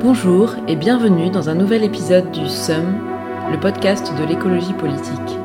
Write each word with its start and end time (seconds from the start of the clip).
Bonjour 0.00 0.54
et 0.68 0.76
bienvenue 0.76 1.28
dans 1.28 1.48
un 1.48 1.56
nouvel 1.56 1.82
épisode 1.82 2.30
du 2.30 2.48
SUM, 2.48 3.00
le 3.50 3.58
podcast 3.58 4.12
de 4.16 4.24
l'écologie 4.24 4.72
politique. 4.74 5.36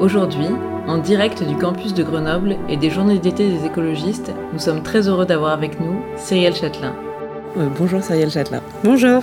Aujourd'hui, 0.00 0.46
en 0.86 0.96
direct 0.96 1.42
du 1.42 1.54
campus 1.54 1.92
de 1.92 2.02
Grenoble 2.02 2.56
et 2.70 2.78
des 2.78 2.88
journées 2.88 3.18
d'été 3.18 3.46
des 3.46 3.66
écologistes, 3.66 4.32
nous 4.54 4.58
sommes 4.58 4.82
très 4.82 5.06
heureux 5.06 5.26
d'avoir 5.26 5.52
avec 5.52 5.78
nous 5.80 6.00
Cyrielle 6.16 6.54
Châtelain. 6.54 6.94
Euh, 7.58 7.68
bonjour 7.78 8.02
Cyrielle 8.02 8.30
Châtelain. 8.30 8.62
Bonjour. 8.82 9.22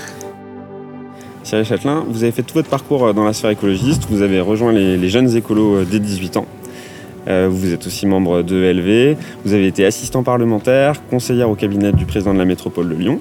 Cyrielle 1.41 1.65
Châtelain, 1.65 2.05
vous 2.07 2.21
avez 2.21 2.31
fait 2.31 2.43
tout 2.43 2.53
votre 2.53 2.69
parcours 2.69 3.07
euh, 3.07 3.13
dans 3.13 3.23
la 3.23 3.33
sphère 3.33 3.49
écologiste, 3.49 4.05
vous 4.11 4.21
avez 4.21 4.41
rejoint 4.41 4.71
les, 4.71 4.95
les 4.95 5.09
jeunes 5.09 5.35
écolos 5.35 5.77
euh, 5.77 5.87
dès 5.89 5.99
18 5.99 6.37
ans. 6.37 6.45
Euh, 7.27 7.47
vous 7.51 7.73
êtes 7.73 7.85
aussi 7.85 8.05
membre 8.07 8.41
de 8.41 8.55
LV, 8.55 9.17
vous 9.45 9.53
avez 9.53 9.67
été 9.67 9.85
assistant 9.85 10.23
parlementaire, 10.23 11.01
conseillère 11.09 11.49
au 11.49 11.55
cabinet 11.55 11.91
du 11.91 12.05
président 12.05 12.33
de 12.33 12.39
la 12.39 12.45
métropole 12.45 12.89
de 12.89 12.95
Lyon, 12.95 13.19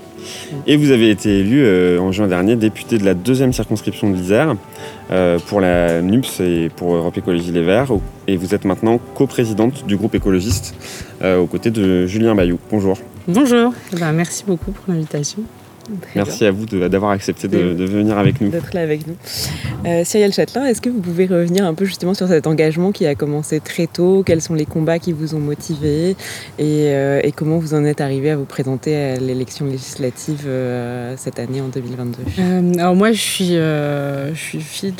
et 0.66 0.76
vous 0.76 0.90
avez 0.90 1.10
été 1.10 1.40
élu 1.40 1.62
euh, 1.62 2.00
en 2.00 2.10
juin 2.12 2.26
dernier 2.26 2.56
député 2.56 2.98
de 2.98 3.04
la 3.04 3.14
deuxième 3.14 3.52
circonscription 3.52 4.10
de 4.10 4.16
l'Isère 4.16 4.54
euh, 5.10 5.38
pour 5.46 5.60
la 5.60 6.00
NUPS 6.00 6.40
et 6.40 6.70
pour 6.74 6.94
Europe 6.94 7.16
Écologie 7.18 7.52
Les 7.52 7.62
Verts, 7.62 7.92
et 8.26 8.36
vous 8.36 8.54
êtes 8.54 8.64
maintenant 8.64 8.98
coprésidente 9.14 9.86
du 9.86 9.96
groupe 9.96 10.14
écologiste 10.14 10.74
aux 11.22 11.46
côtés 11.46 11.70
de 11.70 12.06
Julien 12.06 12.34
Bayou. 12.34 12.58
Bonjour. 12.70 12.96
Bonjour. 13.28 13.74
Ben, 13.98 14.12
merci 14.12 14.44
beaucoup 14.46 14.70
pour 14.70 14.84
l'invitation. 14.88 15.42
Très 16.00 16.10
Merci 16.14 16.44
à 16.44 16.50
vous 16.50 16.66
de- 16.66 16.88
d'avoir 16.88 17.10
accepté 17.12 17.48
de, 17.48 17.72
de 17.74 17.84
venir 17.84 18.18
avec 18.18 18.40
nous. 18.40 18.48
d'être 18.50 18.72
là 18.74 18.82
avec 18.82 19.06
nous. 19.06 19.16
Euh, 19.86 20.04
Cyrielle 20.04 20.32
Châtelain, 20.32 20.66
est-ce 20.66 20.80
que 20.80 20.90
vous 20.90 21.00
pouvez 21.00 21.26
revenir 21.26 21.64
un 21.64 21.74
peu 21.74 21.84
justement 21.84 22.14
sur 22.14 22.28
cet 22.28 22.46
engagement 22.46 22.92
qui 22.92 23.06
a 23.06 23.14
commencé 23.14 23.60
très 23.60 23.86
tôt? 23.86 24.22
Quels 24.24 24.40
sont 24.42 24.54
les 24.54 24.66
combats 24.66 24.98
qui 24.98 25.12
vous 25.12 25.34
ont 25.34 25.40
motivé? 25.40 26.10
Et, 26.58 26.88
euh, 26.88 27.20
et 27.24 27.32
comment 27.32 27.58
vous 27.58 27.74
en 27.74 27.84
êtes 27.84 28.00
arrivé 28.00 28.30
à 28.30 28.36
vous 28.36 28.44
présenter 28.44 28.94
à 28.96 29.16
l'élection 29.16 29.66
législative 29.66 30.42
euh, 30.46 31.14
cette 31.16 31.38
année 31.38 31.60
en 31.60 31.68
2022 31.68 32.18
Euh, 32.38 32.72
alors 32.78 32.94
moi, 32.94 33.12
je 33.12 33.20
suis, 33.20 33.56
euh, 33.56 34.34
je 34.34 34.40
suis 34.40 34.60
fille 34.60 34.94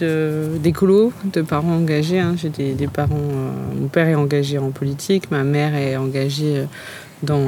d'écolo, 0.62 1.12
de, 1.32 1.42
parents 1.42 1.74
engagés. 1.76 2.18
hein. 2.20 2.34
J'ai 2.36 2.48
des, 2.48 2.72
des 2.72 2.86
parents. 2.88 3.16
euh, 3.16 3.80
mon 3.80 3.88
père 3.88 4.08
est 4.08 4.14
engagé 4.14 4.58
en 4.58 4.70
politique, 4.70 5.30
ma 5.30 5.44
mère 5.44 5.74
est 5.74 5.96
engagée 5.96 6.64
dans, 7.22 7.42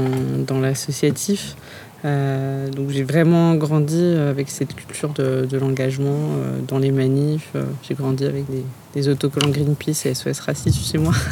dans 0.47 0.61
l'associatif. 0.61 1.57
Euh, 2.05 2.69
donc 2.69 2.91
j'ai 2.91 3.05
vraiment 3.05 3.55
grandi 3.55 3.97
euh, 4.01 4.31
avec 4.31 4.51
cette 4.51 4.75
culture 4.75 5.11
de, 5.11 5.47
de 5.49 5.57
l'engagement 5.59 6.17
euh, 6.17 6.59
dans 6.67 6.79
les 6.79 6.91
manifs. 6.91 7.53
J'ai 7.83 7.95
grandi 7.95 8.25
avec 8.25 8.51
des, 8.51 8.65
des 8.95 9.09
autocollants 9.09 9.51
Greenpeace 9.51 10.07
et 10.07 10.15
SOS 10.15 10.41
Racisme 10.41 10.81
chez 10.85 10.99
moi. 10.99 11.15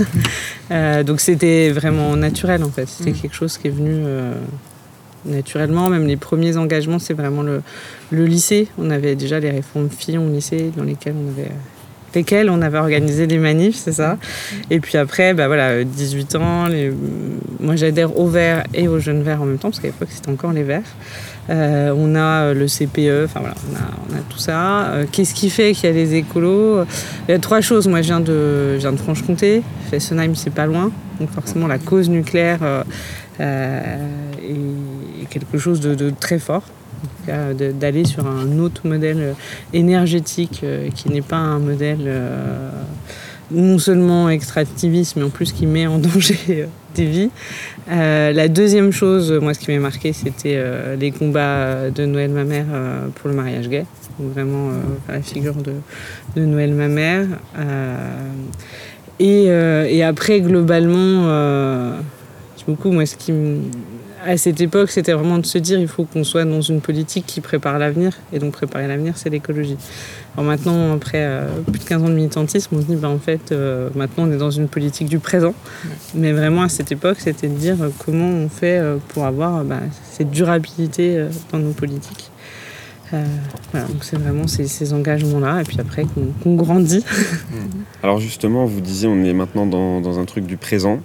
Euh, 0.72 1.02
donc 1.02 1.18
c'était 1.20 1.70
vraiment 1.70 2.14
naturel 2.14 2.62
en 2.62 2.70
fait. 2.70 2.86
C'était 2.88 3.10
Mm. 3.10 3.14
quelque 3.14 3.34
chose 3.34 3.58
qui 3.58 3.66
est 3.66 3.72
venu 3.72 4.04
naturellement. 5.26 5.88
Même 5.88 6.06
les 6.06 6.16
premiers 6.16 6.56
engagements, 6.56 7.00
c'est 7.00 7.12
vraiment 7.14 7.42
le, 7.42 7.62
le 8.12 8.24
lycée. 8.24 8.68
On 8.78 8.88
avait 8.90 9.16
déjà 9.16 9.40
les 9.40 9.50
réformes 9.50 9.90
filles 9.90 10.18
au 10.18 10.28
lycée 10.28 10.70
dans 10.76 10.84
lesquelles 10.84 11.16
on 11.16 11.28
avait 11.30 11.50
lesquelles 12.14 12.50
on 12.50 12.62
avait 12.62 12.78
organisé 12.78 13.26
des 13.26 13.38
manifs, 13.38 13.76
c'est 13.76 13.92
ça. 13.92 14.18
Et 14.70 14.80
puis 14.80 14.98
après, 14.98 15.34
bah 15.34 15.46
voilà, 15.46 15.70
euh, 15.70 15.84
18 15.84 16.36
ans, 16.36 16.66
moi 17.60 17.76
j'adhère 17.76 18.18
aux 18.18 18.28
Verts 18.28 18.64
et 18.74 18.88
aux 18.88 18.98
Jeunes 18.98 19.22
Verts 19.22 19.42
en 19.42 19.46
même 19.46 19.58
temps, 19.58 19.70
parce 19.70 19.80
qu'à 19.80 19.88
l'époque 19.88 20.08
c'était 20.10 20.30
encore 20.30 20.52
les 20.52 20.62
Verts. 20.62 20.82
Euh, 21.48 21.92
on 21.96 22.14
a 22.14 22.44
euh, 22.44 22.54
le 22.54 22.66
CPE, 22.66 23.24
enfin 23.24 23.40
voilà, 23.40 23.54
on 23.68 24.14
a, 24.14 24.20
tout 24.28 24.38
ça. 24.38 24.92
Qu'est-ce 25.10 25.34
qui 25.34 25.50
fait 25.50 25.72
qu'il 25.72 25.88
y 25.88 25.92
a 25.92 25.94
les 25.94 26.14
écolos? 26.14 26.84
Il 27.28 27.32
y 27.32 27.34
a 27.34 27.38
trois 27.38 27.60
choses. 27.60 27.88
Moi 27.88 28.02
je 28.02 28.06
viens 28.06 28.20
de, 28.20 28.78
Franche-Comté, 28.98 29.62
Fessenheim 29.90 30.34
c'est 30.34 30.54
pas 30.54 30.66
loin, 30.66 30.92
donc 31.18 31.30
forcément 31.30 31.66
la 31.66 31.78
cause 31.78 32.08
nucléaire 32.08 32.84
est 33.40 33.96
quelque 35.28 35.58
chose 35.58 35.80
de 35.80 36.12
très 36.20 36.38
fort. 36.38 36.62
De- 37.30 37.72
d'aller 37.72 38.04
sur 38.04 38.26
un 38.26 38.58
autre 38.58 38.86
modèle 38.86 39.18
euh, 39.20 39.32
énergétique 39.72 40.60
euh, 40.64 40.88
qui 40.94 41.08
n'est 41.10 41.22
pas 41.22 41.36
un 41.36 41.58
modèle 41.58 42.00
euh, 42.06 42.70
non 43.52 43.78
seulement 43.78 44.28
extractiviste, 44.30 45.16
mais 45.16 45.22
en 45.24 45.30
plus 45.30 45.52
qui 45.52 45.66
met 45.66 45.86
en 45.86 45.98
danger 46.08 46.38
euh, 46.50 46.66
des 46.94 47.06
vies. 47.06 47.30
Euh, 47.90 48.32
la 48.32 48.48
deuxième 48.48 48.92
chose, 48.92 49.32
moi, 49.42 49.54
ce 49.54 49.60
qui 49.60 49.70
m'a 49.72 49.78
marqué, 49.80 50.12
c'était 50.12 50.54
euh, 50.56 50.96
les 50.96 51.10
combats 51.10 51.90
de 51.90 52.04
Noël 52.06 52.30
ma 52.30 52.44
mère 52.44 52.66
euh, 52.72 53.08
pour 53.16 53.28
le 53.30 53.34
mariage 53.36 53.68
gay. 53.68 53.84
Vraiment 54.18 54.68
euh, 54.70 54.72
la 55.08 55.22
figure 55.22 55.54
de, 55.54 55.72
Noël 56.44 56.72
ma 56.74 56.88
mère. 56.88 57.26
Euh, 57.58 57.96
et, 59.18 59.46
euh, 59.48 59.86
et 59.88 60.02
après, 60.02 60.40
globalement, 60.40 61.24
euh, 61.26 61.92
beaucoup, 62.66 62.90
moi, 62.90 63.04
ce 63.06 63.16
qui 63.16 63.32
me- 63.32 63.62
à 64.24 64.36
cette 64.36 64.60
époque, 64.60 64.90
c'était 64.90 65.12
vraiment 65.12 65.38
de 65.38 65.46
se 65.46 65.58
dire 65.58 65.78
il 65.78 65.88
faut 65.88 66.04
qu'on 66.04 66.24
soit 66.24 66.44
dans 66.44 66.60
une 66.60 66.80
politique 66.80 67.24
qui 67.26 67.40
prépare 67.40 67.78
l'avenir. 67.78 68.12
Et 68.32 68.38
donc, 68.38 68.52
préparer 68.52 68.86
l'avenir, 68.86 69.14
c'est 69.16 69.30
l'écologie. 69.30 69.76
Alors 70.36 70.46
maintenant, 70.46 70.94
après 70.94 71.24
euh, 71.24 71.48
plus 71.66 71.78
de 71.78 71.84
15 71.84 72.02
ans 72.02 72.08
de 72.08 72.14
militantisme, 72.14 72.76
on 72.76 72.80
se 72.80 72.86
dit 72.86 72.96
bah, 72.96 73.08
en 73.08 73.18
fait, 73.18 73.52
euh, 73.52 73.88
maintenant, 73.94 74.24
on 74.28 74.32
est 74.32 74.36
dans 74.36 74.50
une 74.50 74.68
politique 74.68 75.08
du 75.08 75.18
présent. 75.18 75.54
Mais 76.14 76.32
vraiment, 76.32 76.62
à 76.62 76.68
cette 76.68 76.92
époque, 76.92 77.16
c'était 77.20 77.48
de 77.48 77.56
dire 77.56 77.76
euh, 77.80 77.88
comment 78.04 78.28
on 78.28 78.48
fait 78.48 78.78
euh, 78.78 78.96
pour 79.08 79.24
avoir 79.24 79.58
euh, 79.58 79.64
bah, 79.64 79.80
cette 80.10 80.30
durabilité 80.30 81.16
euh, 81.16 81.28
dans 81.52 81.58
nos 81.58 81.72
politiques. 81.72 82.30
Euh, 83.12 83.24
voilà, 83.72 83.86
donc 83.88 84.04
c'est 84.04 84.16
vraiment 84.16 84.46
ces, 84.46 84.68
ces 84.68 84.92
engagements-là, 84.92 85.62
et 85.62 85.64
puis 85.64 85.78
après 85.80 86.04
qu'on 86.44 86.54
grandit. 86.54 87.04
Alors 88.02 88.20
justement, 88.20 88.66
vous 88.66 88.80
disiez 88.80 89.08
on 89.08 89.24
est 89.24 89.32
maintenant 89.32 89.66
dans, 89.66 90.00
dans 90.00 90.20
un 90.20 90.24
truc 90.24 90.46
du 90.46 90.56
présent. 90.56 91.00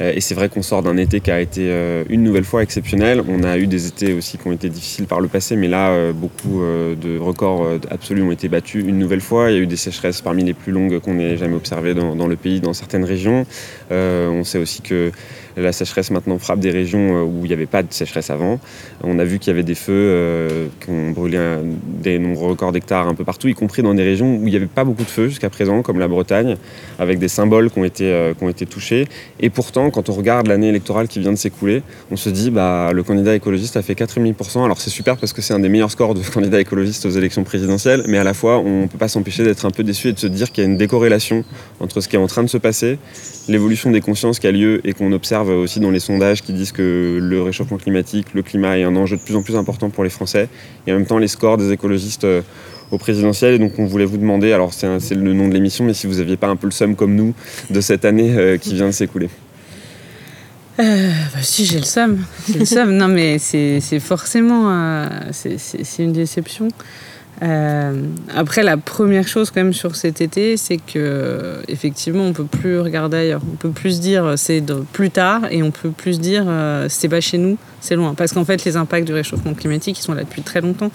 Euh, 0.00 0.12
et 0.14 0.20
c'est 0.20 0.34
vrai 0.34 0.48
qu'on 0.48 0.62
sort 0.62 0.82
d'un 0.82 0.96
été 0.96 1.20
qui 1.20 1.30
a 1.30 1.40
été 1.40 1.68
euh, 1.70 2.04
une 2.08 2.22
nouvelle 2.22 2.44
fois 2.44 2.62
exceptionnel. 2.62 3.22
On 3.28 3.42
a 3.42 3.58
eu 3.58 3.66
des 3.66 3.86
étés 3.86 4.12
aussi 4.12 4.38
qui 4.38 4.46
ont 4.46 4.52
été 4.52 4.68
difficiles 4.68 5.06
par 5.06 5.20
le 5.20 5.28
passé, 5.28 5.56
mais 5.56 5.68
là, 5.68 5.90
euh, 5.90 6.12
beaucoup 6.12 6.60
de 6.60 7.18
records 7.18 7.78
absolus 7.90 8.22
ont 8.22 8.30
été 8.30 8.48
battus 8.48 8.84
une 8.86 8.98
nouvelle 8.98 9.20
fois. 9.20 9.50
Il 9.50 9.56
y 9.56 9.58
a 9.58 9.62
eu 9.62 9.66
des 9.66 9.76
sécheresses 9.76 10.20
parmi 10.20 10.44
les 10.44 10.54
plus 10.54 10.72
longues 10.72 10.98
qu'on 11.00 11.18
ait 11.18 11.36
jamais 11.36 11.54
observées 11.54 11.94
dans, 11.94 12.26
le 12.26 12.36
pays, 12.36 12.60
dans 12.60 12.72
certaines 12.72 13.04
régions. 13.04 13.46
On 13.90 14.44
sait 14.44 14.58
aussi 14.58 14.82
que 14.82 15.10
la 15.60 15.72
sécheresse 15.72 16.10
maintenant 16.10 16.38
frappe 16.38 16.60
des 16.60 16.70
régions 16.70 17.16
euh, 17.16 17.22
où 17.22 17.44
il 17.44 17.48
n'y 17.48 17.54
avait 17.54 17.66
pas 17.66 17.82
de 17.82 17.92
sécheresse 17.92 18.30
avant. 18.30 18.60
On 19.02 19.18
a 19.18 19.24
vu 19.24 19.38
qu'il 19.38 19.48
y 19.48 19.54
avait 19.54 19.62
des 19.62 19.74
feux 19.74 19.92
euh, 19.92 20.66
qui 20.80 20.90
ont 20.90 21.10
brûlé 21.10 21.38
des 22.02 22.18
nombreux 22.18 22.50
records 22.50 22.72
d'hectares 22.72 23.08
un 23.08 23.14
peu 23.14 23.24
partout, 23.24 23.48
y 23.48 23.54
compris 23.54 23.82
dans 23.82 23.94
des 23.94 24.02
régions 24.02 24.36
où 24.36 24.46
il 24.46 24.50
n'y 24.50 24.56
avait 24.56 24.66
pas 24.66 24.84
beaucoup 24.84 25.04
de 25.04 25.10
feux 25.10 25.28
jusqu'à 25.28 25.50
présent, 25.50 25.82
comme 25.82 25.98
la 25.98 26.08
Bretagne, 26.08 26.56
avec 26.98 27.18
des 27.18 27.28
symboles 27.28 27.70
qui 27.70 27.78
ont 27.78 27.84
été, 27.84 28.04
euh, 28.04 28.34
qui 28.34 28.44
ont 28.44 28.48
été 28.48 28.66
touchés. 28.66 29.06
Et 29.40 29.50
pourtant, 29.50 29.90
quand 29.90 30.08
on 30.08 30.12
regarde 30.12 30.46
l'année 30.46 30.68
électorale 30.68 31.08
qui 31.08 31.20
vient 31.20 31.32
de 31.32 31.36
s'écouler, 31.36 31.82
on 32.10 32.16
se 32.16 32.28
dit 32.28 32.50
bah 32.50 32.90
le 32.92 33.02
candidat 33.02 33.34
écologiste 33.34 33.76
a 33.76 33.82
fait 33.82 33.94
4,5%. 33.94 34.64
Alors 34.64 34.80
c'est 34.80 34.90
super 34.90 35.16
parce 35.16 35.32
que 35.32 35.42
c'est 35.42 35.54
un 35.54 35.60
des 35.60 35.68
meilleurs 35.68 35.90
scores 35.90 36.14
de 36.14 36.22
candidats 36.34 36.60
écologistes 36.60 37.06
aux 37.06 37.10
élections 37.10 37.44
présidentielles, 37.44 38.04
mais 38.06 38.18
à 38.18 38.24
la 38.24 38.34
fois 38.34 38.58
on 38.58 38.82
ne 38.82 38.86
peut 38.86 38.98
pas 38.98 39.08
s'empêcher 39.08 39.44
d'être 39.44 39.66
un 39.66 39.70
peu 39.70 39.82
déçu 39.82 40.08
et 40.08 40.12
de 40.12 40.18
se 40.18 40.26
dire 40.26 40.50
qu'il 40.52 40.64
y 40.64 40.66
a 40.66 40.70
une 40.70 40.76
décorrélation 40.76 41.44
entre 41.80 42.00
ce 42.00 42.08
qui 42.08 42.16
est 42.16 42.18
en 42.18 42.26
train 42.26 42.42
de 42.42 42.48
se 42.48 42.58
passer, 42.58 42.98
l'évolution 43.48 43.90
des 43.90 44.00
consciences 44.00 44.38
qui 44.38 44.46
a 44.46 44.52
lieu 44.52 44.80
et 44.86 44.92
qu'on 44.92 45.12
observe 45.12 45.47
aussi 45.54 45.80
dans 45.80 45.90
les 45.90 46.00
sondages 46.00 46.42
qui 46.42 46.52
disent 46.52 46.72
que 46.72 47.18
le 47.20 47.42
réchauffement 47.42 47.78
climatique, 47.78 48.28
le 48.34 48.42
climat 48.42 48.78
est 48.78 48.84
un 48.84 48.96
enjeu 48.96 49.16
de 49.16 49.22
plus 49.22 49.36
en 49.36 49.42
plus 49.42 49.56
important 49.56 49.90
pour 49.90 50.04
les 50.04 50.10
Français, 50.10 50.48
et 50.86 50.92
en 50.92 50.96
même 50.96 51.06
temps 51.06 51.18
les 51.18 51.28
scores 51.28 51.56
des 51.56 51.72
écologistes 51.72 52.24
euh, 52.24 52.42
au 52.90 52.98
présidentiel. 52.98 53.54
Et 53.54 53.58
donc 53.58 53.78
on 53.78 53.86
voulait 53.86 54.04
vous 54.04 54.18
demander, 54.18 54.52
alors 54.52 54.72
c'est 54.72 55.14
le 55.14 55.32
nom 55.32 55.48
de 55.48 55.54
l'émission, 55.54 55.84
mais 55.84 55.94
si 55.94 56.06
vous 56.06 56.16
n'aviez 56.16 56.36
pas 56.36 56.48
un 56.48 56.56
peu 56.56 56.66
le 56.66 56.72
somme 56.72 56.96
comme 56.96 57.14
nous 57.14 57.34
de 57.70 57.80
cette 57.80 58.04
année 58.04 58.34
euh, 58.36 58.56
qui 58.56 58.74
vient 58.74 58.86
de 58.86 58.92
s'écouler. 58.92 59.28
Euh, 60.80 61.10
bah 61.34 61.40
si, 61.42 61.64
j'ai 61.64 61.78
le 61.78 61.84
seum. 61.84 62.24
Le 62.56 62.64
seum. 62.64 62.96
Non, 62.96 63.08
mais 63.08 63.38
c'est 63.38 63.80
forcément 63.98 64.70
euh, 64.70 65.08
c'est 65.32 66.02
une 66.02 66.12
déception. 66.12 66.68
Euh, 67.42 68.02
après, 68.34 68.62
la 68.62 68.76
première 68.76 69.28
chose 69.28 69.50
quand 69.50 69.62
même 69.62 69.72
sur 69.72 69.94
cet 69.96 70.20
été, 70.20 70.56
c'est 70.56 70.78
que 70.78 71.60
effectivement, 71.68 72.24
on 72.24 72.32
peut 72.32 72.44
plus 72.44 72.80
regarder 72.80 73.16
ailleurs. 73.18 73.42
On 73.52 73.56
peut 73.56 73.70
plus 73.70 74.00
dire 74.00 74.34
c'est 74.36 74.60
de- 74.60 74.84
plus 74.92 75.10
tard 75.10 75.42
et 75.50 75.62
on 75.62 75.70
peut 75.70 75.90
plus 75.90 76.18
dire 76.20 76.44
euh, 76.46 76.86
c'est 76.88 77.08
pas 77.08 77.20
chez 77.20 77.38
nous, 77.38 77.56
c'est 77.80 77.94
loin. 77.94 78.14
Parce 78.14 78.32
qu'en 78.32 78.44
fait, 78.44 78.64
les 78.64 78.76
impacts 78.76 79.06
du 79.06 79.12
réchauffement 79.12 79.54
climatique, 79.54 79.98
ils 79.98 80.02
sont 80.02 80.14
là 80.14 80.24
depuis 80.24 80.42
très 80.42 80.60
longtemps. 80.60 80.90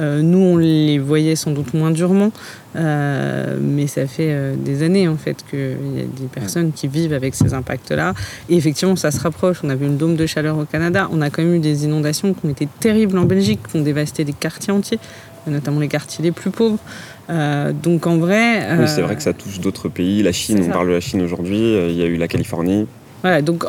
Euh, 0.00 0.22
nous, 0.22 0.38
on 0.38 0.56
les 0.56 0.98
voyait 0.98 1.36
sans 1.36 1.52
doute 1.52 1.72
moins 1.72 1.92
durement, 1.92 2.32
euh, 2.74 3.56
mais 3.60 3.86
ça 3.86 4.06
fait 4.08 4.30
euh, 4.30 4.54
des 4.56 4.82
années 4.82 5.06
en 5.06 5.16
fait 5.16 5.36
qu'il 5.48 5.60
y 5.96 6.00
a 6.00 6.04
des 6.04 6.26
personnes 6.32 6.72
qui 6.72 6.88
vivent 6.88 7.12
avec 7.12 7.34
ces 7.36 7.54
impacts-là. 7.54 8.14
Et 8.48 8.56
effectivement, 8.56 8.96
ça 8.96 9.12
se 9.12 9.20
rapproche. 9.20 9.58
On 9.62 9.70
a 9.70 9.76
vu 9.76 9.86
une 9.86 9.96
dôme 9.96 10.16
de 10.16 10.26
chaleur 10.26 10.58
au 10.58 10.64
Canada. 10.64 11.08
On 11.12 11.20
a 11.20 11.30
quand 11.30 11.42
même 11.42 11.54
eu 11.54 11.58
des 11.60 11.84
inondations 11.84 12.34
qui 12.34 12.44
ont 12.44 12.48
été 12.50 12.66
terribles 12.80 13.16
en 13.18 13.24
Belgique, 13.24 13.60
qui 13.70 13.76
ont 13.76 13.82
dévasté 13.82 14.24
des 14.24 14.32
quartiers 14.32 14.72
entiers, 14.72 14.98
notamment 15.46 15.80
les 15.80 15.88
quartiers 15.88 16.24
les 16.24 16.32
plus 16.32 16.50
pauvres. 16.50 16.78
Euh, 17.30 17.72
donc 17.72 18.06
en 18.06 18.18
vrai. 18.18 18.58
Oui, 18.58 18.84
euh, 18.84 18.86
c'est 18.86 19.02
vrai 19.02 19.16
que 19.16 19.22
ça 19.22 19.32
touche 19.32 19.60
d'autres 19.60 19.88
pays. 19.88 20.22
La 20.22 20.32
Chine, 20.32 20.58
on 20.62 20.66
ça. 20.66 20.72
parle 20.72 20.88
de 20.88 20.92
la 20.92 21.00
Chine 21.00 21.22
aujourd'hui, 21.22 21.74
euh, 21.74 21.88
il 21.90 21.96
y 21.96 22.02
a 22.02 22.06
eu 22.06 22.16
la 22.16 22.28
Californie. 22.28 22.86
Voilà, 23.22 23.40
donc 23.40 23.64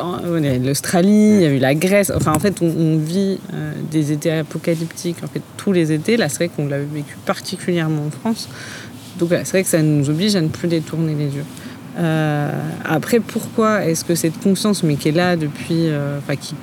l'Australie, 0.62 1.36
il 1.36 1.40
y 1.40 1.46
a 1.46 1.50
eu 1.50 1.58
la 1.58 1.74
Grèce. 1.74 2.12
Enfin, 2.14 2.32
en 2.34 2.38
fait, 2.38 2.60
on, 2.60 2.66
on 2.66 2.98
vit 2.98 3.38
euh, 3.54 3.72
des 3.90 4.12
étés 4.12 4.30
apocalyptiques 4.30 5.16
en 5.24 5.28
fait 5.28 5.40
tous 5.56 5.72
les 5.72 5.92
étés. 5.92 6.18
Là, 6.18 6.28
c'est 6.28 6.36
vrai 6.44 6.50
qu'on 6.54 6.66
l'a 6.66 6.78
vécu 6.78 7.16
particulièrement 7.24 8.02
en 8.06 8.10
France. 8.10 8.50
Donc, 9.18 9.30
c'est 9.30 9.48
vrai 9.48 9.62
que 9.62 9.68
ça 9.70 9.80
nous 9.80 10.10
oblige 10.10 10.36
à 10.36 10.42
ne 10.42 10.48
plus 10.48 10.68
détourner 10.68 11.14
les 11.14 11.34
yeux. 11.34 11.44
Euh, 11.98 12.50
après, 12.84 13.20
pourquoi 13.20 13.86
est-ce 13.86 14.04
que 14.04 14.14
cette 14.14 14.38
conscience, 14.40 14.82
mais 14.82 14.96
qui 14.96 15.08
est 15.08 15.12
là 15.12 15.36
depuis, 15.36 15.88
euh, 15.88 16.18
enfin, 16.18 16.36
qui, 16.36 16.54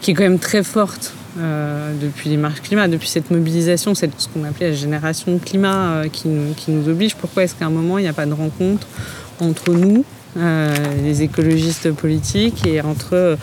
qui 0.00 0.12
est 0.12 0.14
quand 0.14 0.22
même 0.22 0.38
très 0.38 0.62
forte 0.62 1.12
depuis 1.36 2.30
les 2.30 2.36
marches 2.36 2.60
climat, 2.60 2.88
depuis 2.88 3.08
cette 3.08 3.30
mobilisation, 3.30 3.94
cette, 3.94 4.20
ce 4.20 4.28
qu'on 4.28 4.44
appelait 4.44 4.70
la 4.70 4.76
génération 4.76 5.38
climat 5.38 6.02
qui, 6.12 6.28
qui, 6.56 6.70
nous 6.70 6.88
oblige. 6.88 7.16
Pourquoi 7.16 7.44
est-ce 7.44 7.54
qu'à 7.54 7.66
un 7.66 7.70
moment, 7.70 7.98
il 7.98 8.02
n'y 8.02 8.08
a 8.08 8.12
pas 8.12 8.26
de 8.26 8.32
rencontre 8.32 8.86
entre 9.40 9.72
nous, 9.72 10.04
les 10.36 11.22
écologistes 11.22 11.90
politiques, 11.92 12.66
et 12.66 12.80
entre 12.80 13.36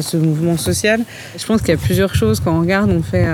ce 0.00 0.16
mouvement 0.16 0.56
social? 0.56 1.00
Je 1.36 1.46
pense 1.46 1.60
qu'il 1.60 1.70
y 1.70 1.74
a 1.74 1.76
plusieurs 1.76 2.14
choses. 2.14 2.40
Quand 2.40 2.56
on 2.56 2.60
regarde, 2.60 2.90
on 2.90 3.02
fait 3.02 3.26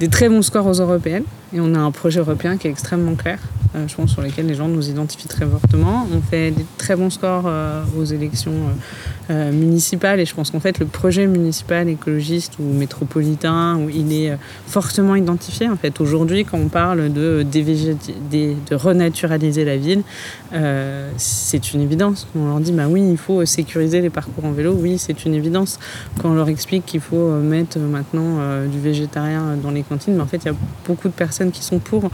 des 0.00 0.08
très 0.08 0.28
bons 0.28 0.42
scores 0.42 0.66
aux 0.66 0.80
européennes 0.80 1.24
et 1.54 1.60
on 1.60 1.74
a 1.74 1.78
un 1.78 1.90
projet 1.90 2.20
européen 2.20 2.56
qui 2.56 2.66
est 2.66 2.70
extrêmement 2.70 3.14
clair. 3.14 3.38
Euh, 3.76 3.88
je 3.88 3.94
pense, 3.94 4.12
sur 4.12 4.22
lesquels 4.22 4.46
les 4.46 4.54
gens 4.54 4.68
nous 4.68 4.88
identifient 4.88 5.28
très 5.28 5.44
fortement. 5.44 6.06
On 6.12 6.20
fait 6.20 6.50
des 6.50 6.64
très 6.78 6.96
bons 6.96 7.10
scores 7.10 7.44
euh, 7.46 7.82
aux 7.98 8.04
élections 8.04 8.54
euh, 9.28 9.52
municipales 9.52 10.20
et 10.20 10.24
je 10.24 10.34
pense 10.34 10.50
qu'en 10.50 10.60
fait, 10.60 10.78
le 10.78 10.86
projet 10.86 11.26
municipal 11.26 11.88
écologiste 11.88 12.54
ou 12.58 12.62
métropolitain, 12.62 13.78
il 13.92 14.12
est 14.12 14.36
fortement 14.66 15.14
identifié. 15.14 15.68
En 15.68 15.76
fait, 15.76 16.00
aujourd'hui, 16.00 16.44
quand 16.44 16.58
on 16.58 16.68
parle 16.68 17.12
de, 17.12 17.44
de 17.52 18.74
renaturaliser 18.74 19.64
la 19.64 19.76
ville, 19.76 20.02
c'est 21.16 21.74
une 21.74 21.80
évidence. 21.80 22.28
On 22.36 22.46
leur 22.46 22.60
dit, 22.60 22.72
bah 22.72 22.86
oui, 22.88 23.02
il 23.10 23.18
faut 23.18 23.44
sécuriser 23.44 24.00
les 24.00 24.10
parcours 24.10 24.44
en 24.44 24.52
vélo. 24.52 24.76
Oui, 24.78 24.96
c'est 24.98 25.24
une 25.24 25.34
évidence. 25.34 25.78
Quand 26.20 26.30
on 26.30 26.34
leur 26.34 26.48
explique 26.48 26.86
qu'il 26.86 27.00
faut 27.00 27.30
mettre 27.40 27.78
maintenant 27.78 28.38
du 28.66 28.78
végétarien 28.78 29.56
dans 29.62 29.70
les 29.70 29.82
cantines, 29.82 30.14
mais 30.14 30.22
en 30.22 30.26
fait, 30.26 30.38
il 30.38 30.46
y 30.46 30.50
a 30.50 30.56
beaucoup 30.86 31.08
de 31.08 31.12
personnes 31.12 31.50
qui 31.50 31.62
sont 31.62 31.78
pour. 31.78 32.10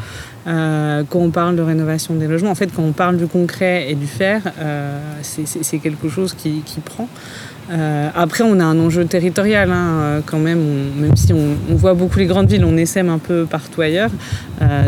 quand 0.47 1.07
on 1.15 1.31
parle 1.31 1.52
de 1.53 1.63
rénovation 1.63 2.15
des 2.15 2.27
logements, 2.27 2.51
en 2.51 2.55
fait, 2.55 2.71
quand 2.75 2.83
on 2.83 2.93
parle 2.93 3.17
du 3.17 3.27
concret 3.27 3.91
et 3.91 3.95
du 3.95 4.07
faire, 4.07 4.43
euh, 4.59 4.99
c'est 5.23 5.79
quelque 5.79 6.09
chose 6.09 6.35
qui, 6.35 6.63
prend. 6.85 7.09
Euh, 7.71 8.09
après, 8.15 8.45
on 8.45 8.59
a 8.61 8.65
un 8.65 8.79
enjeu 8.81 9.05
territorial 9.05 9.71
hein, 9.71 9.89
euh, 10.01 10.21
quand 10.25 10.39
même, 10.39 10.93
même 10.97 11.17
si 11.17 11.33
on, 11.33 11.75
voit 11.75 11.95
beaucoup 11.95 12.19
les 12.19 12.27
grandes 12.27 12.49
villes, 12.51 12.65
on 12.65 12.77
essaime 12.77 13.09
un 13.09 13.19
peu 13.19 13.47
partout 13.47 13.81
ailleurs, 13.81 14.11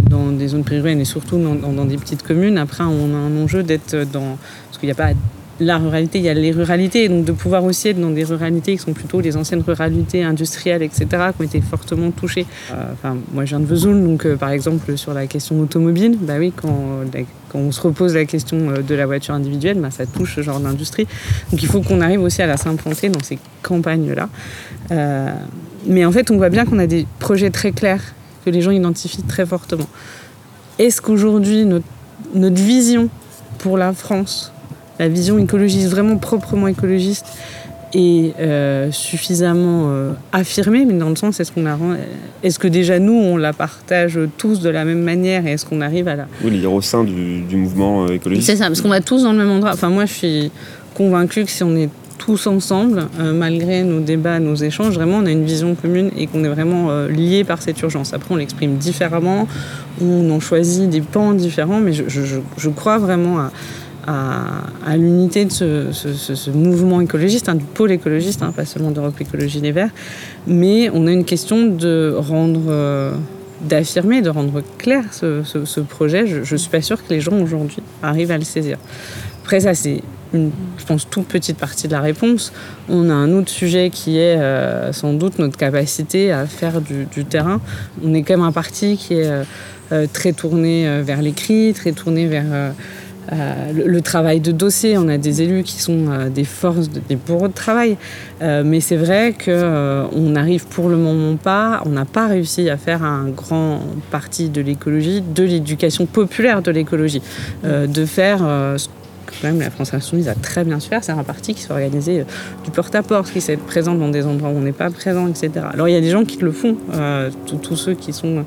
dans 0.08 0.30
des 0.30 0.48
zones 0.48 0.64
périurbaines 0.64 1.00
et 1.00 1.04
surtout 1.04 1.38
dans, 1.38 1.54
dans, 1.54 1.84
des 1.84 1.96
petites 1.96 2.22
communes. 2.22 2.58
Après, 2.58 2.84
on 2.84 3.14
a 3.14 3.18
un 3.18 3.42
enjeu 3.42 3.62
d'être 3.62 3.96
dans... 4.12 4.38
Parce 4.68 4.78
qu'il 4.78 4.88
n'y 4.88 4.92
a 4.92 4.96
pas 4.96 5.12
la 5.60 5.78
ruralité, 5.78 6.18
il 6.18 6.24
y 6.24 6.28
a 6.28 6.34
les 6.34 6.50
ruralités, 6.50 7.08
donc 7.08 7.24
de 7.24 7.32
pouvoir 7.32 7.64
aussi 7.64 7.88
être 7.88 8.00
dans 8.00 8.10
des 8.10 8.24
ruralités 8.24 8.72
qui 8.72 8.82
sont 8.82 8.92
plutôt 8.92 9.20
les 9.20 9.36
anciennes 9.36 9.62
ruralités 9.66 10.24
industrielles, 10.24 10.82
etc., 10.82 11.06
qui 11.06 11.42
ont 11.42 11.44
été 11.44 11.60
fortement 11.60 12.10
touchées. 12.10 12.46
Euh, 12.72 12.92
enfin, 12.92 13.16
moi, 13.32 13.44
je 13.44 13.50
viens 13.50 13.60
de 13.60 13.66
Vesoul, 13.66 14.02
donc 14.02 14.26
euh, 14.26 14.36
par 14.36 14.50
exemple 14.50 14.96
sur 14.96 15.14
la 15.14 15.26
question 15.26 15.60
automobile, 15.60 16.18
bah 16.20 16.34
oui, 16.38 16.52
quand, 16.54 17.00
quand, 17.50 17.58
on 17.58 17.72
se 17.72 17.80
repose 17.80 18.14
la 18.14 18.24
question 18.24 18.70
euh, 18.70 18.82
de 18.82 18.94
la 18.94 19.06
voiture 19.06 19.34
individuelle, 19.34 19.78
bah, 19.78 19.90
ça 19.90 20.06
touche 20.06 20.36
ce 20.36 20.42
genre 20.42 20.58
d'industrie. 20.58 21.06
Donc 21.50 21.62
il 21.62 21.68
faut 21.68 21.82
qu'on 21.82 22.00
arrive 22.00 22.22
aussi 22.22 22.42
à 22.42 22.46
la 22.46 22.56
s'implanter 22.56 23.08
dans 23.08 23.22
ces 23.22 23.38
campagnes-là. 23.62 24.28
mais 25.86 26.04
en 26.04 26.12
fait, 26.12 26.30
on 26.30 26.36
voit 26.36 26.50
bien 26.50 26.64
qu'on 26.64 26.78
a 26.78 26.86
des 26.86 27.06
projets 27.18 27.50
très 27.50 27.72
clairs 27.72 28.02
que 28.44 28.50
les 28.50 28.60
gens 28.60 28.72
identifient 28.72 29.22
très 29.22 29.46
fortement. 29.46 29.88
Est-ce 30.78 31.00
qu'aujourd'hui, 31.00 31.64
notre 32.34 32.62
vision 32.62 33.08
pour 33.58 33.78
la 33.78 33.92
France, 33.92 34.53
la 34.98 35.08
vision 35.08 35.38
écologiste, 35.38 35.88
vraiment 35.88 36.16
proprement 36.18 36.68
écologiste, 36.68 37.26
est 37.96 38.34
euh, 38.40 38.90
suffisamment 38.90 39.84
euh, 39.86 40.12
affirmée, 40.32 40.84
mais 40.84 40.94
dans 40.94 41.10
le 41.10 41.16
sens, 41.16 41.38
est-ce 41.38 41.52
qu'on 41.52 41.66
a, 41.66 41.78
est-ce 42.42 42.58
que 42.58 42.66
déjà 42.66 42.98
nous, 42.98 43.12
on 43.12 43.36
la 43.36 43.52
partage 43.52 44.18
tous 44.36 44.60
de 44.60 44.68
la 44.68 44.84
même 44.84 45.02
manière 45.02 45.46
et 45.46 45.52
est-ce 45.52 45.64
qu'on 45.64 45.80
arrive 45.80 46.08
à 46.08 46.16
la... 46.16 46.26
Oui, 46.42 46.50
lire 46.50 46.72
au 46.72 46.80
sein 46.80 47.04
du, 47.04 47.42
du 47.42 47.56
mouvement 47.56 48.04
euh, 48.04 48.14
écologiste. 48.14 48.46
C'est 48.48 48.56
ça, 48.56 48.66
parce 48.66 48.80
qu'on 48.80 48.88
va 48.88 49.00
tous 49.00 49.22
dans 49.22 49.32
le 49.32 49.38
même 49.38 49.50
endroit. 49.50 49.70
Enfin, 49.74 49.90
moi, 49.90 50.06
je 50.06 50.12
suis 50.12 50.50
convaincue 50.94 51.44
que 51.44 51.50
si 51.50 51.62
on 51.62 51.76
est 51.76 51.88
tous 52.16 52.46
ensemble, 52.46 53.08
malgré 53.18 53.82
nos 53.82 54.00
débats, 54.00 54.38
nos 54.38 54.54
échanges, 54.54 54.94
vraiment, 54.94 55.18
on 55.18 55.26
a 55.26 55.30
une 55.30 55.44
vision 55.44 55.74
commune 55.74 56.10
et 56.16 56.26
qu'on 56.26 56.42
est 56.44 56.48
vraiment 56.48 57.06
liés 57.06 57.42
par 57.44 57.60
cette 57.60 57.82
urgence. 57.82 58.14
Après, 58.14 58.32
on 58.32 58.36
l'exprime 58.36 58.76
différemment, 58.76 59.48
on 60.00 60.30
en 60.30 60.40
choisit 60.40 60.88
des 60.88 61.00
pans 61.00 61.34
différents, 61.34 61.80
mais 61.80 61.92
je, 61.92 62.04
je, 62.08 62.36
je 62.56 62.70
crois 62.70 62.98
vraiment 62.98 63.40
à 63.40 63.50
à, 64.06 64.96
l'unité 64.96 65.44
de 65.44 65.50
ce, 65.50 66.50
mouvement 66.50 67.00
écologiste, 67.00 67.48
hein, 67.48 67.54
du 67.54 67.64
pôle 67.64 67.92
écologiste, 67.92 68.42
hein, 68.42 68.52
pas 68.54 68.64
seulement 68.64 68.90
d'Europe 68.90 69.20
Écologie 69.20 69.60
Les 69.60 69.72
Verts. 69.72 69.90
Mais 70.46 70.90
on 70.92 71.06
a 71.06 71.12
une 71.12 71.24
question 71.24 71.66
de 71.66 72.14
rendre, 72.16 72.60
euh, 72.68 73.12
d'affirmer, 73.62 74.22
de 74.22 74.30
rendre 74.30 74.62
clair 74.78 75.04
ce, 75.12 75.80
projet. 75.80 76.26
Je 76.26 76.52
ne 76.52 76.58
suis 76.58 76.70
pas 76.70 76.82
sûre 76.82 77.04
que 77.04 77.12
les 77.12 77.20
gens 77.20 77.38
aujourd'hui 77.38 77.78
arrivent 78.02 78.30
à 78.30 78.38
le 78.38 78.44
saisir. 78.44 78.78
Après, 79.42 79.60
ça, 79.60 79.74
c'est 79.74 80.02
une, 80.32 80.50
je 80.78 80.84
pense, 80.84 81.08
toute 81.08 81.26
petite 81.26 81.58
partie 81.58 81.86
de 81.86 81.92
la 81.92 82.00
réponse. 82.00 82.52
On 82.88 83.10
a 83.10 83.14
un 83.14 83.32
autre 83.32 83.50
sujet 83.50 83.90
qui 83.90 84.18
est 84.18 84.38
euh, 84.38 84.92
sans 84.92 85.12
doute 85.12 85.38
notre 85.38 85.56
capacité 85.56 86.32
à 86.32 86.46
faire 86.46 86.80
du, 86.80 87.06
terrain. 87.24 87.60
On 88.02 88.14
est 88.14 88.22
quand 88.22 88.36
même 88.36 88.46
un 88.46 88.52
parti 88.52 88.96
qui 88.96 89.14
est 89.14 89.30
euh, 89.92 90.06
très 90.12 90.32
tourné 90.32 91.02
vers 91.02 91.22
l'écrit, 91.22 91.72
très 91.74 91.92
tourné 91.92 92.26
vers 92.26 92.72
euh, 93.32 93.72
le, 93.72 94.00
travail 94.02 94.40
de 94.40 94.52
dossier, 94.52 94.98
on 94.98 95.08
a 95.08 95.18
des 95.18 95.42
élus 95.42 95.62
qui 95.62 95.80
sont 95.80 96.06
euh, 96.08 96.28
des 96.28 96.44
forces, 96.44 96.90
des 96.90 97.16
bourreaux 97.16 97.48
de 97.48 97.54
travail. 97.54 97.96
Euh, 98.42 98.62
mais 98.64 98.80
c'est 98.80 98.96
vrai 98.96 99.34
qu'on 99.42 100.30
n'arrive 100.30 100.66
pour 100.66 100.88
le 100.88 100.96
moment 100.96 101.36
pas, 101.36 101.82
on 101.86 101.90
n'a 101.90 102.04
pas 102.04 102.26
réussi 102.26 102.68
à 102.68 102.76
faire 102.76 103.02
un 103.02 103.28
grand 103.28 103.80
parti 104.10 104.48
de 104.50 104.60
l'écologie, 104.60 105.22
de 105.22 105.44
l'éducation 105.44 106.06
populaire 106.06 106.62
de 106.62 106.70
l'écologie, 106.70 107.22
de 107.64 108.04
faire 108.04 108.40
ce 108.76 108.88
quand 109.26 109.48
même 109.48 109.60
la 109.60 109.70
France 109.70 109.94
Insoumise 109.94 110.28
a 110.28 110.34
très 110.34 110.64
bien 110.64 110.80
su 110.80 110.88
faire, 110.88 111.02
c'est 111.02 111.12
un 111.12 111.22
parti 111.24 111.54
qui 111.54 111.62
s'est 111.62 111.72
organisé 111.72 112.24
du 112.64 112.70
porte-à-porte, 112.70 113.32
qui 113.32 113.40
s'est 113.40 113.56
présent 113.56 113.94
dans 113.94 114.08
des 114.08 114.24
endroits 114.26 114.50
où 114.50 114.56
on 114.56 114.60
n'est 114.60 114.72
pas 114.72 114.90
présent, 114.90 115.26
etc. 115.28 115.50
Alors 115.72 115.88
il 115.88 115.92
y 115.92 115.96
a 115.96 116.00
des 116.00 116.10
gens 116.10 116.24
qui 116.24 116.38
le 116.38 116.52
font, 116.52 116.76
tous 117.62 117.76
ceux 117.76 117.94
qui 117.94 118.12
sont 118.12 118.44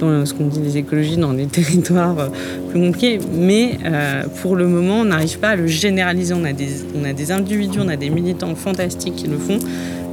dans 0.00 0.26
ce 0.26 0.34
qu'on 0.34 0.46
dit 0.46 0.60
des 0.60 0.78
écologies, 0.78 1.16
dans 1.16 1.32
des 1.32 1.46
territoires 1.60 2.18
euh, 2.18 2.28
plus 2.70 2.80
compliqués. 2.80 3.18
Mais 3.32 3.78
euh, 3.84 4.24
pour 4.42 4.56
le 4.56 4.66
moment, 4.66 5.00
on 5.00 5.04
n'arrive 5.04 5.38
pas 5.38 5.50
à 5.50 5.56
le 5.56 5.66
généraliser. 5.66 6.34
On 6.34 6.44
a, 6.44 6.52
des, 6.52 6.68
on 7.00 7.04
a 7.04 7.12
des 7.12 7.30
individus, 7.30 7.78
on 7.80 7.88
a 7.88 7.96
des 7.96 8.10
militants 8.10 8.54
fantastiques 8.54 9.16
qui 9.16 9.28
le 9.28 9.38
font. 9.38 9.58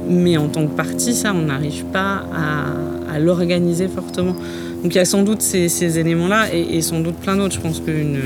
Mais 0.08 0.36
en 0.36 0.48
tant 0.48 0.66
que 0.66 0.74
parti, 0.74 1.14
ça, 1.14 1.34
on 1.34 1.42
n'arrive 1.42 1.84
pas 1.86 2.24
à, 2.34 3.18
l'organiser 3.18 3.88
fortement. 3.88 4.36
Donc 4.82 4.94
il 4.94 4.94
y 4.94 5.00
a 5.00 5.04
sans 5.04 5.22
doute 5.22 5.42
ces, 5.42 5.98
éléments-là 5.98 6.54
et, 6.54 6.80
sans 6.82 7.00
doute 7.00 7.16
plein 7.16 7.36
d'autres. 7.36 7.54
Je 7.54 7.60
pense 7.60 7.80
qu'une 7.80 8.18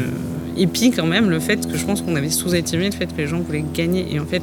et 0.56 0.66
puis 0.66 0.90
quand 0.90 1.06
même 1.06 1.30
le 1.30 1.40
fait 1.40 1.68
que 1.68 1.76
je 1.76 1.84
pense 1.84 2.02
qu'on 2.02 2.16
avait 2.16 2.30
sous-estimé 2.30 2.86
le 2.86 2.96
fait 2.96 3.06
que 3.06 3.18
les 3.18 3.26
gens 3.26 3.40
voulaient 3.40 3.64
gagner 3.74 4.06
et 4.10 4.20
en 4.20 4.26
fait 4.26 4.42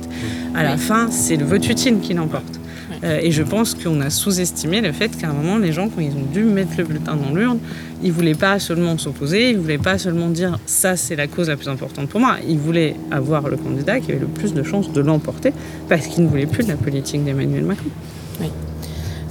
à 0.56 0.64
la 0.64 0.78
fin 0.78 1.10
c'est 1.12 1.36
le 1.36 1.46
vote 1.46 1.68
utile 1.68 2.00
qui 2.02 2.14
l'emporte. 2.14 2.60
Euh, 3.04 3.20
et 3.22 3.32
je 3.32 3.44
pense 3.44 3.76
qu'on 3.76 4.02
a 4.02 4.10
sous-estimé 4.10 4.82
le 4.82 4.92
fait 4.92 5.10
qu'à 5.16 5.30
un 5.30 5.34
moment, 5.34 5.58
les 5.58 5.72
gens, 5.72 5.90
quand 5.90 6.02
ils 6.02 6.12
ont 6.12 6.26
dû 6.34 6.44
mettre 6.44 6.72
le 6.78 6.84
bulletin 6.84 7.16
dans 7.16 7.34
l'urne, 7.34 7.60
ils 8.04 8.10
ne 8.10 8.14
voulaient 8.14 8.36
pas 8.36 8.60
seulement 8.60 8.98
s'opposer, 8.98 9.52
ils 9.52 9.58
ne 9.58 9.62
voulaient 9.62 9.78
pas 9.78 9.98
seulement 9.98 10.30
dire 10.30 10.60
ça, 10.66 10.96
c'est 10.96 11.16
la 11.16 11.28
cause 11.28 11.50
la 11.50 11.56
plus 11.56 11.70
importante 11.70 12.10
pour 12.10 12.20
moi. 12.20 12.38
Ils 12.48 12.58
voulaient 12.58 12.96
avoir 13.12 13.48
le 13.48 13.58
candidat 13.58 14.00
qui 14.00 14.12
avait 14.12 14.20
le 14.20 14.28
plus 14.28 14.54
de 14.54 14.64
chances 14.64 14.92
de 14.92 15.02
l'emporter 15.02 15.54
parce 15.88 16.08
qu'ils 16.08 16.24
ne 16.24 16.30
voulaient 16.30 16.46
plus 16.46 16.64
de 16.64 16.70
la 16.70 16.78
politique 16.78 17.24
d'Emmanuel 17.24 17.64
Macron. 17.64 17.90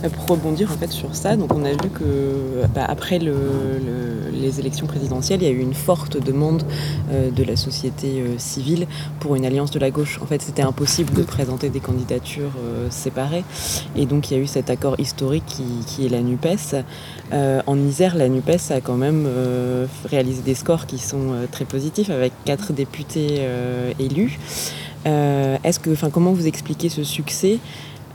Euh, 0.05 0.09
pour 0.09 0.27
rebondir 0.29 0.71
en 0.71 0.77
fait 0.77 0.91
sur 0.91 1.15
ça, 1.15 1.37
donc 1.37 1.53
on 1.55 1.65
a 1.65 1.71
vu 1.71 1.91
que 1.93 2.67
bah, 2.75 2.85
après 2.87 3.19
les 3.19 4.61
élections 4.61 4.87
présidentielles, 4.87 5.43
il 5.43 5.49
y 5.49 5.51
a 5.51 5.53
eu 5.53 5.61
une 5.61 5.75
forte 5.75 6.23
demande 6.23 6.63
euh, 7.11 7.31
de 7.31 7.43
la 7.43 7.57
société 7.57 8.21
euh, 8.21 8.39
civile 8.39 8.87
pour 9.19 9.35
une 9.35 9.45
alliance 9.45 9.71
de 9.71 9.79
la 9.79 9.91
gauche. 9.91 10.21
En 10.23 10.27
fait, 10.27 10.41
c'était 10.41 10.63
impossible 10.63 11.13
de 11.15 11.23
présenter 11.23 11.69
des 11.69 11.81
candidatures 11.81 12.53
séparées, 12.91 13.45
et 13.97 14.07
donc 14.07 14.31
il 14.31 14.37
y 14.37 14.41
a 14.41 14.43
eu 14.43 14.47
cet 14.47 14.71
accord 14.71 14.99
historique 14.99 15.45
qui, 15.47 16.07
est 16.07 16.09
la 16.09 16.21
Nupes. 16.21 16.47
en 17.33 17.79
Isère, 17.79 18.17
la 18.17 18.29
Nupes 18.29 18.71
a 18.71 18.81
quand 18.81 18.97
même 18.97 19.29
réalisé 20.05 20.43
des 20.43 20.55
scores 20.55 20.87
qui 20.87 20.99
sont 20.99 21.33
très 21.51 21.65
positifs 21.65 22.11
avec 22.11 22.33
quatre 22.45 22.73
députés 22.73 23.43
élus. 23.99 24.39
Est-ce 25.05 25.79
que, 25.81 25.91
enfin, 25.91 26.11
comment 26.11 26.33
vous 26.33 26.47
expliquez 26.47 26.89
ce 26.89 27.05
succès? 27.05 27.59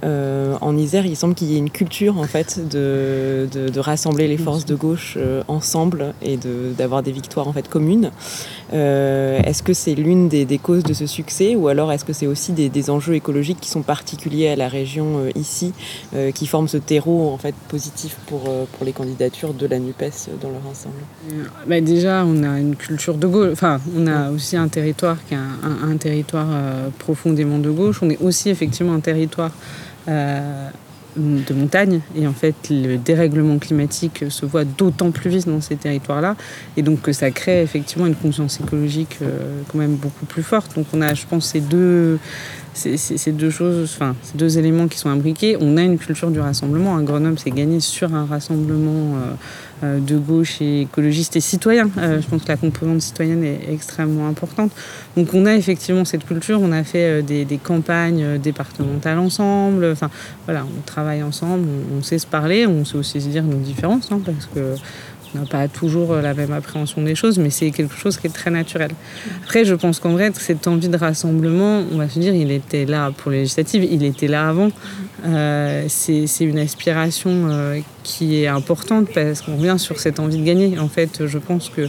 Euh, 0.04 0.56
en 0.62 0.78
Isère, 0.78 1.06
il 1.06 1.16
semble 1.16 1.34
qu'il 1.34 1.48
y 1.48 1.56
ait 1.56 1.60
une 1.60 1.70
culture 1.70 2.18
en 2.18 2.24
fait 2.24 2.60
de, 2.70 3.48
rassembler 3.78 4.28
les 4.28 4.38
forces 4.38 4.66
de 4.66 4.76
gauche 4.76 5.16
euh, 5.18 5.44
ensemble 5.48 6.14
et 6.22 6.38
d'avoir 6.78 7.04
des 7.04 7.12
victoires 7.12 7.48
en 7.48 7.54
fait 7.54 7.68
communes. 7.68 8.12
Euh, 8.74 9.40
est-ce 9.44 9.62
que 9.64 9.74
c'est 9.74 9.96
l'une 9.96 10.30
des, 10.30 10.46
causes 10.58 10.84
de 10.84 10.94
ce 10.94 11.06
succès 11.06 11.56
ou 11.56 11.68
alors 11.68 11.92
est-ce 11.92 12.06
que 12.06 12.14
c'est 12.14 12.28
aussi 12.28 12.52
des, 12.52 12.90
enjeux 12.90 13.16
écologiques 13.16 13.60
qui 13.62 13.70
sont 13.70 13.82
particuliers 13.82 14.50
à 14.50 14.56
la 14.56 14.68
région 14.68 15.22
ici, 15.36 15.74
qui 16.36 16.48
forment 16.48 16.68
ce 16.68 16.78
terreau 16.78 17.32
en 17.32 17.38
fait 17.38 17.56
positif 17.70 18.18
pour, 18.28 18.42
pour 18.42 18.86
les 18.86 18.92
candidatures 18.92 19.54
de 19.54 19.66
la 19.68 19.80
Nupes 19.80 20.04
dans 20.42 20.50
leur 20.50 20.66
ensemble? 20.70 20.96
Bah, 21.66 21.80
Déjà, 21.80 22.26
on 22.26 22.44
a 22.44 22.60
une 22.60 22.76
culture 22.76 23.16
de 23.16 23.28
gauche. 23.28 23.50
Enfin, 23.54 23.80
on 23.96 24.08
a 24.08 24.32
aussi 24.32 24.58
un 24.58 24.68
territoire 24.68 25.18
qui 25.28 25.34
est 25.34 25.38
un, 25.38 25.98
territoire 25.98 26.48
profondément 27.00 27.60
de 27.60 27.70
gauche. 27.70 28.00
On 28.02 28.10
est 28.10 28.20
aussi 28.22 28.50
effectivement 28.50 28.94
un 28.94 29.00
territoire 29.00 29.52
de 31.18 31.54
montagne. 31.54 32.02
Et 32.16 32.28
en 32.28 32.34
fait, 32.34 32.56
le 32.70 32.98
dérèglement 32.98 33.58
climatique 33.60 34.26
se 34.30 34.46
voit 34.46 34.66
d'autant 34.66 35.12
plus 35.12 35.30
vite 35.30 35.48
dans 35.48 35.62
ces 35.62 35.76
territoires-là. 35.76 36.36
Et 36.78 36.82
donc, 36.82 37.02
que 37.02 37.12
ça 37.12 37.32
crée 37.32 37.62
effectivement 37.62 38.08
une 38.08 38.16
conscience 38.16 38.60
écologique 38.60 39.18
euh, 39.22 39.62
quand 39.68 39.78
même 39.78 39.96
beaucoup 39.96 40.26
plus 40.26 40.44
forte. 40.44 40.76
Donc, 40.76 40.88
on 40.94 41.02
a, 41.02 41.14
je 41.14 41.26
pense, 41.26 41.48
ces 41.48 41.62
deux, 41.62 42.20
ces, 42.74 43.32
deux 43.32 43.50
choses, 43.50 43.92
enfin, 43.96 44.16
ces 44.24 44.38
deux 44.38 44.58
éléments 44.58 44.88
qui 44.88 44.98
sont 44.98 45.10
imbriqués. 45.10 45.58
On 45.60 45.78
a 45.78 45.82
une 45.82 45.98
culture 45.98 46.32
du 46.32 46.40
rassemblement. 46.40 46.96
Un 46.96 47.04
Grenoble 47.04 47.40
s'est 47.40 47.52
gagné 47.52 47.80
sur 47.80 48.14
un 48.14 48.26
rassemblement 48.26 49.16
euh, 49.16 49.20
euh, 49.20 49.73
de 49.84 50.18
gauche 50.18 50.62
et 50.62 50.82
écologiste 50.82 51.36
et 51.36 51.42
citoyen. 51.42 51.90
je 51.98 52.28
pense 52.28 52.44
que 52.44 52.48
la 52.48 52.58
composante 52.58 53.02
citoyenne 53.02 53.44
est 53.44 53.72
extrêmement 53.72 54.28
importante. 54.28 54.72
Donc, 55.18 55.34
on 55.34 55.46
a 55.46 55.56
effectivement 55.56 56.06
cette 56.06 56.26
culture. 56.26 56.62
On 56.62 56.72
a 56.72 56.84
fait 56.84 57.22
des, 57.22 57.46
des 57.46 57.58
campagnes 57.58 58.38
départementales 58.38 59.20
ensemble. 59.20 59.86
Enfin, 59.92 60.10
voilà, 60.46 60.66
on 60.66 60.82
travaille 60.82 61.24
ensemble, 61.24 61.68
on, 61.98 62.02
sait 62.02 62.20
se 62.20 62.28
parler, 62.28 62.68
on 62.68 62.86
sait 62.86 62.98
aussi 62.98 63.22
se 63.22 63.28
dire 63.28 63.44
nos 63.44 63.58
différences, 63.58 64.12
hein, 64.12 64.22
parce 64.26 64.48
que 64.54 64.76
n'a 65.36 65.46
pas 65.46 65.68
toujours 65.68 66.16
la 66.16 66.34
même 66.34 66.52
appréhension 66.52 67.02
des 67.02 67.16
choses, 67.16 67.38
mais 67.40 67.50
c'est 67.50 67.72
quelque 67.72 67.96
chose 67.96 68.18
qui 68.18 68.28
est 68.28 68.34
très 68.34 68.52
naturel. 68.52 68.92
Après, 69.44 69.66
je 69.66 69.76
pense 69.76 70.00
qu'en 70.00 70.12
vrai, 70.12 70.32
cette 70.38 70.68
envie 70.68 70.90
de 70.90 70.98
rassemblement, 70.98 71.84
on 71.92 71.98
va 71.98 72.10
se 72.10 72.20
dire, 72.20 72.34
il 72.34 72.52
était 72.52 72.86
là 72.86 73.12
pour 73.12 73.32
les 73.32 73.40
législatives, 73.40 73.84
il 73.84 74.04
était 74.04 74.28
là 74.28 74.50
avant. 74.50 74.70
Euh, 75.26 75.86
c'est 75.88 76.26
une 76.42 76.60
aspiration 76.60 77.32
euh, 77.32 77.80
qui 78.04 78.44
est 78.44 78.48
importante 78.48 79.08
parce 79.14 79.42
qu'on 79.42 79.56
revient 79.56 79.76
sur 79.78 80.00
cette 80.00 80.20
envie 80.20 80.38
de 80.38 80.46
gagner. 80.46 80.78
En 80.80 80.90
fait, 80.90 81.26
je 81.28 81.38
pense 81.38 81.70
que 81.70 81.88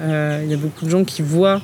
euh, 0.00 0.42
il 0.44 0.50
y 0.50 0.54
a 0.54 0.56
beaucoup 0.56 0.84
de 0.84 0.90
gens 0.90 1.04
qui 1.04 1.22
voient 1.22 1.60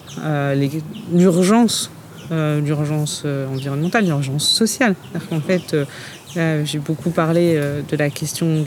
l'urgence 1.12 1.90
l'urgence 2.28 3.24
environnementale, 3.24 4.04
l'urgence 4.04 4.48
sociale. 4.48 4.96
En 5.30 5.40
fait, 5.40 5.76
j'ai 6.64 6.78
beaucoup 6.78 7.10
parlé 7.10 7.54
euh, 7.56 7.82
de 7.88 7.96
la 7.96 8.10
question 8.10 8.64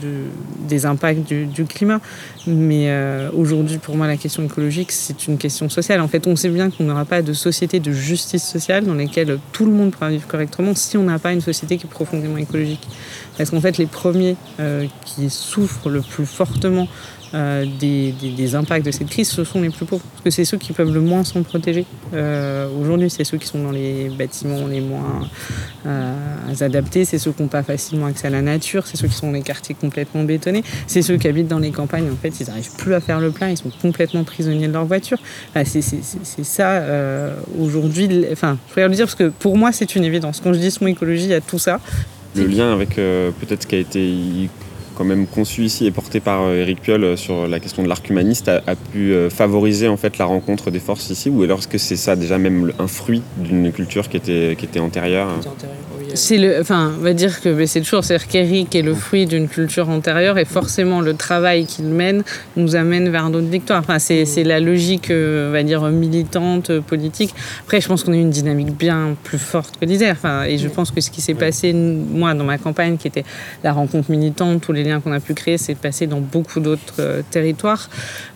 des 0.68 0.86
impacts 0.86 1.28
du, 1.28 1.64
climat, 1.64 2.00
mais 2.46 2.90
euh, 2.90 3.30
aujourd'hui, 3.32 3.78
pour 3.78 3.96
moi, 3.96 4.06
la 4.06 4.16
question 4.16 4.44
écologique, 4.44 4.92
c'est 4.92 5.26
une 5.26 5.38
question 5.38 5.68
sociale. 5.68 6.00
En 6.00 6.08
fait, 6.08 6.26
on 6.26 6.36
sait 6.36 6.48
bien 6.48 6.70
qu'on 6.70 6.84
n'aura 6.84 7.04
pas 7.04 7.22
de 7.22 7.32
société 7.32 7.80
de 7.80 7.92
justice 7.92 8.44
sociale 8.44 8.84
dans 8.84 8.94
laquelle 8.94 9.38
tout 9.52 9.66
le 9.66 9.72
monde 9.72 9.92
pourra 9.92 10.10
vivre 10.10 10.26
correctement 10.26 10.74
si 10.74 10.96
on 10.96 11.04
n'a 11.04 11.18
pas 11.18 11.32
une 11.32 11.40
société 11.40 11.76
qui 11.76 11.86
est 11.86 11.90
profondément 11.90 12.36
écologique. 12.36 12.86
Parce 13.36 13.50
qu'en 13.50 13.60
fait, 13.60 13.78
les 13.78 13.86
premiers 13.86 14.36
euh, 14.58 14.86
qui 15.04 15.30
souffrent 15.30 15.88
le 15.88 16.00
plus 16.00 16.26
fortement 16.26 16.88
euh, 17.32 17.64
des, 17.78 18.54
impacts 18.54 18.84
de 18.84 18.90
cette 18.90 19.08
crise, 19.08 19.30
ce 19.30 19.44
sont 19.44 19.60
les 19.60 19.70
plus 19.70 19.86
pauvres. 19.86 20.02
Parce 20.12 20.22
que 20.24 20.30
c'est 20.30 20.44
ceux 20.44 20.56
qui 20.56 20.72
peuvent 20.72 20.92
le 20.92 21.00
moins 21.00 21.22
s'en 21.22 21.42
protéger. 21.42 21.86
Euh, 22.14 22.68
aujourd'hui, 22.80 23.08
c'est 23.10 23.22
ceux 23.22 23.38
qui 23.38 23.46
sont 23.46 23.62
dans 23.62 23.70
les 23.70 24.08
bâtiments 24.08 24.66
les 24.66 24.80
moins 24.80 25.28
euh, 25.86 26.14
adaptés, 26.60 27.04
c'est 27.04 27.18
ceux 27.18 27.30
qui 27.30 27.42
n'ont 27.42 27.48
pas 27.48 27.62
facilement 27.62 28.06
accès 28.06 28.26
à 28.26 28.30
la 28.30 28.42
nature, 28.42 28.86
c'est 28.86 28.96
ceux 28.96 29.06
qui 29.06 29.14
sont 29.14 29.28
dans 29.28 29.34
les 29.34 29.42
quartiers 29.42 29.76
complètement 29.80 30.24
bétonnés, 30.24 30.64
c'est 30.88 31.02
ceux 31.02 31.16
qui 31.16 31.28
habitent 31.28 31.48
dans 31.48 31.60
les 31.60 31.70
campagnes. 31.70 32.10
En 32.10 32.16
fait, 32.16 32.40
ils 32.40 32.48
n'arrivent 32.48 32.74
plus 32.76 32.94
à 32.94 33.00
faire 33.00 33.20
le 33.20 33.30
plein, 33.30 33.48
ils 33.48 33.56
sont 33.56 33.70
complètement 33.80 34.24
prisonniers 34.24 34.66
de 34.66 34.72
leur 34.72 34.86
voiture. 34.86 35.18
c'est 35.64 35.80
ça, 36.42 36.82
aujourd'hui. 37.60 38.26
Enfin, 38.32 38.58
je 38.66 38.72
préfère 38.72 38.88
le 38.88 38.96
dire 38.96 39.06
parce 39.06 39.14
que 39.14 39.28
pour 39.28 39.56
moi, 39.56 39.70
c'est 39.72 39.94
une 39.94 40.04
évidence. 40.04 40.40
Quand 40.42 40.52
je 40.52 40.58
dis 40.58 40.76
mot 40.80 40.88
écologie, 40.88 41.24
il 41.24 41.30
y 41.30 41.34
a 41.34 41.40
tout 41.40 41.58
ça. 41.58 41.80
Le 42.34 42.46
lien 42.46 42.72
avec 42.72 42.96
peut-être 42.96 43.62
ce 43.62 43.66
qui 43.66 43.76
a 43.76 43.78
été 43.78 44.48
quand 45.00 45.06
même 45.06 45.26
conçu 45.26 45.62
ici 45.62 45.86
et 45.86 45.90
porté 45.90 46.20
par 46.20 46.46
Eric 46.52 46.76
euh, 46.76 46.82
Piolle 46.82 47.04
euh, 47.04 47.16
sur 47.16 47.48
la 47.48 47.58
question 47.58 47.82
de 47.82 47.88
l'arc 47.88 48.06
humaniste 48.10 48.48
a, 48.48 48.76
pu 48.92 49.14
euh, 49.14 49.30
favoriser 49.30 49.88
en 49.88 49.96
fait 49.96 50.18
la 50.18 50.26
rencontre 50.26 50.70
des 50.70 50.78
forces 50.78 51.08
ici 51.08 51.30
ou 51.30 51.42
alors 51.42 51.60
est-ce 51.60 51.68
que 51.68 51.78
c'est 51.78 51.96
ça 51.96 52.16
déjà 52.16 52.36
même 52.36 52.70
un 52.78 52.86
fruit 52.86 53.22
d'une 53.38 53.72
culture 53.72 54.10
qui 54.10 54.18
était, 54.18 54.56
qui 54.58 54.66
était 54.66 54.78
antérieure 54.78 55.28
c'est 56.14 56.38
le, 56.38 56.60
enfin, 56.60 56.92
on 56.98 57.02
va 57.02 57.12
dire 57.12 57.40
que 57.40 57.66
c'est 57.66 57.82
toujours, 57.82 58.02
c'est-à-dire 58.02 58.26
qu'Eric 58.26 58.74
est 58.74 58.82
le 58.82 58.94
fruit 58.94 59.26
d'une 59.26 59.48
culture 59.48 59.88
antérieure 59.88 60.38
et 60.38 60.44
forcément 60.44 61.00
le 61.00 61.14
travail 61.14 61.66
qu'il 61.66 61.84
mène 61.84 62.24
nous 62.56 62.74
amène 62.74 63.08
vers 63.10 63.30
d'autres 63.30 63.46
victoires. 63.46 63.78
Enfin, 63.78 64.00
c'est, 64.00 64.24
c'est 64.24 64.42
la 64.42 64.58
logique, 64.58 65.06
on 65.10 65.52
va 65.52 65.62
dire 65.62 65.82
militante, 65.84 66.80
politique. 66.80 67.32
Après, 67.62 67.80
je 67.80 67.86
pense 67.86 68.02
qu'on 68.02 68.12
a 68.12 68.16
une 68.16 68.30
dynamique 68.30 68.76
bien 68.76 69.14
plus 69.22 69.38
forte 69.38 69.78
que 69.78 69.84
l'Isère. 69.84 70.16
Enfin, 70.18 70.42
et 70.44 70.58
je 70.58 70.66
pense 70.66 70.90
que 70.90 71.00
ce 71.00 71.10
qui 71.10 71.20
s'est 71.20 71.34
passé, 71.34 71.72
moi, 71.72 72.34
dans 72.34 72.42
ma 72.42 72.58
campagne, 72.58 72.96
qui 72.96 73.06
était 73.06 73.24
la 73.62 73.72
rencontre 73.72 74.10
militante, 74.10 74.62
tous 74.62 74.72
les 74.72 74.82
qu'on 74.98 75.12
a 75.12 75.20
pu 75.20 75.34
créer, 75.34 75.58
c'est 75.58 75.76
passé 75.76 76.08
dans 76.08 76.20
beaucoup 76.20 76.58
d'autres 76.58 76.94
euh, 76.98 77.22
territoires. 77.30 77.88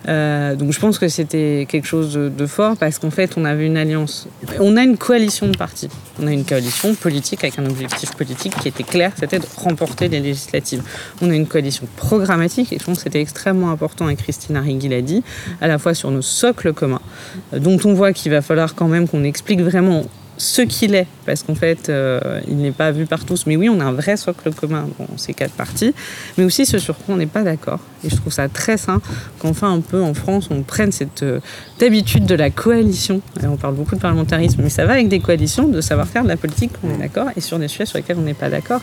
Euh, 0.07 0.55
donc, 0.55 0.71
je 0.71 0.79
pense 0.79 0.97
que 0.97 1.09
c'était 1.09 1.67
quelque 1.67 1.87
chose 1.87 2.13
de, 2.13 2.29
de 2.29 2.45
fort 2.45 2.77
parce 2.77 2.99
qu'en 2.99 3.11
fait, 3.11 3.33
on 3.35 3.43
avait 3.43 3.65
une 3.65 3.75
alliance, 3.75 4.27
on 4.59 4.77
a 4.77 4.83
une 4.83 4.97
coalition 4.97 5.47
de 5.47 5.57
partis. 5.57 5.89
On 6.21 6.27
a 6.27 6.31
une 6.31 6.45
coalition 6.45 6.95
politique 6.95 7.43
avec 7.43 7.59
un 7.59 7.65
objectif 7.65 8.15
politique 8.15 8.53
qui 8.61 8.69
était 8.69 8.83
clair, 8.83 9.11
c'était 9.19 9.39
de 9.39 9.45
remporter 9.57 10.07
les 10.07 10.21
législatives. 10.21 10.83
On 11.21 11.29
a 11.29 11.35
une 11.35 11.47
coalition 11.47 11.87
programmatique 11.97 12.71
et 12.71 12.79
je 12.79 12.83
pense 12.85 12.99
que 12.99 13.03
c'était 13.03 13.21
extrêmement 13.21 13.71
important, 13.71 14.07
et 14.07 14.15
Christine 14.15 14.55
Arrigui 14.55 14.87
l'a 14.87 15.01
dit, 15.01 15.23
à 15.59 15.67
la 15.67 15.77
fois 15.77 15.93
sur 15.93 16.11
nos 16.11 16.21
socles 16.21 16.71
communs, 16.73 17.01
dont 17.51 17.79
on 17.83 17.93
voit 17.93 18.13
qu'il 18.13 18.31
va 18.31 18.41
falloir 18.41 18.75
quand 18.75 18.87
même 18.87 19.07
qu'on 19.07 19.23
explique 19.23 19.61
vraiment 19.61 20.05
ce 20.37 20.61
qu'il 20.61 20.95
est, 20.95 21.07
parce 21.25 21.43
qu'en 21.43 21.55
fait, 21.55 21.89
euh, 21.89 22.41
il 22.47 22.57
n'est 22.57 22.71
pas 22.71 22.91
vu 22.91 23.05
par 23.05 23.25
tous. 23.25 23.45
Mais 23.45 23.55
oui, 23.55 23.69
on 23.69 23.79
a 23.79 23.85
un 23.85 23.93
vrai 23.93 24.17
socle 24.17 24.51
commun 24.53 24.87
dans 24.99 25.17
ces 25.17 25.33
quatre 25.33 25.53
parties, 25.53 25.93
mais 26.37 26.43
aussi 26.43 26.65
ce 26.65 26.77
sur 26.77 26.97
quoi 26.97 27.15
on 27.15 27.17
n'est 27.17 27.25
pas 27.25 27.43
d'accord. 27.43 27.79
Et 28.03 28.09
je 28.09 28.15
trouve 28.15 28.33
ça 28.33 28.49
très 28.49 28.77
sain 28.77 29.01
qu'enfin, 29.39 29.71
un 29.71 29.81
peu 29.81 30.01
en 30.01 30.13
France, 30.13 30.49
on 30.51 30.61
prenne 30.63 30.91
cette 30.91 31.23
euh, 31.23 31.39
habitude 31.81 32.25
de 32.25 32.35
la 32.35 32.49
coalition. 32.49 33.21
on 33.43 33.57
parle 33.57 33.75
beaucoup 33.75 33.95
de 33.95 34.01
parlementarisme, 34.01 34.61
mais 34.61 34.69
ça 34.69 34.85
va 34.85 34.93
avec 34.93 35.07
des 35.07 35.19
coalitions, 35.19 35.67
de 35.67 35.81
savoir 35.81 36.07
faire 36.07 36.23
de 36.23 36.29
la 36.29 36.37
politique, 36.37 36.71
on 36.83 36.93
est 36.93 36.97
d'accord, 36.97 37.27
et 37.35 37.41
sur 37.41 37.59
des 37.59 37.67
sujets 37.67 37.85
sur 37.85 37.97
lesquels 37.97 38.17
on 38.19 38.23
n'est 38.23 38.33
pas 38.33 38.49
d'accord. 38.49 38.81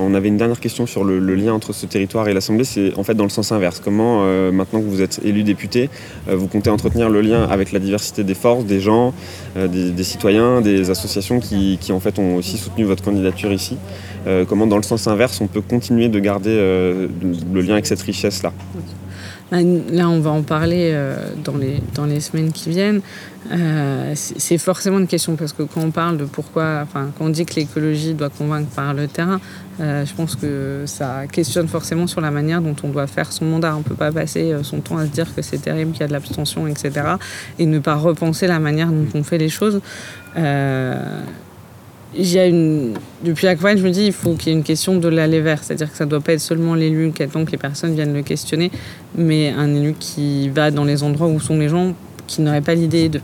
On 0.00 0.14
avait 0.14 0.28
une 0.28 0.36
dernière 0.36 0.60
question 0.60 0.86
sur 0.86 1.02
le, 1.02 1.18
lien 1.34 1.52
entre 1.52 1.72
ce 1.72 1.86
territoire 1.86 2.28
et 2.28 2.32
l'Assemblée, 2.32 2.64
c'est 2.64 2.96
en 2.96 3.02
fait 3.02 3.14
dans 3.14 3.24
le 3.24 3.30
sens 3.30 3.52
inverse. 3.52 3.80
Comment, 3.82 4.20
euh, 4.22 4.52
maintenant 4.52 4.80
que 4.80 4.86
vous 4.86 5.02
êtes 5.02 5.20
élu 5.24 5.42
député, 5.42 5.90
euh, 6.28 6.36
vous 6.36 6.46
comptez 6.46 6.70
entretenir 6.70 7.08
le 7.08 7.20
lien 7.20 7.44
avec 7.44 7.72
la 7.72 7.80
diversité 7.80 8.22
des 8.22 8.34
forces, 8.34 8.64
des 8.64 8.80
gens, 8.80 9.12
euh, 9.56 9.66
des, 9.66 10.04
citoyens, 10.04 10.60
des 10.60 10.90
associations 10.90 11.40
qui, 11.40 11.78
ont 11.90 12.36
aussi 12.36 12.58
soutenu 12.58 12.84
votre 12.84 13.02
candidature 13.02 13.52
ici? 13.52 13.76
Comment, 14.46 14.66
dans 14.66 14.76
le 14.76 14.82
sens 14.82 15.06
inverse, 15.06 15.40
on 15.40 15.46
peut 15.46 15.62
continuer 15.62 16.08
de 16.08 16.18
garder 16.18 16.54
le 16.54 17.60
lien 17.62 17.72
avec 17.72 17.86
cette 17.86 18.02
richesse-là? 18.02 18.52
Là, 19.50 20.08
on 20.10 20.20
va 20.20 20.30
en 20.30 20.42
parler 20.42 20.94
dans, 21.42 21.56
les, 21.56 21.80
dans 21.94 22.04
les 22.04 22.20
semaines 22.20 22.52
qui 22.52 22.68
viennent. 22.68 23.00
Euh, 23.50 24.12
c'est 24.14 24.58
forcément 24.58 24.98
une 24.98 25.06
question 25.06 25.36
parce 25.36 25.52
que 25.52 25.62
quand 25.62 25.80
on 25.80 25.90
parle 25.90 26.18
de 26.18 26.24
pourquoi, 26.24 26.80
enfin, 26.82 27.10
quand 27.16 27.26
on 27.26 27.28
dit 27.30 27.46
que 27.46 27.54
l'écologie 27.54 28.14
doit 28.14 28.28
convaincre 28.28 28.68
par 28.70 28.92
le 28.92 29.08
terrain, 29.08 29.40
euh, 29.80 30.04
je 30.04 30.12
pense 30.14 30.36
que 30.36 30.82
ça 30.86 31.26
questionne 31.30 31.68
forcément 31.68 32.06
sur 32.06 32.20
la 32.20 32.30
manière 32.30 32.60
dont 32.60 32.76
on 32.82 32.88
doit 32.88 33.06
faire 33.06 33.32
son 33.32 33.46
mandat. 33.46 33.74
On 33.74 33.78
ne 33.78 33.84
peut 33.84 33.94
pas 33.94 34.12
passer 34.12 34.52
euh, 34.52 34.62
son 34.62 34.80
temps 34.80 34.98
à 34.98 35.06
se 35.06 35.10
dire 35.10 35.34
que 35.34 35.40
c'est 35.40 35.58
terrible, 35.58 35.92
qu'il 35.92 36.00
y 36.00 36.04
a 36.04 36.08
de 36.08 36.12
l'abstention, 36.12 36.66
etc. 36.66 36.92
et 37.58 37.66
ne 37.66 37.78
pas 37.78 37.94
repenser 37.94 38.46
la 38.46 38.58
manière 38.58 38.88
dont 38.88 39.06
on 39.14 39.22
fait 39.22 39.38
les 39.38 39.48
choses. 39.48 39.80
J'ai 42.18 42.48
une... 42.48 42.94
Depuis 43.24 43.46
campagne, 43.46 43.78
je 43.78 43.84
me 43.84 43.90
dis 43.90 44.06
il 44.06 44.12
faut 44.12 44.34
qu'il 44.34 44.52
y 44.52 44.54
ait 44.54 44.58
une 44.58 44.64
question 44.64 44.96
de 44.96 45.08
l'aller 45.08 45.40
vers, 45.40 45.62
c'est-à-dire 45.62 45.90
que 45.90 45.96
ça 45.96 46.04
ne 46.04 46.10
doit 46.10 46.20
pas 46.20 46.32
être 46.32 46.40
seulement 46.40 46.74
l'élu 46.74 47.12
qui 47.12 47.22
attend 47.22 47.44
que 47.44 47.52
les 47.52 47.58
personnes 47.58 47.94
viennent 47.94 48.14
le 48.14 48.22
questionner, 48.22 48.70
mais 49.16 49.50
un 49.50 49.74
élu 49.74 49.94
qui 49.98 50.48
va 50.48 50.70
dans 50.70 50.84
les 50.84 51.02
endroits 51.02 51.28
où 51.28 51.40
sont 51.40 51.58
les 51.58 51.68
gens 51.68 51.94
qui 52.26 52.42
n'aurait 52.42 52.60
pas 52.60 52.74
l'idée 52.74 53.08
de 53.08 53.20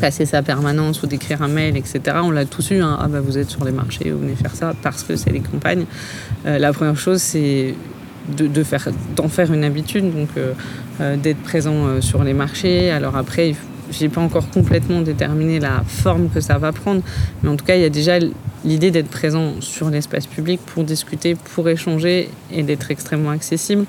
passer 0.00 0.26
sa 0.26 0.42
permanence 0.42 1.02
ou 1.02 1.06
d'écrire 1.06 1.42
un 1.42 1.48
mail, 1.48 1.76
etc. 1.76 2.00
On 2.22 2.30
l'a 2.30 2.44
tous 2.44 2.70
eu. 2.70 2.80
Hein. 2.80 2.98
Ah 3.00 3.08
bah 3.08 3.20
vous 3.20 3.38
êtes 3.38 3.50
sur 3.50 3.64
les 3.64 3.72
marchés, 3.72 4.10
vous 4.10 4.18
venez 4.18 4.34
faire 4.34 4.54
ça 4.54 4.74
parce 4.82 5.02
que 5.02 5.16
c'est 5.16 5.30
les 5.30 5.40
campagnes. 5.40 5.86
Euh, 6.46 6.58
la 6.58 6.72
première 6.72 6.96
chose, 6.96 7.20
c'est 7.20 7.74
de, 8.36 8.62
faire, 8.62 8.88
d'en 9.16 9.28
faire 9.28 9.52
une 9.52 9.64
habitude, 9.64 10.12
donc 10.12 10.28
euh, 10.36 10.52
euh, 11.00 11.16
d'être 11.16 11.42
présent 11.42 12.00
sur 12.00 12.24
les 12.24 12.34
marchés. 12.34 12.90
Alors 12.90 13.16
après, 13.16 13.54
j'ai 13.98 14.08
pas 14.08 14.20
encore 14.20 14.48
complètement 14.50 15.00
déterminé 15.00 15.60
la 15.60 15.82
forme 15.86 16.28
que 16.28 16.40
ça 16.40 16.58
va 16.58 16.72
prendre, 16.72 17.02
mais 17.42 17.50
en 17.50 17.56
tout 17.56 17.64
cas, 17.64 17.76
il 17.76 17.82
y 17.82 17.86
a 17.86 17.90
déjà 17.90 18.18
l'idée 18.64 18.90
d'être 18.90 19.08
présent 19.08 19.54
sur 19.60 19.90
l'espace 19.90 20.26
public 20.26 20.60
pour 20.66 20.84
discuter, 20.84 21.36
pour 21.54 21.68
échanger 21.68 22.30
et 22.52 22.62
d'être 22.62 22.90
extrêmement 22.90 23.30
accessible. 23.30 23.84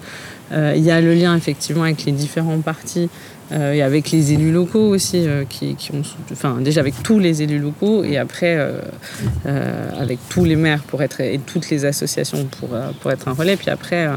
il 0.51 0.83
y 0.83 0.91
a 0.91 1.01
le 1.01 1.13
lien 1.13 1.35
effectivement 1.35 1.83
avec 1.83 2.05
les 2.05 2.11
différents 2.11 2.59
partis 2.59 3.09
euh, 3.51 3.73
et 3.73 3.81
avec 3.83 4.09
les 4.09 4.33
élus 4.33 4.51
locaux 4.51 4.87
aussi, 4.89 5.27
euh, 5.27 5.43
qui, 5.47 5.75
qui, 5.75 5.91
ont, 5.91 6.01
enfin 6.31 6.57
déjà 6.61 6.81
avec 6.81 7.03
tous 7.03 7.19
les 7.19 7.43
élus 7.43 7.59
locaux 7.59 8.03
et 8.03 8.17
après 8.17 8.55
euh, 8.57 8.79
avec 9.99 10.17
tous 10.29 10.45
les 10.45 10.55
maires 10.55 10.81
pour 10.81 11.03
être 11.03 11.21
et 11.21 11.39
toutes 11.45 11.69
les 11.69 11.85
associations 11.85 12.45
pour, 12.59 12.69
pour 13.01 13.11
être 13.11 13.27
un 13.27 13.33
relais. 13.33 13.55
Puis 13.55 13.69
après 13.69 14.07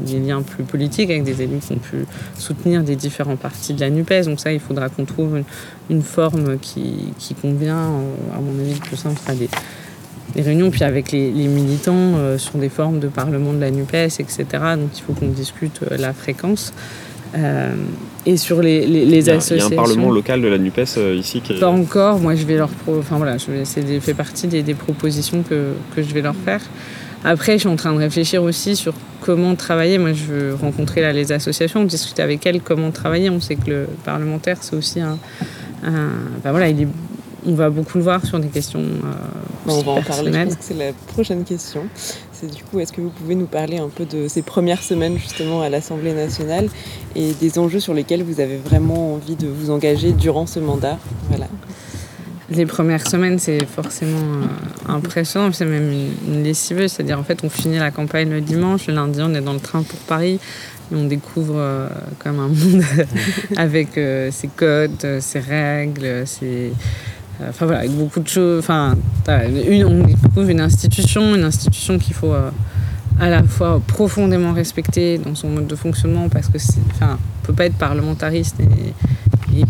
des 0.00 0.18
liens 0.20 0.42
plus 0.42 0.64
politiques 0.64 1.10
avec 1.10 1.24
des 1.24 1.42
élus 1.42 1.58
qui 1.66 1.72
ont 1.72 1.76
pu 1.76 2.04
soutenir 2.36 2.82
des 2.82 2.96
différents 2.96 3.36
partis 3.36 3.72
de 3.72 3.80
la 3.80 3.90
Nupes. 3.90 4.24
Donc 4.24 4.38
ça, 4.38 4.52
il 4.52 4.60
faudra 4.60 4.88
qu'on 4.90 5.04
trouve 5.04 5.42
une, 5.88 6.02
forme 6.02 6.58
qui, 6.58 7.12
qui, 7.18 7.34
convient. 7.34 7.90
À 8.34 8.40
mon 8.40 8.58
avis, 8.60 8.74
le 8.74 8.80
plus 8.80 8.96
simple 8.96 9.18
sera 9.20 9.34
des 9.34 9.48
des 10.34 10.42
réunions, 10.42 10.70
puis 10.70 10.84
avec 10.84 11.10
les, 11.10 11.30
les 11.30 11.48
militants 11.48 12.36
sur 12.36 12.58
des 12.58 12.68
formes 12.68 13.00
de 13.00 13.08
parlement 13.08 13.54
de 13.54 13.60
la 13.60 13.70
NUPES, 13.70 14.20
etc. 14.20 14.44
Donc 14.76 14.90
il 14.94 15.02
faut 15.02 15.14
qu'on 15.14 15.28
discute 15.28 15.80
la 15.90 16.12
fréquence. 16.12 16.74
Et 18.26 18.36
sur 18.36 18.62
les, 18.62 18.86
les, 18.86 19.28
associations. 19.28 19.68
Il 19.70 19.74
y 19.74 19.78
a 19.78 19.80
un 19.80 19.84
parlement 19.84 20.10
local 20.10 20.40
de 20.40 20.48
la 20.48 20.58
NUPES 20.58 20.98
ici 21.16 21.40
qui 21.40 21.54
Pas 21.58 21.68
encore. 21.68 22.18
Moi, 22.18 22.34
je 22.34 22.44
vais 22.44 22.56
leur. 22.56 22.70
Enfin 22.86 23.16
voilà, 23.16 23.36
c'est 23.38 24.00
fait 24.00 24.14
partie 24.14 24.46
des, 24.46 24.62
des 24.62 24.74
propositions 24.74 25.42
que, 25.42 25.72
que, 25.94 26.02
je 26.02 26.12
vais 26.14 26.22
leur 26.22 26.34
faire. 26.34 26.60
Après, 27.24 27.54
je 27.54 27.58
suis 27.58 27.68
en 27.68 27.76
train 27.76 27.92
de 27.92 27.98
réfléchir 27.98 28.42
aussi 28.42 28.76
sur 28.76 28.94
comment 29.20 29.54
travailler. 29.54 29.98
Moi, 29.98 30.12
je 30.12 30.24
veux 30.24 30.54
rencontrer 30.54 31.00
là, 31.00 31.12
les 31.12 31.32
associations, 31.32 31.84
discuter 31.84 32.22
avec 32.22 32.46
elles 32.46 32.60
comment 32.60 32.90
travailler. 32.90 33.30
On 33.30 33.40
sait 33.40 33.56
que 33.56 33.70
le 33.70 33.86
parlementaire, 34.04 34.58
c'est 34.60 34.76
aussi 34.76 35.00
un. 35.00 35.18
ben 35.82 36.50
voilà, 36.50 36.68
il 36.68 36.82
est, 36.82 36.88
on 37.46 37.54
va 37.54 37.70
beaucoup 37.70 37.98
le 37.98 38.04
voir 38.04 38.24
sur 38.24 38.38
des 38.38 38.48
questions. 38.48 38.80
Euh, 38.80 39.66
on 39.66 39.82
va 39.82 39.92
en 39.92 40.02
parler. 40.02 40.32
Je 40.32 40.44
pense 40.44 40.56
que 40.56 40.64
c'est 40.64 40.74
la 40.74 40.92
prochaine 40.92 41.44
question. 41.44 41.82
C'est 42.40 42.54
du 42.54 42.62
coup, 42.62 42.78
est-ce 42.78 42.92
que 42.92 43.00
vous 43.00 43.10
pouvez 43.10 43.34
nous 43.34 43.46
parler 43.46 43.78
un 43.78 43.88
peu 43.88 44.04
de 44.04 44.28
ces 44.28 44.42
premières 44.42 44.82
semaines 44.82 45.18
justement 45.18 45.60
à 45.60 45.68
l'Assemblée 45.68 46.12
nationale 46.12 46.68
et 47.16 47.32
des 47.32 47.58
enjeux 47.58 47.80
sur 47.80 47.94
lesquels 47.94 48.22
vous 48.22 48.40
avez 48.40 48.56
vraiment 48.56 49.14
envie 49.14 49.34
de 49.34 49.48
vous 49.48 49.70
engager 49.70 50.12
durant 50.12 50.46
ce 50.46 50.60
mandat? 50.60 50.98
Voilà 51.28 51.48
les 52.50 52.64
premières 52.64 53.06
semaines, 53.06 53.38
c'est 53.38 53.64
forcément 53.66 54.18
euh, 54.18 54.92
impressionnant, 54.92 55.52
c'est 55.52 55.66
même 55.66 55.92
une, 56.26 56.42
lessiveuse. 56.42 56.92
C'est-à-dire, 56.92 57.18
en 57.18 57.22
fait, 57.22 57.40
on 57.44 57.50
finit 57.50 57.78
la 57.78 57.90
campagne 57.90 58.30
le 58.30 58.40
dimanche, 58.40 58.86
le 58.86 58.94
lundi, 58.94 59.20
on 59.22 59.34
est 59.34 59.40
dans 59.40 59.52
le 59.52 59.60
train 59.60 59.82
pour 59.82 59.98
Paris, 60.00 60.40
et 60.90 60.94
on 60.94 61.04
découvre 61.04 61.56
euh, 61.56 61.88
comme 62.18 62.40
un 62.40 62.48
monde 62.48 62.82
avec 63.56 63.98
euh, 63.98 64.30
ses 64.30 64.48
codes, 64.48 65.20
ses 65.20 65.40
règles, 65.40 66.26
ses. 66.26 66.72
Enfin 67.46 67.66
voilà, 67.66 67.80
avec 67.80 67.92
beaucoup 67.92 68.20
de 68.20 68.28
choses. 68.28 68.58
Enfin, 68.58 68.96
on 69.28 70.04
découvre 70.04 70.48
une 70.48 70.60
institution, 70.60 71.34
une 71.34 71.44
institution 71.44 71.98
qu'il 71.98 72.14
faut 72.14 72.34
à 73.20 73.28
la 73.28 73.42
fois 73.42 73.80
profondément 73.86 74.52
respecter 74.52 75.18
dans 75.18 75.34
son 75.34 75.48
mode 75.48 75.66
de 75.66 75.74
fonctionnement 75.74 76.28
parce 76.28 76.48
que 76.48 76.58
enfin, 76.92 77.18
on 77.42 77.46
peut 77.46 77.52
pas 77.52 77.66
être 77.66 77.76
parlementariste 77.76 78.60
et, 78.60 78.94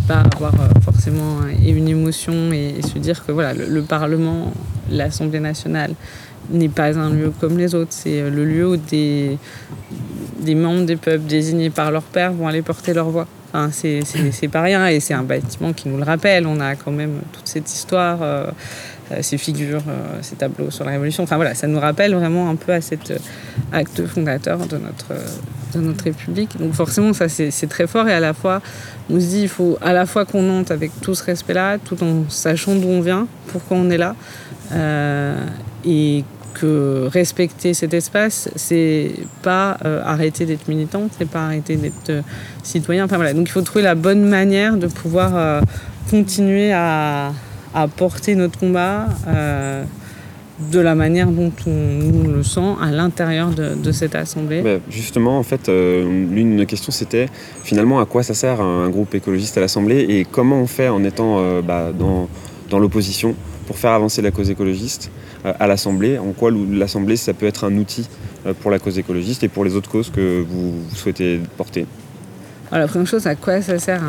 pas 0.06 0.22
avoir 0.34 0.52
euh, 0.54 0.80
forcément 0.82 1.38
une 1.64 1.88
émotion 1.88 2.52
et, 2.52 2.82
se 2.82 2.98
dire 2.98 3.25
que 3.25 3.32
voilà, 3.32 3.54
le, 3.54 3.80
Parlement, 3.80 4.52
l'Assemblée 4.90 5.40
nationale 5.40 5.94
n'est 6.50 6.68
pas 6.68 6.98
un 6.98 7.08
lieu 7.08 7.32
comme 7.40 7.56
les 7.56 7.75
autres. 7.75 7.92
C'est 7.92 8.20
euh, 8.20 8.28
le 8.28 8.44
lieu 8.44 8.68
où 8.68 8.76
des, 8.76 9.38
des 10.40 10.54
membres 10.54 10.84
des 10.84 10.96
peuples 10.96 11.25
désignés 11.26 11.70
par 11.70 11.90
leur 11.90 12.02
père 12.02 12.32
vont 12.32 12.46
aller 12.48 12.60
porter 12.60 12.92
leur 12.92 13.08
voix. 13.08 13.26
C'est 13.71 14.49
pas 14.50 14.62
rien 14.62 14.87
et 14.88 15.00
c'est 15.00 15.14
un 15.14 15.23
bâtiment 15.23 15.73
qui 15.73 15.88
nous 15.88 15.97
le 15.97 16.05
rappelle. 16.05 16.47
On 16.47 16.61
a 16.61 16.75
quand 16.75 16.90
même 16.90 17.21
toute 17.33 17.49
cette 17.49 17.73
histoire, 17.73 18.19
euh, 18.23 18.50
ces 19.23 19.38
figures, 19.38 19.83
ces 20.21 20.37
tableaux 20.37 20.71
sur 20.71 20.85
la 20.85 20.93
Révolution. 20.93 21.23
Enfin 21.25 21.37
voilà, 21.37 21.55
ça 21.55 21.67
nous 21.67 21.81
rappelle 21.81 22.14
vraiment 22.14 22.50
un 22.50 22.57
peu 22.57 22.73
à 22.73 22.81
cet 22.81 23.12
acte 23.73 24.07
fondateur 24.07 24.59
de 24.59 24.76
notre, 24.76 25.14
de 25.75 25.81
notre 25.81 26.05
République. 26.05 26.59
Donc 26.59 26.75
forcément, 26.75 27.12
ça 27.12 27.28
c'est 27.28 27.69
très 27.69 27.87
fort 27.87 28.09
et 28.09 28.12
à 28.12 28.21
la 28.21 28.35
fois, 28.35 28.61
on 29.11 29.19
se 29.19 29.26
dit, 29.26 29.43
il 29.43 29.49
faut 29.49 29.78
à 29.81 29.93
la 29.93 30.05
fois 30.05 30.25
qu'on 30.26 30.49
entre 30.50 30.73
avec 30.73 30.90
tout 31.00 31.14
ce 31.14 31.25
respect-là, 31.25 31.78
tout 31.78 32.02
en 32.02 32.28
sachant 32.28 32.75
d'où 32.75 32.88
on 32.88 33.00
vient, 33.00 33.26
pourquoi 33.47 33.78
on 33.78 33.88
est 33.90 33.97
là, 33.97 34.14
euh, 34.73 35.43
et 35.85 36.25
que 36.55 37.09
respecter 37.11 37.75
cet 37.75 37.95
espace, 37.95 38.50
c'est 38.57 39.12
pas 39.43 39.78
euh, 39.85 40.02
arrêter 40.05 40.47
d'être 40.47 40.69
militant, 40.69 41.09
c'est 41.17 41.28
pas 41.28 41.47
arrêter 41.47 41.76
d'être 41.76 42.11
euh, 42.11 42.23
citoyen. 42.62 43.05
Enfin 43.05 43.17
voilà, 43.17 43.35
donc 43.35 43.49
il 43.49 43.52
faut 43.52 43.62
trouver 43.62 43.83
la 43.83 43.95
bonne 43.95 44.25
manière 44.25 44.76
de 44.76 44.87
pouvoir 44.87 45.62
continuer 46.11 46.73
à, 46.73 47.33
porter 47.97 48.35
notre 48.35 48.59
combat 48.59 49.07
de 50.59 50.81
la 50.81 50.95
manière 50.95 51.28
dont 51.28 51.52
on, 51.67 52.28
le 52.28 52.43
sent 52.43 52.75
à 52.81 52.90
l'intérieur 52.90 53.50
de, 53.50 53.93
cette 53.93 54.14
assemblée 54.14 54.61
bah, 54.62 54.78
Justement, 54.90 55.38
en 55.38 55.43
fait, 55.43 55.69
euh, 55.69 56.05
l'une 56.05 56.52
de 56.52 56.61
nos 56.61 56.67
questions 56.67 56.93
c'était 56.93 57.28
finalement 57.62 58.00
à 58.00 58.07
quoi 58.07 58.23
ça 58.23 58.35
sert 58.35 58.61
un, 58.61 58.88
groupe 58.88 59.14
écologiste 59.14 59.57
à 59.57 59.61
l'assemblée 59.61 60.07
et 60.09 60.26
comment 60.31 60.61
on 60.61 60.67
fait 60.67 60.88
en 60.88 61.05
étant 61.05 61.38
euh, 61.38 61.62
bah, 61.62 61.93
dans 61.97 62.78
l'opposition 62.78 63.35
pour 63.68 63.78
faire 63.78 63.92
avancer 63.92 64.22
la 64.22 64.32
cause 64.32 64.50
écologiste 64.50 65.10
euh, 65.44 65.52
à 65.60 65.66
l'assemblée, 65.68 66.18
en 66.18 66.32
quoi 66.32 66.50
l'assemblée 66.50 67.16
ça 67.16 67.34
peut 67.34 67.46
être 67.46 67.64
un 67.64 67.76
outil 67.76 68.08
pour 68.60 68.70
la 68.70 68.78
cause 68.78 68.98
écologiste 68.98 69.44
et 69.44 69.48
pour 69.48 69.64
les 69.64 69.76
autres 69.76 69.90
causes 69.90 70.10
que 70.10 70.44
vous 70.48 70.72
souhaitez 70.94 71.40
porter? 71.56 71.87
Alors, 72.70 72.87
la 72.87 72.88
première 72.88 73.06
chose, 73.06 73.26
à 73.26 73.34
quoi 73.34 73.62
ça 73.62 73.78
sert 73.78 74.02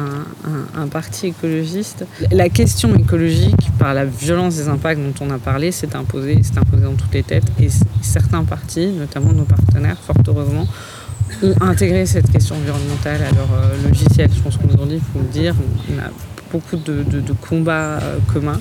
un, 0.76 0.88
parti 0.88 1.28
écologiste? 1.28 2.06
La 2.32 2.50
question 2.50 2.94
écologique, 2.96 3.70
par 3.78 3.94
la 3.94 4.04
violence 4.04 4.58
des 4.58 4.68
impacts 4.68 5.00
dont 5.00 5.26
on 5.26 5.30
a 5.30 5.38
parlé, 5.38 5.72
s'est 5.72 5.96
imposée, 5.96 6.42
imposée 6.58 6.84
dans 6.84 6.94
toutes 6.94 7.14
les 7.14 7.24
têtes. 7.24 7.46
Et 7.62 7.70
certains 8.02 8.44
partis, 8.44 8.88
notamment 8.88 9.32
nos 9.32 9.46
partenaires, 9.46 9.98
fort 10.06 10.18
heureusement, 10.28 10.68
ont 11.42 11.56
intégré 11.62 12.06
cette 12.06 12.30
question 12.32 12.56
environnementale 12.56 13.22
à 13.22 13.32
leur 13.34 13.48
euh, 13.54 13.88
logiciel. 13.88 14.30
Je 14.36 14.42
pense 14.42 14.58
qu'aujourd'hui, 14.58 14.98
il 14.98 15.14
faut 15.14 15.20
le 15.20 15.32
dire, 15.32 15.56
on 15.90 16.00
a 16.00 16.12
beaucoup 16.52 16.76
de, 16.78 17.04
combats 17.48 18.00
euh, 18.02 18.18
communs. 18.32 18.60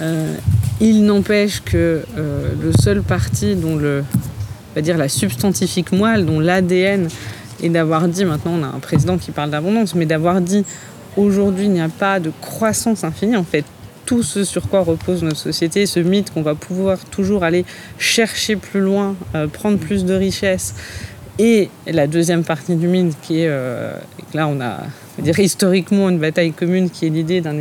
Euh, 0.00 0.34
il 0.80 1.04
n'empêche 1.04 1.62
que 1.62 2.02
le 2.16 2.72
seul 2.78 3.02
parti 3.02 3.54
dont 3.54 3.76
le, 3.76 4.04
va 4.74 4.82
dire 4.82 4.98
la 4.98 5.08
substantifique 5.08 5.92
moelle, 5.92 6.26
dont 6.26 6.38
l'ADN 6.38 7.08
et 7.62 7.70
d'avoir 7.70 8.08
dit, 8.08 8.26
maintenant 8.26 8.52
on 8.60 8.62
a 8.62 8.66
un 8.66 8.80
président 8.80 9.16
qui 9.16 9.30
parle 9.30 9.50
d'abondance, 9.50 9.94
mais 9.94 10.04
d'avoir 10.04 10.42
dit 10.42 10.64
aujourd'hui 11.16 11.64
il 11.64 11.70
n'y 11.70 11.80
a 11.80 11.88
pas 11.88 12.20
de 12.20 12.30
croissance 12.42 13.04
infinie, 13.04 13.36
en 13.36 13.44
fait 13.44 13.64
tout 14.06 14.22
ce 14.22 14.44
sur 14.44 14.68
quoi 14.68 14.80
repose 14.80 15.22
notre 15.22 15.36
société, 15.36 15.84
ce 15.84 16.00
mythe 16.00 16.32
qu'on 16.32 16.42
va 16.42 16.54
pouvoir 16.54 17.04
toujours 17.06 17.42
aller 17.42 17.64
chercher 17.98 18.56
plus 18.56 18.80
loin, 18.80 19.16
euh, 19.34 19.48
prendre 19.48 19.78
plus 19.78 20.04
de 20.04 20.14
richesses. 20.14 20.74
Et 21.38 21.68
la 21.86 22.06
deuxième 22.06 22.44
partie 22.44 22.76
du 22.76 22.86
mythe 22.86 23.16
qui 23.20 23.40
est, 23.40 23.48
euh, 23.48 23.94
là 24.32 24.46
on 24.48 24.60
a, 24.60 24.78
dire 25.22 25.38
historiquement 25.38 26.08
une 26.08 26.18
bataille 26.18 26.52
commune 26.52 26.90
qui 26.90 27.06
est 27.06 27.10
l'idée 27.10 27.40
d'un 27.40 27.58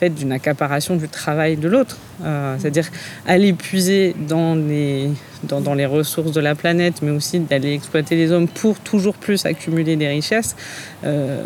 fait 0.00 0.10
d'une 0.10 0.32
accaparation 0.32 0.96
du 0.96 1.08
travail 1.08 1.56
de 1.56 1.68
l'autre, 1.68 1.98
euh, 2.24 2.56
c'est-à-dire 2.58 2.88
aller 3.26 3.52
puiser 3.52 4.16
dans 4.18 4.54
les 4.54 5.86
ressources 5.86 6.32
de 6.32 6.40
la 6.40 6.54
planète, 6.54 7.02
mais 7.02 7.10
aussi 7.10 7.38
d'aller 7.40 7.74
exploiter 7.74 8.16
les 8.16 8.32
hommes 8.32 8.48
pour 8.48 8.78
toujours 8.78 9.14
plus 9.14 9.44
accumuler 9.44 9.96
des 9.96 10.08
richesses, 10.08 10.56
euh, 11.04 11.42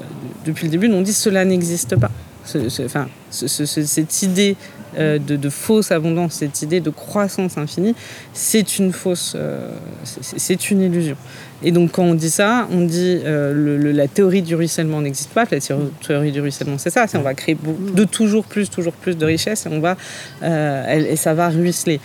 depuis 0.46 0.66
le 0.66 0.70
début, 0.70 0.88
on 0.92 1.02
dit 1.02 1.12
cela 1.12 1.44
n'existe 1.44 1.96
pas. 1.96 2.12
cette 3.30 4.22
idée 4.22 4.56
euh, 4.98 5.18
de, 5.18 5.48
fausse 5.48 5.92
abondance, 5.92 6.34
cette 6.34 6.62
idée 6.62 6.80
de 6.80 6.90
croissance 6.90 7.58
infinie, 7.58 7.94
c'est 8.32 8.78
une 8.78 8.92
fausse, 8.92 9.34
euh, 9.36 9.68
c'est 10.04 10.70
une 10.70 10.82
illusion. 10.82 11.16
Et 11.62 11.72
donc 11.72 11.92
quand 11.92 12.02
on 12.02 12.14
dit 12.14 12.30
ça, 12.30 12.68
on 12.70 12.82
dit 12.82 13.20
euh, 13.24 13.92
la 13.92 14.08
théorie 14.08 14.42
du 14.42 14.54
ruissellement 14.54 15.00
n'existe 15.00 15.30
pas. 15.30 15.44
La 15.50 15.58
théorie 15.60 16.32
du 16.32 16.40
ruissellement, 16.40 16.78
c'est 16.78 16.90
ça, 16.90 17.06
c'est 17.06 17.16
on 17.16 17.22
va 17.22 17.34
créer 17.34 17.56
de 17.94 18.04
toujours 18.04 18.44
plus, 18.44 18.68
toujours 18.68 18.92
plus 18.92 19.16
de 19.16 19.24
richesses 19.24 19.66
et 19.66 19.68
on 19.70 19.80
va 19.80 19.96
et 20.42 21.16
ça 21.16 21.34
va 21.34 21.48
ruisseler. 21.48 22.00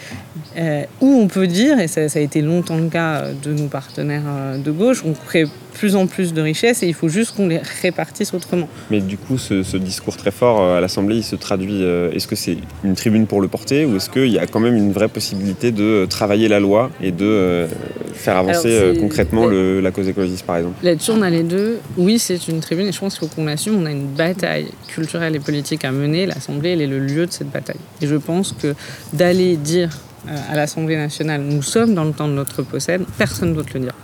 ou 1.01 1.07
on 1.07 1.27
peut 1.27 1.47
dire, 1.47 1.79
et 1.79 1.87
ça, 1.87 2.07
ça, 2.09 2.19
a 2.19 2.21
été 2.21 2.41
longtemps 2.41 2.77
le 2.77 2.89
cas 2.89 3.25
de 3.43 3.53
nos 3.53 3.67
partenaires 3.67 4.57
de 4.63 4.71
gauche, 4.71 5.03
on 5.05 5.13
crée 5.13 5.45
plus 5.73 5.95
en 5.95 6.07
plus 6.07 6.33
de 6.33 6.41
richesses 6.41 6.83
et 6.83 6.87
il 6.87 6.93
faut 6.93 7.09
juste 7.09 7.35
qu'on 7.35 7.47
les 7.47 7.61
répartisse 7.81 8.33
autrement. 8.33 8.67
Mais 8.89 9.01
du 9.01 9.17
coup, 9.17 9.37
ce, 9.37 9.77
discours 9.77 10.17
très 10.17 10.31
fort 10.31 10.61
à 10.61 10.81
l'Assemblée, 10.81 11.17
il 11.17 11.23
se 11.23 11.35
traduit. 11.35 11.83
Est-ce 11.83 12.27
que 12.27 12.35
c'est 12.35 12.57
une 12.83 12.95
tribune 12.95 13.27
pour 13.27 13.41
le 13.41 13.47
porter 13.47 13.85
ou 13.85 13.95
est-ce 13.95 14.09
qu'il 14.09 14.27
y 14.27 14.39
a 14.39 14.47
quand 14.47 14.59
même 14.59 14.75
une 14.75 14.91
vraie 14.91 15.07
possibilité 15.07 15.71
de 15.71 16.05
travailler 16.09 16.47
la 16.47 16.59
loi 16.59 16.89
et 17.01 17.11
de 17.11 17.25
euh, 17.25 17.67
faire 18.13 18.37
avancer 18.37 18.69
euh, 18.69 18.99
concrètement 18.99 19.47
la 19.47 19.91
cause 19.91 20.07
écologiste 20.07 20.45
par 20.45 20.57
exemple? 20.57 20.83
Là-dessus, 20.83 21.11
on 21.11 21.21
a 21.21 21.29
les 21.29 21.43
deux. 21.43 21.79
Oui, 21.97 22.19
c'est 22.19 22.47
une 22.47 22.59
tribune 22.59 22.87
et 22.87 22.91
je 22.91 22.99
pense 22.99 23.17
qu'il 23.17 23.27
faut 23.27 23.35
qu'on 23.35 23.45
l'assume. 23.45 23.75
On 23.81 23.85
a 23.85 23.91
une 23.91 24.07
bataille 24.07 24.67
culturelle 24.87 25.35
et 25.35 25.39
politique 25.39 25.85
à 25.85 25.91
mener. 25.91 26.25
L'Assemblée, 26.25 26.71
elle 26.71 26.81
est 26.81 26.87
le 26.87 26.99
lieu 26.99 27.25
de 27.25 27.31
cette 27.31 27.49
bataille. 27.49 27.79
Et 28.01 28.07
je 28.07 28.15
pense 28.15 28.53
que 28.53 28.75
d'aller 29.13 29.57
dire 29.57 29.89
euh, 30.27 30.35
à 30.51 30.55
l'Assemblée 30.55 30.97
nationale, 30.97 31.41
nous 31.41 31.61
sommes 31.61 31.93
dans 31.93 32.03
le 32.03 32.11
temps 32.11 32.27
de 32.27 32.33
notre 32.33 32.61
possède, 32.63 33.03
personne 33.17 33.53
d'autre 33.53 33.69
le 33.73 33.81
dira 33.81 33.95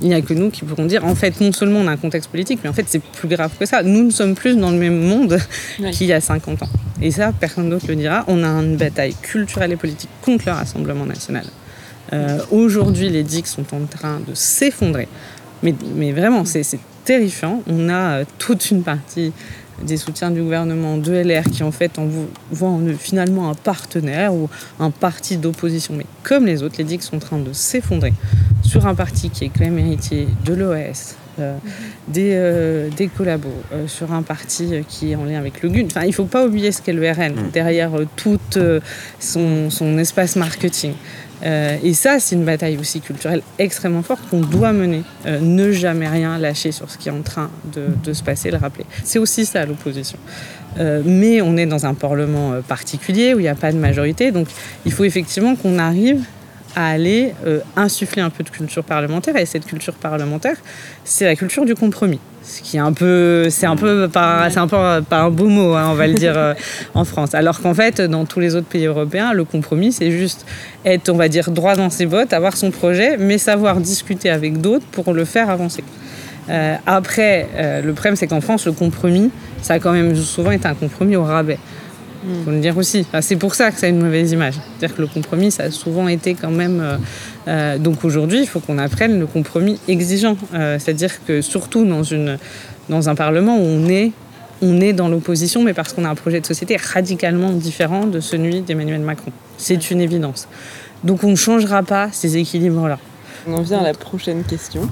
il 0.00 0.08
n'y 0.08 0.14
a 0.14 0.20
que 0.20 0.34
nous 0.34 0.50
qui 0.50 0.64
pourrons 0.64 0.86
dire, 0.86 1.04
en 1.04 1.14
fait, 1.14 1.40
non 1.40 1.52
seulement 1.52 1.80
on 1.80 1.86
a 1.86 1.92
un 1.92 1.96
contexte 1.96 2.30
politique, 2.30 2.60
mais 2.62 2.70
en 2.70 2.72
fait, 2.72 2.84
c'est 2.88 3.02
plus 3.02 3.28
grave 3.28 3.52
que 3.58 3.66
ça. 3.66 3.82
Nous 3.82 4.04
ne 4.04 4.10
sommes 4.10 4.34
plus 4.34 4.56
dans 4.56 4.70
le 4.70 4.78
même 4.78 5.00
monde 5.00 5.38
qu'il 5.92 6.06
y 6.06 6.12
a 6.12 6.20
50 6.20 6.62
ans. 6.62 6.68
Et 7.02 7.10
ça, 7.10 7.32
personne 7.38 7.70
d'autre 7.70 7.86
le 7.88 7.96
dira. 7.96 8.24
On 8.28 8.42
a 8.42 8.48
une 8.48 8.76
bataille 8.76 9.14
culturelle 9.20 9.72
et 9.72 9.76
politique 9.76 10.10
contre 10.22 10.44
le 10.46 10.52
Rassemblement 10.52 11.06
national. 11.06 11.44
Euh, 12.12 12.38
aujourd'hui, 12.50 13.08
les 13.08 13.22
digues 13.22 13.46
sont 13.46 13.74
en 13.74 13.84
train 13.86 14.20
de 14.26 14.34
s'effondrer. 14.34 15.08
Mais, 15.62 15.74
mais 15.94 16.12
vraiment, 16.12 16.44
c'est 16.44 16.64
terrifiant. 17.04 17.62
On 17.66 17.88
a 17.88 18.18
euh, 18.18 18.24
toute 18.38 18.70
une 18.70 18.82
partie 18.82 19.32
des 19.82 19.96
soutiens 19.96 20.30
du 20.30 20.42
gouvernement 20.42 20.96
de 20.96 21.12
LR 21.12 21.44
qui 21.44 21.62
en 21.62 21.72
fait 21.72 21.98
en 21.98 22.06
voient 22.50 22.68
en 22.68 22.80
eux 22.80 22.96
finalement 22.98 23.50
un 23.50 23.54
partenaire 23.54 24.34
ou 24.34 24.48
un 24.78 24.90
parti 24.90 25.36
d'opposition. 25.36 25.94
Mais 25.96 26.06
comme 26.22 26.46
les 26.46 26.62
autres, 26.62 26.76
les 26.78 26.84
digues 26.84 27.02
sont 27.02 27.16
en 27.16 27.20
train 27.20 27.38
de 27.38 27.52
s'effondrer 27.52 28.12
sur 28.62 28.86
un 28.86 28.94
parti 28.94 29.30
qui 29.30 29.44
est 29.44 29.48
quand 29.48 29.64
même 29.64 29.78
héritier 29.78 30.28
de 30.44 30.54
l'OS, 30.54 31.16
des, 32.08 32.90
des 32.94 33.08
collabos 33.08 33.48
sur 33.86 34.12
un 34.12 34.22
parti 34.22 34.84
qui 34.86 35.12
est 35.12 35.14
en 35.16 35.24
lien 35.24 35.38
avec 35.38 35.62
le 35.62 35.70
GUN. 35.70 35.86
Enfin, 35.86 36.02
il 36.02 36.08
ne 36.08 36.12
faut 36.12 36.26
pas 36.26 36.44
oublier 36.44 36.70
ce 36.70 36.82
qu'est 36.82 36.92
le 36.92 37.10
RN 37.10 37.32
mm. 37.32 37.50
derrière 37.52 37.92
tout 38.16 38.38
son, 39.18 39.70
son 39.70 39.98
espace 39.98 40.36
marketing. 40.36 40.92
Euh, 41.42 41.76
et 41.82 41.94
ça, 41.94 42.20
c'est 42.20 42.34
une 42.34 42.44
bataille 42.44 42.76
aussi 42.78 43.00
culturelle 43.00 43.42
extrêmement 43.58 44.02
forte 44.02 44.20
qu'on 44.28 44.40
doit 44.40 44.72
mener. 44.72 45.02
Euh, 45.26 45.40
ne 45.40 45.72
jamais 45.72 46.08
rien 46.08 46.38
lâcher 46.38 46.72
sur 46.72 46.90
ce 46.90 46.98
qui 46.98 47.08
est 47.08 47.12
en 47.12 47.22
train 47.22 47.50
de, 47.74 48.12
se 48.12 48.22
passer, 48.22 48.50
le 48.50 48.58
rappeler. 48.58 48.84
C'est 49.04 49.18
aussi 49.18 49.46
ça 49.46 49.64
l'opposition. 49.64 50.18
Euh, 50.78 51.02
mais 51.04 51.40
on 51.40 51.56
est 51.56 51.66
dans 51.66 51.86
un 51.86 51.94
parlement 51.94 52.60
particulier 52.66 53.34
où 53.34 53.38
il 53.38 53.42
n'y 53.42 53.48
a 53.48 53.54
pas 53.54 53.72
de 53.72 53.78
majorité, 53.78 54.30
donc 54.30 54.48
il 54.86 54.92
faut 54.92 55.04
effectivement 55.04 55.56
qu'on 55.56 55.78
arrive 55.78 56.22
à 56.76 56.88
aller 56.88 57.32
insuffler 57.76 58.22
un 58.22 58.30
peu 58.30 58.44
de 58.44 58.50
culture 58.50 58.84
parlementaire. 58.84 59.36
Et 59.36 59.46
cette 59.46 59.66
culture 59.66 59.94
parlementaire, 59.94 60.56
c'est 61.04 61.24
la 61.24 61.36
culture 61.36 61.64
du 61.64 61.74
compromis. 61.74 62.20
Ce 62.42 62.62
qui 62.62 62.78
est 62.78 62.80
un 62.80 62.92
peu 62.92 63.48
c'est 63.50 63.66
un 63.66 63.76
peu 63.76 64.08
pas 64.08 64.48
c'est 64.48 64.58
un 64.58 64.66
peu 64.66 65.02
pas 65.02 65.20
un 65.20 65.30
beau 65.30 65.48
mot 65.48 65.74
hein, 65.74 65.88
on 65.90 65.94
va 65.94 66.06
le 66.06 66.14
dire 66.14 66.32
euh, 66.36 66.54
en 66.94 67.04
France. 67.04 67.34
Alors 67.34 67.60
qu'en 67.60 67.74
fait 67.74 68.00
dans 68.00 68.24
tous 68.24 68.40
les 68.40 68.54
autres 68.54 68.66
pays 68.66 68.86
européens 68.86 69.34
le 69.34 69.44
compromis 69.44 69.92
c'est 69.92 70.10
juste 70.10 70.46
être 70.86 71.10
on 71.10 71.16
va 71.16 71.28
dire 71.28 71.50
droit 71.50 71.76
dans 71.76 71.90
ses 71.90 72.06
bottes 72.06 72.32
avoir 72.32 72.56
son 72.56 72.70
projet 72.70 73.18
mais 73.18 73.36
savoir 73.36 73.76
discuter 73.76 74.30
avec 74.30 74.60
d'autres 74.60 74.86
pour 74.86 75.12
le 75.12 75.26
faire 75.26 75.50
avancer. 75.50 75.84
Euh, 76.48 76.76
après 76.86 77.46
euh, 77.56 77.82
le 77.82 77.92
problème 77.92 78.16
c'est 78.16 78.26
qu'en 78.26 78.40
France 78.40 78.64
le 78.64 78.72
compromis 78.72 79.30
ça 79.60 79.74
a 79.74 79.78
quand 79.78 79.92
même 79.92 80.16
souvent 80.16 80.50
été 80.50 80.66
un 80.66 80.74
compromis 80.74 81.16
au 81.16 81.24
rabais 81.24 81.58
faut 82.44 82.50
le 82.50 82.60
dire 82.60 82.76
aussi. 82.76 83.06
c'est 83.20 83.36
pour 83.36 83.54
ça 83.54 83.70
que 83.70 83.78
ça 83.78 83.86
a 83.86 83.88
une 83.88 84.00
mauvaise 84.00 84.32
image. 84.32 84.54
C'est-à-dire 84.54 84.96
que 84.96 85.02
le 85.02 85.08
compromis, 85.08 85.50
ça 85.50 85.64
a 85.64 85.70
souvent 85.70 86.08
été 86.08 86.34
quand 86.34 86.50
même. 86.50 86.80
Euh, 86.80 86.96
euh, 87.48 87.78
donc 87.78 88.04
aujourd'hui, 88.04 88.40
il 88.40 88.46
faut 88.46 88.60
qu'on 88.60 88.78
apprenne 88.78 89.18
le 89.18 89.26
compromis 89.26 89.78
exigeant. 89.88 90.36
Euh, 90.54 90.78
c'est-à-dire 90.78 91.24
que 91.24 91.40
surtout 91.40 91.84
dans, 91.84 92.02
une, 92.02 92.38
un 92.90 93.14
Parlement 93.14 93.56
où 93.56 93.64
on 93.64 93.88
est, 93.88 94.12
on 94.62 94.80
est 94.80 94.92
dans 94.92 95.08
l'opposition, 95.08 95.62
mais 95.62 95.72
parce 95.72 95.92
qu'on 95.92 96.04
a 96.04 96.10
un 96.10 96.14
projet 96.14 96.40
de 96.40 96.46
société 96.46 96.76
radicalement 96.76 97.52
différent 97.52 98.06
de 98.06 98.20
celui 98.20 98.60
d'Emmanuel 98.60 99.00
Macron. 99.00 99.32
C'est 99.56 99.90
une 99.90 100.00
évidence. 100.00 100.48
Donc 101.04 101.24
on 101.24 101.30
ne 101.30 101.36
changera 101.36 101.82
pas 101.82 102.10
ces 102.12 102.36
équilibres-là. 102.36 102.98
On 103.46 103.54
en 103.54 103.62
vient 103.62 103.78
à 103.78 103.82
la 103.82 103.94
prochaine 103.94 104.44
question, 104.44 104.88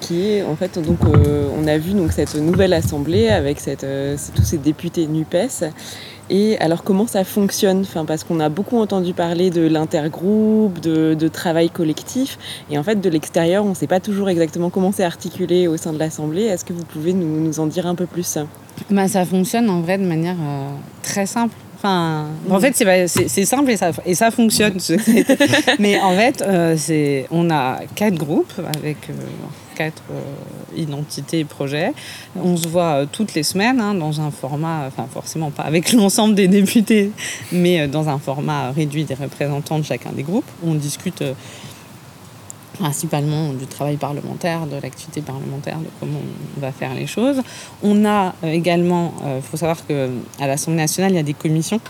qui 0.00 0.28
est 0.28 0.42
en 0.42 0.56
fait 0.56 0.78
donc 0.78 0.98
on 1.04 1.66
a 1.66 1.78
vu 1.78 1.92
donc 1.92 2.12
cette 2.12 2.34
nouvelle 2.36 2.72
assemblée 2.72 3.28
avec 3.28 3.60
cette, 3.60 3.86
tous 4.34 4.44
ces 4.44 4.58
députés 4.58 5.06
Nupes 5.06 5.34
et 6.28 6.58
alors 6.58 6.82
comment 6.82 7.06
ça 7.06 7.24
fonctionne? 7.24 7.80
Enfin, 7.80 8.04
Parce 8.04 8.24
qu'on 8.24 8.40
a 8.40 8.48
beaucoup 8.48 8.78
entendu 8.78 9.12
parler 9.12 9.50
de 9.50 9.66
l'intergroupe, 9.66 10.80
de, 10.80 11.28
travail 11.28 11.70
collectif, 11.70 12.38
et 12.70 12.78
en 12.78 12.82
fait 12.82 13.00
de 13.00 13.08
l'extérieur, 13.10 13.64
on 13.64 13.70
ne 13.70 13.74
sait 13.74 13.86
pas 13.86 14.00
toujours 14.00 14.28
exactement 14.28 14.70
comment 14.70 14.92
c'est 14.92 15.04
articulé 15.04 15.68
au 15.68 15.76
sein 15.76 15.92
de 15.92 15.98
l'Assemblée. 15.98 16.42
Est-ce 16.42 16.64
que 16.64 16.72
vous 16.72 16.84
pouvez 16.84 17.12
nous, 17.12 17.60
en 17.60 17.66
dire 17.66 17.86
un 17.86 17.94
peu 17.94 18.06
plus? 18.06 18.38
Bah, 18.90 19.08
Ça 19.08 19.24
fonctionne 19.24 19.68
en 19.70 19.80
vrai 19.82 19.98
de 19.98 20.04
manière 20.04 20.36
euh, 20.40 20.68
très 21.02 21.26
simple. 21.26 21.54
Enfin, 21.86 22.26
en 22.50 22.60
fait, 22.60 22.74
c'est 23.06 23.44
simple 23.44 23.70
et 23.70 23.76
ça, 23.76 23.90
et 24.04 24.14
ça 24.14 24.30
fonctionne. 24.30 24.78
Mais 25.78 26.00
en 26.00 26.16
fait, 26.16 26.42
euh, 26.42 26.76
on 27.30 27.50
a 27.50 27.80
quatre 27.94 28.16
groupes 28.16 28.52
avec 28.76 28.96
euh, 29.08 29.12
quatre 29.76 30.02
euh, 30.10 30.20
identités 30.76 31.40
et 31.40 31.44
projets. 31.44 31.92
On 32.34 32.56
se 32.56 32.66
voit 32.66 33.06
toutes 33.10 33.34
les 33.34 33.44
semaines 33.44 33.80
hein, 33.80 33.94
dans 33.94 34.20
un 34.20 34.30
format, 34.32 34.86
enfin 34.88 35.06
forcément 35.12 35.50
pas 35.50 35.62
avec 35.62 35.92
l'ensemble 35.92 36.34
des 36.34 36.48
députés, 36.48 37.12
mais 37.52 37.86
dans 37.86 38.08
un 38.08 38.18
format 38.18 38.72
réduit 38.72 39.04
des 39.04 39.14
représentants 39.14 39.78
de 39.78 39.84
chacun 39.84 40.10
des 40.10 40.24
groupes. 40.24 40.50
On 40.64 40.74
discute 40.74 41.22
principalement 42.78 43.52
du 43.52 43.66
travail 43.66 43.96
parlementaire, 43.96 44.66
de 44.66 44.76
l'activité 44.80 45.20
parlementaire, 45.20 45.78
de 45.78 45.86
comment 46.00 46.20
on 46.56 46.60
va 46.60 46.72
faire 46.72 46.94
les 46.94 47.06
choses. 47.06 47.42
On 47.82 48.04
a 48.04 48.34
également, 48.42 49.14
il 49.36 49.42
faut 49.42 49.56
savoir 49.56 49.78
qu'à 49.86 50.46
l'Assemblée 50.46 50.80
nationale, 50.80 51.12
il 51.12 51.16
y 51.16 51.20
a 51.20 51.22
des 51.22 51.34
commissions. 51.34 51.80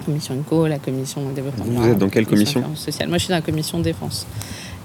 La 0.00 0.04
commission 0.06 0.34
INCO, 0.34 0.66
la 0.66 0.78
commission 0.78 1.22
développement. 1.34 1.64
Vous 1.66 1.88
êtes 1.88 1.98
dans 1.98 2.08
quelle 2.08 2.26
commission 2.26 2.64
sociale 2.74 3.08
Moi, 3.08 3.18
je 3.18 3.24
suis 3.24 3.30
dans 3.30 3.36
la 3.36 3.42
commission 3.42 3.80
défense. 3.80 4.26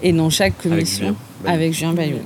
Et 0.01 0.11
dans 0.11 0.29
chaque 0.29 0.57
commission, 0.57 1.15
avec 1.45 1.73
Julien 1.73 1.93
Bayou. 1.93 2.17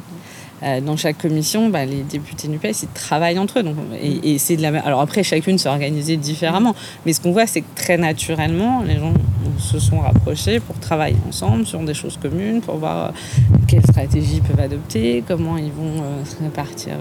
Euh, 0.63 0.81
dans 0.81 0.97
chaque 0.97 1.19
commission, 1.19 1.69
bah, 1.69 1.85
les 1.85 2.01
députés 2.01 2.47
NUPES, 2.47 2.83
ils 2.83 2.87
travaillent 2.89 3.37
entre 3.37 3.59
eux. 3.59 3.63
Donc, 3.63 3.75
et, 4.01 4.39
c'est 4.39 4.57
de 4.57 4.63
la 4.63 4.79
Alors 4.79 5.01
après, 5.01 5.21
chacune 5.21 5.57
s'est 5.59 5.69
organisée 5.69 6.17
différemment. 6.17 6.75
Mais 7.05 7.13
ce 7.13 7.21
qu'on 7.21 7.31
voit, 7.31 7.45
c'est 7.45 7.61
que 7.61 7.75
très 7.75 7.97
naturellement, 7.97 8.81
les 8.81 8.97
gens 8.97 9.13
se 9.57 9.79
sont 9.79 9.99
rapprochés 9.99 10.59
pour 10.59 10.79
travailler 10.79 11.17
ensemble 11.27 11.65
sur 11.65 11.79
des 11.81 11.93
choses 11.93 12.17
communes, 12.17 12.61
pour 12.61 12.77
voir 12.77 13.07
euh, 13.07 13.57
quelles 13.67 13.83
stratégies 13.83 14.41
peuvent 14.41 14.59
adopter, 14.59 15.23
comment 15.27 15.57
ils 15.57 15.71
vont 15.71 16.01
euh, 16.01 16.23
répartir 16.43 16.93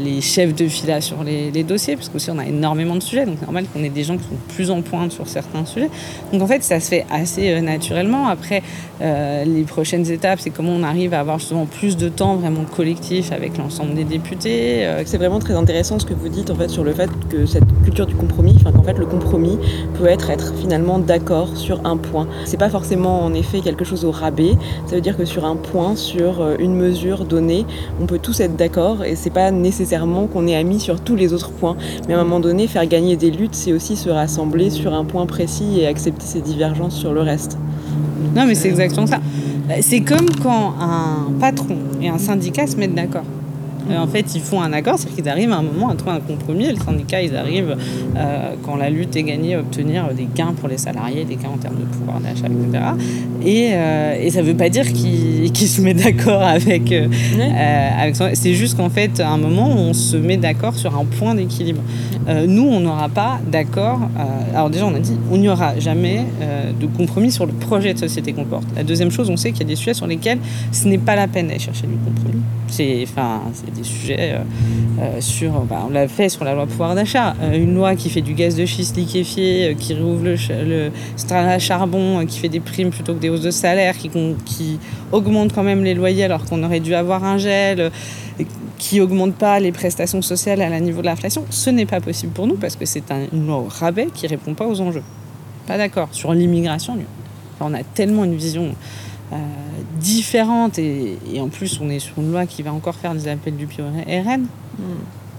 les 0.00 0.20
chefs 0.20 0.54
de 0.54 0.68
fila 0.68 1.00
sur 1.00 1.24
les, 1.24 1.64
dossiers, 1.64 1.96
parce 1.96 2.10
qu'aussi 2.10 2.30
on 2.30 2.38
a 2.38 2.46
énormément 2.46 2.96
de 2.96 3.02
sujets. 3.02 3.24
Donc 3.24 3.36
c'est 3.38 3.46
normal 3.46 3.64
qu'on 3.72 3.82
ait 3.82 3.88
des 3.88 4.04
gens 4.04 4.16
qui 4.16 4.24
sont 4.24 4.54
plus 4.54 4.70
en 4.70 4.82
pointe 4.82 5.12
sur 5.12 5.26
certains 5.26 5.64
sujets. 5.64 5.88
Donc 6.32 6.42
en 6.42 6.46
fait, 6.46 6.62
ça 6.62 6.80
se 6.80 6.88
fait 6.88 7.06
assez 7.10 7.60
naturellement. 7.62 8.28
Après, 8.28 8.62
les 9.00 9.64
prochaines 9.66 10.10
étapes, 10.10 10.40
c'est 10.40 10.50
comment 10.50 10.72
on 10.72 10.82
arrive 10.82 11.14
à 11.14 11.20
avoir 11.20 11.38
justement 11.38 11.66
plus 11.66 11.96
de 11.96 12.08
temps 12.08 12.36
vraiment 12.36 12.64
collectif 12.64 13.32
avec 13.32 13.56
l'ensemble 13.56 13.94
des 13.94 14.04
députés. 14.04 14.84
Euh, 14.84 15.02
c'est 15.04 15.18
vraiment 15.18 15.38
très 15.38 15.54
intéressant 15.54 15.98
ce 15.98 16.06
que 16.06 16.14
vous 16.14 16.28
dites 16.28 16.50
en 16.50 16.54
fait 16.54 16.68
sur 16.68 16.84
le 16.84 16.92
fait 16.92 17.10
que 17.28 17.46
cette 17.46 17.66
du 17.90 18.14
compromis, 18.14 18.54
enfin 18.56 18.72
qu'en 18.72 18.82
fait 18.82 18.98
le 18.98 19.06
compromis 19.06 19.58
peut 19.94 20.06
être 20.06 20.30
être 20.30 20.54
finalement 20.54 20.98
d'accord 20.98 21.56
sur 21.56 21.80
un 21.84 21.96
point. 21.96 22.26
C'est 22.44 22.56
pas 22.56 22.70
forcément 22.70 23.24
en 23.24 23.34
effet 23.34 23.60
quelque 23.60 23.84
chose 23.84 24.04
au 24.04 24.10
rabais. 24.10 24.56
Ça 24.86 24.94
veut 24.94 25.00
dire 25.00 25.16
que 25.16 25.24
sur 25.24 25.44
un 25.44 25.56
point, 25.56 25.96
sur 25.96 26.40
euh, 26.40 26.56
une 26.58 26.74
mesure 26.74 27.24
donnée, 27.24 27.66
on 28.00 28.06
peut 28.06 28.18
tous 28.18 28.40
être 28.40 28.56
d'accord 28.56 29.04
et 29.04 29.16
c'est 29.16 29.30
pas 29.30 29.50
nécessairement 29.50 30.26
qu'on 30.26 30.46
est 30.46 30.56
amis 30.56 30.80
sur 30.80 31.00
tous 31.00 31.16
les 31.16 31.32
autres 31.32 31.50
points. 31.50 31.76
Mais 32.08 32.14
à 32.14 32.20
un 32.20 32.24
moment 32.24 32.40
donné, 32.40 32.66
faire 32.66 32.86
gagner 32.86 33.16
des 33.16 33.30
luttes, 33.30 33.54
c'est 33.54 33.72
aussi 33.72 33.96
se 33.96 34.08
rassembler 34.08 34.70
sur 34.70 34.94
un 34.94 35.04
point 35.04 35.26
précis 35.26 35.80
et 35.80 35.86
accepter 35.86 36.26
ses 36.26 36.40
divergences 36.40 36.94
sur 36.94 37.12
le 37.12 37.20
reste. 37.20 37.58
Non, 38.34 38.46
mais 38.46 38.54
c'est 38.54 38.68
exactement 38.68 39.06
ça. 39.06 39.20
C'est 39.80 40.00
comme 40.00 40.28
quand 40.42 40.74
un 40.80 41.30
patron 41.40 41.76
et 42.02 42.08
un 42.08 42.18
syndicat 42.18 42.66
se 42.66 42.76
mettent 42.76 42.94
d'accord. 42.94 43.24
Euh, 43.88 43.98
en 43.98 44.06
fait, 44.06 44.34
ils 44.34 44.40
font 44.40 44.60
un 44.60 44.72
accord, 44.72 44.98
c'est-à-dire 44.98 45.16
qu'ils 45.16 45.28
arrivent 45.28 45.52
à 45.52 45.56
un 45.56 45.62
moment 45.62 45.88
à 45.90 45.94
trouver 45.94 46.16
un 46.16 46.20
compromis. 46.20 46.66
Et 46.66 46.72
le 46.72 46.78
syndicat, 46.78 47.22
ils 47.22 47.36
arrivent, 47.36 47.76
euh, 48.16 48.54
quand 48.62 48.76
la 48.76 48.90
lutte 48.90 49.16
est 49.16 49.22
gagnée, 49.22 49.54
à 49.54 49.60
obtenir 49.60 50.12
des 50.14 50.28
gains 50.34 50.54
pour 50.58 50.68
les 50.68 50.78
salariés, 50.78 51.24
des 51.24 51.36
gains 51.36 51.50
en 51.54 51.58
termes 51.58 51.76
de 51.76 51.84
pouvoir 51.84 52.20
d'achat, 52.20 52.46
etc. 52.46 52.84
Et, 53.44 53.70
euh, 53.72 54.20
et 54.20 54.30
ça 54.30 54.42
ne 54.42 54.46
veut 54.46 54.56
pas 54.56 54.68
dire 54.68 54.84
qu'ils 54.92 55.68
se 55.68 55.80
mettent 55.80 56.02
d'accord 56.02 56.42
avec, 56.42 56.92
avec 56.92 58.16
C'est 58.34 58.54
juste 58.54 58.76
qu'en 58.76 58.90
fait, 58.90 59.20
à 59.20 59.30
un 59.30 59.38
moment, 59.38 59.68
on 59.68 59.92
se 59.92 60.16
met 60.16 60.36
d'accord 60.36 60.74
sur 60.74 60.96
un 60.96 61.04
point 61.04 61.34
d'équilibre. 61.34 61.82
nous, 62.46 62.64
on 62.64 62.80
n'aura 62.80 63.08
pas 63.08 63.40
d'accord. 63.50 64.00
alors 64.54 64.70
déjà, 64.70 64.86
on 64.86 64.94
a 64.94 64.98
dit, 64.98 65.16
on 65.30 65.38
n'y 65.38 65.48
aura 65.48 65.78
jamais 65.78 66.24
de 66.78 66.86
compromis 66.86 67.32
sur 67.32 67.46
le 67.46 67.52
projet 67.52 67.94
de 67.94 67.98
société 67.98 68.32
qu'on 68.32 68.44
porte. 68.44 68.66
La 68.76 68.84
deuxième 68.84 69.10
chose, 69.10 69.30
on 69.30 69.36
sait 69.36 69.50
qu'il 69.50 69.62
y 69.62 69.64
a 69.64 69.68
des 69.68 69.76
sujets 69.76 69.94
sur 69.94 70.06
lesquels 70.06 70.38
ce 70.72 70.86
n'est 70.88 70.98
pas 70.98 71.16
la 71.16 71.28
peine 71.28 71.48
d'aller 71.48 71.58
chercher 71.58 71.86
du 71.86 71.96
compromis. 71.96 72.42
C'est, 72.68 73.02
enfin, 73.02 73.40
des 73.74 73.84
sujets 73.84 74.34
euh, 74.34 74.38
euh, 75.00 75.20
sur, 75.20 75.52
bah, 75.60 75.84
on 75.86 75.90
l'a 75.90 76.08
fait 76.08 76.28
sur 76.28 76.44
la 76.44 76.54
loi 76.54 76.66
pouvoir 76.66 76.94
d'achat, 76.94 77.34
euh, 77.42 77.52
une 77.54 77.74
loi 77.74 77.94
qui 77.96 78.10
fait 78.10 78.20
du 78.20 78.34
gaz 78.34 78.56
de 78.56 78.66
schiste 78.66 78.96
liquéfié, 78.96 79.76
qui 79.78 79.94
rouvre 79.94 80.24
le, 80.24 80.36
le 80.64 80.90
à 81.30 81.58
charbon, 81.58 82.24
qui 82.26 82.38
fait 82.38 82.48
des 82.48 82.60
primes 82.60 82.90
plutôt 82.90 83.14
que 83.14 83.20
des 83.20 83.28
hausses 83.28 83.42
de 83.42 83.50
salaire, 83.50 83.94
qui, 83.96 84.78
augmente 85.12 85.52
quand 85.52 85.62
même 85.62 85.82
les 85.82 85.94
loyers 85.94 86.24
alors 86.24 86.44
qu'on 86.44 86.62
aurait 86.62 86.80
dû 86.80 86.94
avoir 86.94 87.24
un 87.24 87.36
gel 87.36 87.90
qui 88.78 89.00
augmente 89.00 89.34
pas 89.34 89.58
les 89.60 89.72
prestations 89.72 90.22
sociales 90.22 90.62
à 90.62 90.68
la 90.68 90.80
niveau 90.80 91.00
de 91.02 91.06
l'inflation, 91.06 91.44
ce 91.50 91.68
n'est 91.70 91.86
pas 91.86 92.00
possible 92.00 92.32
pour 92.32 92.46
nous 92.46 92.54
parce 92.54 92.76
que 92.76 92.86
c'est 92.86 93.10
un, 93.10 93.26
une 93.32 93.46
loi 93.46 93.66
rabais 93.68 94.08
qui 94.14 94.26
répond 94.26 94.54
pas 94.54 94.66
aux 94.66 94.80
enjeux. 94.80 95.02
Pas 95.66 95.76
d'accord. 95.76 96.08
Sur 96.12 96.32
l'immigration, 96.32 96.96
on 97.60 97.74
a 97.74 97.82
tellement 97.82 98.24
une 98.24 98.36
vision 98.36 98.74
euh, 99.32 99.36
différentes 100.00 100.78
et, 100.78 101.18
en 101.38 101.48
plus 101.48 101.80
on 101.80 101.88
est 101.90 101.98
sur 101.98 102.18
une 102.18 102.32
loi 102.32 102.46
qui 102.46 102.62
va 102.62 102.72
encore 102.72 102.94
faire 102.94 103.14
des 103.14 103.28
appels 103.28 103.56
du 103.56 103.66
RN, 103.66 104.42
hmm. 104.42 104.82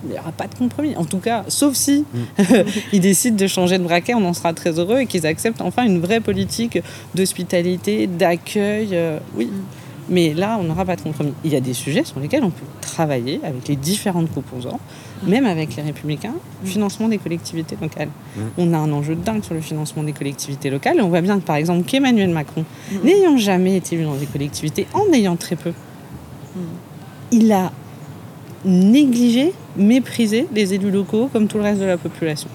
il 0.06 0.12
n'y 0.12 0.19
aura 0.19 0.32
pas 0.32 0.47
de 0.47 0.56
compromis. 0.56 0.95
En 0.95 1.06
tout 1.06 1.19
cas, 1.19 1.43
sauf 1.47 1.76
si 1.76 2.06
hmm. 2.13 2.43
ils 2.93 3.00
décident 3.00 3.38
de 3.38 3.47
changer 3.47 3.78
de 3.78 3.84
braquet, 3.84 4.13
on 4.13 4.26
en 4.26 4.34
sera 4.34 4.54
très 4.54 4.80
heureux 4.80 5.00
et 5.00 5.06
qu'ils 5.06 5.26
acceptent 5.26 5.62
enfin 5.62 5.84
une 5.84 6.00
vraie 6.00 6.21
politique 6.21 6.80
d'hospitalité, 7.15 8.08
d'accueil. 8.08 8.89
Euh, 8.93 9.19
oui. 9.36 9.47
Hmm. 9.47 9.80
Mais 10.12 10.34
là, 10.34 10.58
on 10.60 10.63
n'aura 10.63 10.84
pas 10.84 10.97
de 10.97 11.02
compromis. 11.02 11.34
Il 11.45 11.52
y 11.52 11.56
a 11.56 11.62
des 11.62 11.74
sujets 11.74 12.04
sur 12.04 12.19
lesquels 12.19 12.43
on 12.43 12.50
peut 12.50 12.65
travailler 12.82 13.39
avec 13.43 13.67
les 13.69 13.78
différentes 13.78 14.32
composants, 14.32 14.80
même 15.26 15.45
avec 15.45 15.76
les 15.78 15.84
républicains, 15.84 16.36
financement 16.65 17.08
des 17.08 17.17
collectivités 17.17 17.78
locales. 17.82 18.10
On 18.58 18.74
a 18.74 18.78
un 18.78 18.91
enjeu 18.91 19.15
dingue 19.15 19.43
sur 19.43 19.54
le 19.54 19.62
financement 19.62 20.04
des 20.04 20.12
collectivités 20.12 20.69
locales. 20.69 20.97
Et 20.97 21.02
on 21.02 21.08
voit 21.08 21.21
bien 21.21 21.39
que, 21.39 21.45
par 21.45 21.56
exemple, 21.56 21.84
qu'Emmanuel 21.84 22.30
Macron, 22.30 22.65
n'ayant 23.04 23.38
jamais 23.38 23.78
été 23.78 23.95
élu 23.95 24.04
dans 24.04 24.15
des 24.15 24.26
collectivités, 24.26 24.86
en 24.93 25.12
ayant 25.13 25.38
très 25.38 25.56
peu, 25.56 25.71
il 27.32 27.52
a 27.54 27.71
négligé, 28.65 29.54
méprisé 29.78 30.45
les 30.54 30.74
élus 30.74 30.91
locaux 30.91 31.30
comme 31.32 31.47
tout 31.47 31.58
le 31.58 31.63
reste 31.63 31.80
de 31.80 31.86
la 31.86 31.97
population. 31.97 32.50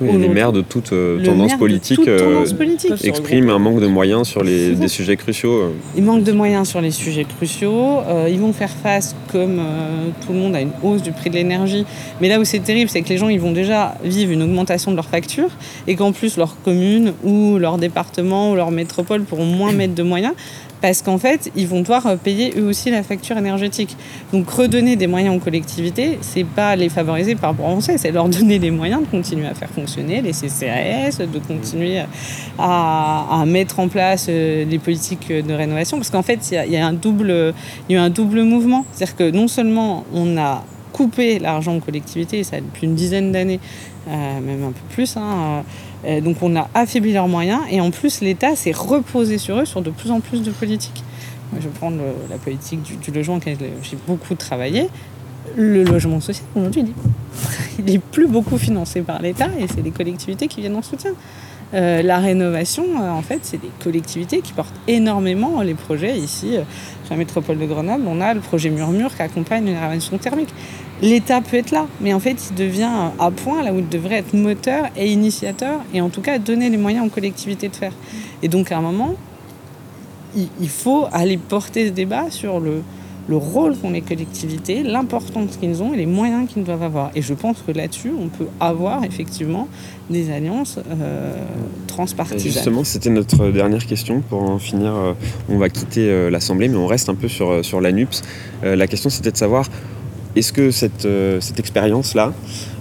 Les 0.00 0.28
maires 0.28 0.52
de 0.52 0.60
toute 0.60 0.92
euh, 0.92 1.18
le 1.18 1.24
tendance 1.24 1.48
maire 1.48 1.56
de 1.56 1.60
politique, 1.60 1.96
toute 1.96 2.08
euh, 2.08 2.18
tendance 2.18 2.52
politique. 2.52 2.92
expriment 3.04 3.50
un 3.50 3.58
manque 3.58 3.80
de 3.80 3.86
moyens 3.86 4.26
sur 4.28 4.42
les, 4.42 4.72
des 4.74 4.88
sujets 4.88 5.16
cruciaux. 5.16 5.52
euh. 5.52 5.70
Ils 5.96 6.02
manquent 6.02 6.24
de 6.24 6.32
moyens 6.32 6.68
sur 6.68 6.80
les 6.80 6.90
sujets 6.90 7.24
cruciaux. 7.24 8.00
Euh, 8.08 8.28
ils 8.30 8.38
vont 8.40 8.52
faire 8.52 8.70
face, 8.70 9.14
comme 9.30 9.58
euh, 9.58 10.08
tout 10.26 10.32
le 10.32 10.38
monde, 10.38 10.56
à 10.56 10.60
une 10.60 10.72
hausse 10.82 11.02
du 11.02 11.12
prix 11.12 11.30
de 11.30 11.34
l'énergie. 11.36 11.84
Mais 12.20 12.28
là 12.28 12.38
où 12.40 12.44
c'est 12.44 12.60
terrible, 12.60 12.90
c'est 12.90 13.02
que 13.02 13.08
les 13.08 13.18
gens 13.18 13.28
ils 13.28 13.40
vont 13.40 13.52
déjà 13.52 13.94
vivre 14.04 14.32
une 14.32 14.42
augmentation 14.42 14.90
de 14.90 14.96
leur 14.96 15.06
facture 15.06 15.50
et 15.86 15.94
qu'en 15.96 16.12
plus 16.12 16.36
leur 16.36 16.56
commune 16.62 17.12
ou 17.22 17.58
leur 17.58 17.78
département 17.78 18.52
ou 18.52 18.54
leur 18.56 18.70
métropole 18.70 19.22
pourront 19.22 19.44
moins 19.44 19.72
mettre 19.72 19.94
de 19.94 20.02
moyens 20.02 20.34
parce 20.84 21.00
qu'en 21.00 21.16
fait, 21.16 21.50
ils 21.56 21.66
vont 21.66 21.80
devoir 21.80 22.06
euh, 22.06 22.16
payer 22.16 22.52
eux 22.58 22.66
aussi 22.66 22.90
la 22.90 23.02
facture 23.02 23.38
énergétique. 23.38 23.96
Donc 24.34 24.50
redonner 24.50 24.96
des 24.96 25.06
moyens 25.06 25.34
aux 25.34 25.38
collectivités, 25.38 26.18
c'est 26.20 26.44
pas 26.44 26.76
les 26.76 26.90
favoriser 26.90 27.36
par 27.36 27.54
français, 27.54 27.96
c'est 27.96 28.10
leur 28.10 28.28
donner 28.28 28.58
les 28.58 28.70
moyens 28.70 29.00
de 29.00 29.06
continuer 29.06 29.46
à 29.46 29.54
faire 29.54 29.70
fonctionner 29.70 30.20
les 30.20 30.32
CCAS, 30.32 31.24
de 31.24 31.38
continuer 31.38 32.02
à, 32.58 33.44
mettre 33.46 33.80
en 33.80 33.88
place 33.88 34.26
euh, 34.28 34.66
les 34.66 34.78
politiques 34.78 35.32
de 35.32 35.54
rénovation. 35.54 35.96
Parce 35.96 36.10
qu'en 36.10 36.22
fait, 36.22 36.50
il 36.50 36.70
y 36.70 36.74
y, 36.74 36.76
a 36.76 36.86
un 36.86 36.92
double, 36.92 37.54
il 37.88 37.94
y 37.94 37.96
a 37.96 38.02
un 38.02 38.10
double 38.10 38.42
mouvement. 38.42 38.84
C'est-à-dire 38.92 39.16
que 39.16 39.30
non 39.30 39.48
seulement 39.48 40.04
on 40.12 40.36
a 40.36 40.64
coupé 40.94 41.40
l'argent 41.40 41.76
aux 41.76 41.80
collectivités, 41.80 42.44
ça 42.44 42.60
depuis 42.60 42.86
une 42.86 42.94
dizaine 42.94 43.32
d'années, 43.32 43.58
euh, 44.08 44.40
même 44.40 44.62
un 44.62 44.70
peu 44.70 44.80
plus, 44.90 45.16
hein, 45.16 45.64
euh, 46.06 46.20
donc 46.20 46.36
on 46.40 46.54
a 46.54 46.70
affaibli 46.72 47.12
leurs 47.12 47.26
moyens, 47.26 47.60
et 47.68 47.80
en 47.80 47.90
plus 47.90 48.20
l'État 48.20 48.54
s'est 48.54 48.72
reposé 48.72 49.36
sur 49.38 49.58
eux 49.58 49.64
sur 49.64 49.82
de 49.82 49.90
plus 49.90 50.12
en 50.12 50.20
plus 50.20 50.42
de 50.42 50.52
politiques. 50.52 51.02
Je 51.56 51.64
vais 51.64 51.74
prendre 51.74 51.98
la 52.30 52.36
politique 52.36 52.82
du, 52.82 52.96
du 52.96 53.10
logement, 53.10 53.36
auquel 53.36 53.56
j'ai 53.82 53.98
beaucoup 54.06 54.34
travaillé. 54.34 54.88
Le 55.56 55.84
logement 55.84 56.20
social, 56.20 56.46
aujourd'hui, 56.56 56.84
il 57.78 57.84
n'est 57.84 57.98
plus 58.12 58.28
beaucoup 58.28 58.56
financé 58.56 59.02
par 59.02 59.20
l'État, 59.20 59.48
et 59.58 59.66
c'est 59.68 59.82
les 59.82 59.90
collectivités 59.90 60.46
qui 60.46 60.60
viennent 60.60 60.76
en 60.76 60.82
soutien. 60.82 61.12
Euh, 61.74 62.02
la 62.02 62.18
rénovation, 62.18 62.84
euh, 63.00 63.10
en 63.10 63.22
fait, 63.22 63.40
c'est 63.42 63.60
des 63.60 63.70
collectivités 63.82 64.40
qui 64.40 64.52
portent 64.52 64.74
énormément 64.86 65.60
les 65.62 65.74
projets. 65.74 66.16
Ici, 66.16 66.56
euh, 66.56 66.62
sur 67.02 67.14
la 67.14 67.16
métropole 67.16 67.58
de 67.58 67.66
Grenoble, 67.66 68.04
on 68.06 68.20
a 68.20 68.32
le 68.32 68.40
projet 68.40 68.70
Murmure 68.70 69.14
qui 69.14 69.22
accompagne 69.22 69.66
une 69.66 69.74
rénovation 69.74 70.16
thermique. 70.18 70.54
L'État 71.02 71.40
peut 71.40 71.56
être 71.56 71.72
là, 71.72 71.86
mais 72.00 72.14
en 72.14 72.20
fait, 72.20 72.50
il 72.50 72.54
devient 72.54 73.10
à 73.18 73.30
point 73.32 73.64
là 73.64 73.72
où 73.72 73.78
il 73.78 73.88
devrait 73.88 74.18
être 74.18 74.34
moteur 74.34 74.84
et 74.96 75.10
initiateur, 75.10 75.80
et 75.92 76.00
en 76.00 76.10
tout 76.10 76.20
cas 76.20 76.38
donner 76.38 76.70
les 76.70 76.76
moyens 76.76 77.06
aux 77.06 77.10
collectivités 77.10 77.68
de 77.68 77.74
faire. 77.74 77.92
Et 78.42 78.48
donc, 78.48 78.70
à 78.70 78.78
un 78.78 78.80
moment, 78.80 79.16
il, 80.36 80.48
il 80.60 80.68
faut 80.68 81.06
aller 81.12 81.38
porter 81.38 81.88
ce 81.88 81.92
débat 81.92 82.30
sur 82.30 82.60
le, 82.60 82.82
le 83.28 83.36
rôle 83.36 83.76
qu'ont 83.76 83.90
les 83.90 84.02
collectivités, 84.02 84.82
l'importance 84.82 85.56
qu'ils 85.56 85.82
ont 85.82 85.94
et 85.94 85.96
les 85.96 86.06
moyens 86.06 86.48
qu'ils 86.48 86.64
doivent 86.64 86.82
avoir. 86.82 87.10
Et 87.14 87.22
je 87.22 87.34
pense 87.34 87.62
que 87.66 87.72
là-dessus, 87.72 88.12
on 88.18 88.28
peut 88.28 88.48
avoir 88.60 89.04
effectivement 89.04 89.68
des 90.10 90.30
alliances 90.30 90.78
euh, 90.78 91.36
transpartisanes. 91.86 92.52
Justement, 92.52 92.84
c'était 92.84 93.10
notre 93.10 93.50
dernière 93.50 93.86
question. 93.86 94.20
Pour 94.20 94.42
en 94.42 94.58
finir, 94.58 94.94
euh, 94.94 95.12
on 95.48 95.58
va 95.58 95.68
quitter 95.68 96.10
euh, 96.10 96.30
l'Assemblée, 96.30 96.68
mais 96.68 96.76
on 96.76 96.86
reste 96.86 97.08
un 97.08 97.14
peu 97.14 97.28
sur, 97.28 97.50
euh, 97.50 97.62
sur 97.62 97.80
l'ANUPS. 97.80 98.22
La 98.62 98.86
question, 98.86 99.10
c'était 99.10 99.30
de 99.30 99.36
savoir 99.36 99.66
est-ce 100.36 100.52
que 100.52 100.70
cette, 100.72 101.04
euh, 101.04 101.40
expérience-là 101.58 102.32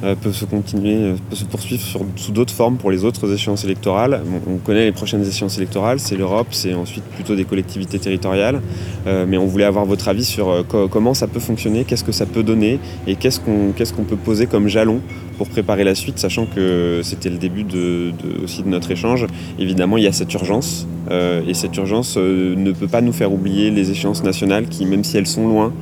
euh, 0.03 0.15
peut 0.19 0.31
se 0.33 0.45
continuer, 0.45 0.95
euh, 0.95 1.15
peut 1.29 1.35
se 1.35 1.45
poursuivre 1.45 1.83
sous 2.15 2.31
d'autres 2.31 2.53
formes 2.53 2.77
pour 2.77 2.89
les 2.89 3.03
autres 3.05 3.31
échéances 3.31 3.63
électorales 3.63 4.21
On 4.47 4.57
connaît 4.57 4.85
les 4.85 4.91
prochaines 4.91 5.25
échéances 5.25 5.57
électorales, 5.57 5.99
c'est 5.99 6.15
l'Europe, 6.15 6.47
c'est 6.51 6.73
ensuite 6.73 7.03
plutôt 7.03 7.35
des 7.35 7.45
collectivités 7.45 7.99
territoriales. 7.99 8.61
Mais 9.05 9.37
on 9.37 9.45
voulait 9.45 9.65
avoir 9.65 9.85
votre 9.85 10.07
avis 10.07 10.23
sur 10.25 10.65
co- 10.67 10.87
comment 10.87 11.13
ça 11.13 11.27
peut 11.27 11.39
fonctionner, 11.39 11.83
qu'est-ce 11.83 12.03
que 12.03 12.11
ça 12.11 12.25
peut 12.25 12.43
donner 12.43 12.79
et 13.07 13.15
qu'est-ce 13.15 13.39
qu'on 13.39 14.03
peut 14.03 14.15
poser 14.15 14.47
comme 14.47 14.67
jalon 14.67 15.01
pour 15.37 15.47
préparer 15.49 15.83
la 15.83 15.95
suite, 15.95 16.19
sachant 16.19 16.45
que 16.45 17.01
c'était 17.03 17.29
le 17.29 17.37
début 17.37 17.65
aussi 18.43 18.63
de 18.63 18.69
notre 18.69 18.91
échange. 18.91 19.27
Évidemment, 19.59 19.97
il 19.97 20.03
y 20.03 20.07
a 20.07 20.13
cette 20.13 20.33
urgence 20.33 20.87
et 21.11 21.53
cette 21.53 21.75
urgence 21.77 22.17
ne 22.17 22.71
peut 22.71 22.87
pas 22.87 23.01
nous 23.01 23.13
faire 23.13 23.31
oublier 23.31 23.69
les 23.71 23.91
échéances 23.91 24.23
nationales 24.23 24.67
qui, 24.67 24.85
même 24.85 25.03
si 25.03 25.17
elles 25.17 25.27
sont 25.27 25.47
loin, 25.47 25.73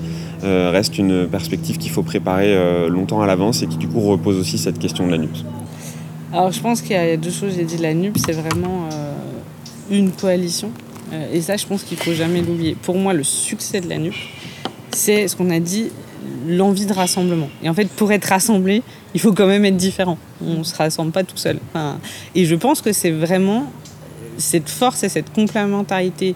euh, 0.43 0.71
restent 0.71 0.97
une 0.97 1.27
perspective 1.27 1.77
qu'il 1.77 1.91
faut 1.91 2.01
préparer 2.01 2.55
euh, 2.55 2.89
longtemps 2.89 3.21
à 3.21 3.27
l'avance 3.27 3.61
et 3.61 3.67
qui 3.67 3.77
du 3.77 3.87
coup 3.87 3.99
repose 4.01 4.37
aussi 4.37 4.57
cette 4.57 4.79
question 4.79 5.05
de 5.05 5.11
la 5.11 5.19
NUPS. 5.19 5.45
Alors 6.33 6.51
je 6.51 6.59
pense 6.59 6.81
qu'il 6.81 6.91
y 6.91 6.99
a 6.99 7.15
deux 7.17 7.29
choses. 7.29 7.53
J'ai 7.55 7.63
dit 7.63 7.77
la 7.77 7.93
NUP, 7.93 8.17
c'est 8.17 8.31
vraiment 8.31 8.89
euh, 8.91 9.13
une 9.91 10.11
coalition. 10.11 10.71
Et 11.33 11.41
ça, 11.41 11.57
je 11.57 11.65
pense 11.67 11.83
qu'il 11.83 11.97
faut 11.97 12.13
jamais 12.13 12.41
l'oublier. 12.41 12.73
Pour 12.81 12.95
moi, 12.95 13.11
le 13.11 13.23
succès 13.23 13.81
de 13.81 13.89
la 13.89 13.97
NUP, 13.97 14.13
c'est 14.91 15.27
ce 15.27 15.35
qu'on 15.35 15.49
a 15.49 15.59
dit, 15.59 15.89
l'envie 16.47 16.85
de 16.85 16.93
rassemblement. 16.93 17.49
Et 17.61 17.67
en 17.67 17.73
fait, 17.73 17.89
pour 17.89 18.13
être 18.13 18.23
rassemblé, 18.25 18.81
il 19.13 19.19
faut 19.19 19.33
quand 19.33 19.47
même 19.47 19.65
être 19.65 19.75
différent. 19.75 20.17
On 20.41 20.59
ne 20.59 20.63
se 20.63 20.73
rassemble 20.73 21.11
pas 21.11 21.25
tout 21.25 21.35
seul. 21.35 21.59
Et 22.33 22.45
je 22.45 22.55
pense 22.55 22.81
que 22.81 22.93
c'est 22.93 23.11
vraiment 23.11 23.65
cette 24.37 24.69
force 24.69 25.03
et 25.03 25.09
cette 25.09 25.33
complémentarité 25.33 26.33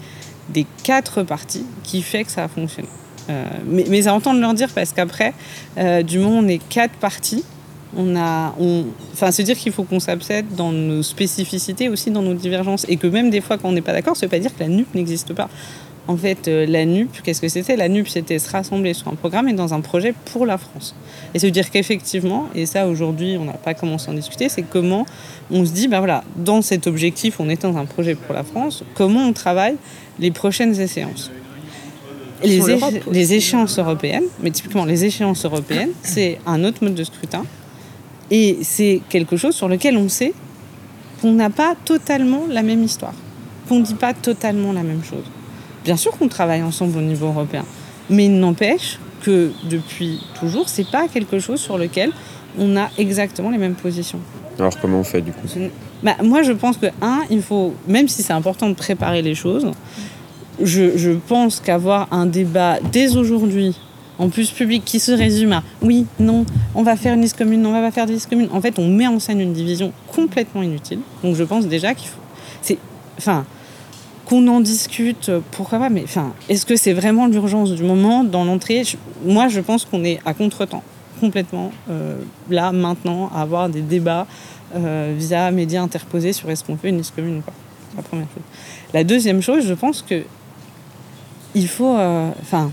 des 0.50 0.65
quatre 0.84 1.24
parties 1.24 1.65
qui 1.84 2.02
fait 2.02 2.26
que 2.26 2.32
ça 2.32 2.44
a 2.44 2.48
fonctionné. 2.50 2.89
Euh, 3.29 3.45
mais, 3.65 3.85
mais 3.89 4.07
à 4.07 4.13
entendre 4.13 4.39
leur 4.39 4.53
dire 4.53 4.69
parce 4.73 4.91
qu'après, 4.91 5.33
euh, 5.77 6.03
du 6.03 6.19
moment 6.19 6.39
où 6.39 6.43
on 6.43 6.47
est 6.47 6.61
quatre 6.69 6.93
parties, 6.93 7.43
on 7.97 8.15
a, 8.15 8.53
enfin, 9.13 9.31
se 9.31 9.41
dire 9.41 9.57
qu'il 9.57 9.71
faut 9.71 9.83
qu'on 9.83 9.99
s'absède 9.99 10.45
dans 10.55 10.71
nos 10.71 11.01
spécificités, 11.01 11.88
aussi 11.89 12.11
dans 12.11 12.21
nos 12.21 12.33
divergences, 12.33 12.85
et 12.89 12.97
que 12.97 13.07
même 13.07 13.29
des 13.29 13.41
fois 13.41 13.57
quand 13.57 13.69
on 13.69 13.71
n'est 13.71 13.81
pas 13.81 13.93
d'accord, 13.93 14.17
ça 14.17 14.25
ne 14.25 14.29
veut 14.29 14.38
pas 14.38 14.39
dire 14.39 14.53
que 14.53 14.61
la 14.61 14.67
NUP 14.69 14.93
n'existe 14.95 15.33
pas. 15.33 15.49
En 16.07 16.17
fait, 16.17 16.47
euh, 16.47 16.67
la 16.67 16.85
NUP, 16.85 17.09
qu'est-ce 17.23 17.41
que 17.41 17.47
c'était? 17.47 17.75
La 17.75 17.89
NUP, 17.89 18.07
c'était 18.07 18.38
se 18.38 18.51
rassembler 18.51 18.93
sur 18.93 19.07
un 19.07 19.15
programme 19.15 19.49
et 19.49 19.53
dans 19.53 19.73
un 19.73 19.81
projet 19.81 20.13
pour 20.25 20.45
la 20.45 20.59
France. 20.59 20.93
Et 21.33 21.39
se 21.39 21.47
dire 21.47 21.71
qu'effectivement, 21.71 22.47
et 22.53 22.67
ça 22.67 22.88
aujourd'hui, 22.88 23.38
on 23.39 23.45
n'a 23.45 23.53
pas 23.53 23.73
commencé 23.73 24.09
à 24.09 24.11
en 24.11 24.15
discuter, 24.15 24.49
c'est 24.49 24.61
comment 24.61 25.07
on 25.49 25.65
se 25.65 25.71
dit, 25.71 25.88
ben 25.88 25.99
voilà, 25.99 26.23
dans 26.35 26.61
cet 26.61 26.85
objectif, 26.85 27.39
on 27.39 27.49
est 27.49 27.61
dans 27.63 27.77
un 27.77 27.85
projet 27.85 28.13
pour 28.13 28.35
la 28.35 28.43
France, 28.43 28.83
comment 28.93 29.21
on 29.21 29.33
travaille 29.33 29.77
les 30.19 30.29
prochaines 30.29 30.79
échéances 30.79 31.31
les, 32.43 32.56
Sur 32.58 32.65
éche- 32.67 32.80
l'Europe 32.80 32.93
aussi. 33.08 33.17
les 33.19 33.34
échéances 33.34 33.80
européennes, 33.80 34.26
mais 34.41 34.52
typiquement 34.52 34.86
les 34.86 35.06
échéances 35.06 35.45
européennes, 35.45 35.91
c'est 36.04 36.39
un 36.45 36.63
autre 36.63 36.84
mode 36.84 36.95
de 36.95 37.04
scrutin. 37.04 37.43
Et 38.32 38.60
c'est 38.63 39.02
quelque 39.10 39.38
chose 39.38 39.56
sur 39.56 39.67
lequel 39.67 39.98
on 39.98 40.10
sait 40.10 40.34
qu'on 41.21 41.34
n'a 41.34 41.50
pas 41.50 41.76
totalement 41.86 42.43
la 42.50 42.63
même 42.63 42.84
histoire, 42.84 43.13
qu'on 43.69 43.80
ne 43.80 43.86
dit 43.86 43.93
pas 43.95 44.13
totalement 44.13 44.74
la 44.74 44.84
même 44.84 45.04
chose. 45.04 45.24
Bien 45.84 45.95
sûr 45.98 46.12
qu'on 46.17 46.28
travaille 46.28 46.63
ensemble 46.63 46.98
au 46.98 47.02
niveau 47.02 47.28
européen, 47.28 47.63
mais 48.10 48.26
il 48.26 48.39
n'empêche 48.39 49.00
que 49.21 49.52
depuis 49.69 50.19
toujours, 50.39 50.67
c'est 50.69 50.89
pas 50.89 51.08
quelque 51.08 51.39
chose 51.39 51.60
sur 51.60 51.78
lequel 51.78 52.12
on 52.58 52.76
a 52.78 52.89
exactement 52.98 53.50
les 53.52 53.58
mêmes 53.58 53.76
positions. 53.76 54.19
Alors 54.60 54.80
comment 54.80 55.00
on 55.00 55.04
fait 55.04 55.21
du 55.21 55.32
coup? 55.32 55.48
Bah, 56.04 56.15
moi, 56.24 56.41
je 56.43 56.52
pense 56.54 56.78
que, 56.78 56.88
un, 57.02 57.21
il 57.30 57.41
faut, 57.41 57.74
même 57.88 58.08
si 58.08 58.24
c'est 58.24 58.34
important 58.34 58.69
de 58.69 58.76
préparer 58.76 59.21
les 59.21 59.36
choses, 59.36 59.69
je, 60.62 61.12
pense 61.28 61.60
qu'avoir 61.60 62.08
un 62.12 62.26
débat 62.26 62.80
dès 62.91 63.15
aujourd'hui, 63.15 63.76
en 64.18 64.30
plus 64.30 64.52
public, 64.52 64.84
qui 64.86 65.00
se 65.00 65.12
résume 65.12 65.54
à 65.54 65.63
oui, 65.82 66.06
non, 66.20 66.46
on 66.74 66.84
va 66.84 66.96
faire 66.96 67.13
une 67.13 67.22
liste 67.22 67.38
commune, 67.38 67.65
on 67.65 67.72
va 67.72 67.82
pas 67.82 67.91
faire 67.91 68.06
de 68.06 68.13
liste 68.13 68.30
commune. 68.30 68.50
En 68.52 68.62
fait, 68.62 68.80
on 68.80 68.88
met 68.88 69.08
en 69.08 69.20
scène 69.20 69.41
une 69.41 69.54
division 69.54 69.91
complètement 70.08 70.62
inutile. 70.62 71.00
Donc, 71.24 71.36
je 71.36 71.44
pense 71.44 71.68
déjà 71.68 71.94
qu'il 71.94 72.10
faut. 72.10 72.76
Enfin. 73.18 73.46
Qu'on 74.26 74.48
en 74.48 74.60
discute, 74.60 75.30
pourquoi 75.52 75.78
pas, 75.78 75.89
mais 75.89 76.02
enfin, 76.04 76.34
est-ce 76.50 76.65
que 76.65 76.76
c'est 76.76 76.94
vraiment 76.94 77.28
l'urgence 77.28 77.74
du 77.74 77.84
moment 77.84 78.24
dans 78.24 78.44
l'entrée? 78.44 78.82
Moi, 79.24 79.50
je 79.50 79.60
pense 79.60 79.86
qu'on 79.86 80.04
est 80.04 80.20
à 80.26 80.34
contre-temps, 80.34 80.82
complètement, 81.20 81.72
euh, 81.91 82.18
là, 82.50 82.72
maintenant, 82.72 83.30
à 83.36 83.44
avoir 83.44 83.70
des 83.70 83.82
débats 83.82 84.26
euh, 84.76 85.13
via 85.15 85.52
médias 85.52 85.82
interposés 85.82 86.34
sur 86.34 86.50
est-ce 86.50 86.63
qu'on 86.63 86.76
fait 86.76 86.89
une 86.89 86.98
liste 86.98 87.15
commune 87.15 87.38
ou 87.38 87.41
pas. 87.41 87.54
La 87.96 88.02
première 88.02 88.26
chose. 88.34 88.44
La 88.94 89.04
deuxième 89.04 89.41
chose, 89.41 89.65
je 89.65 89.74
pense 89.74 90.02
que 90.02 90.24
il 91.56 91.68
faut. 91.68 91.96
euh, 91.98 92.30
Enfin. 92.41 92.72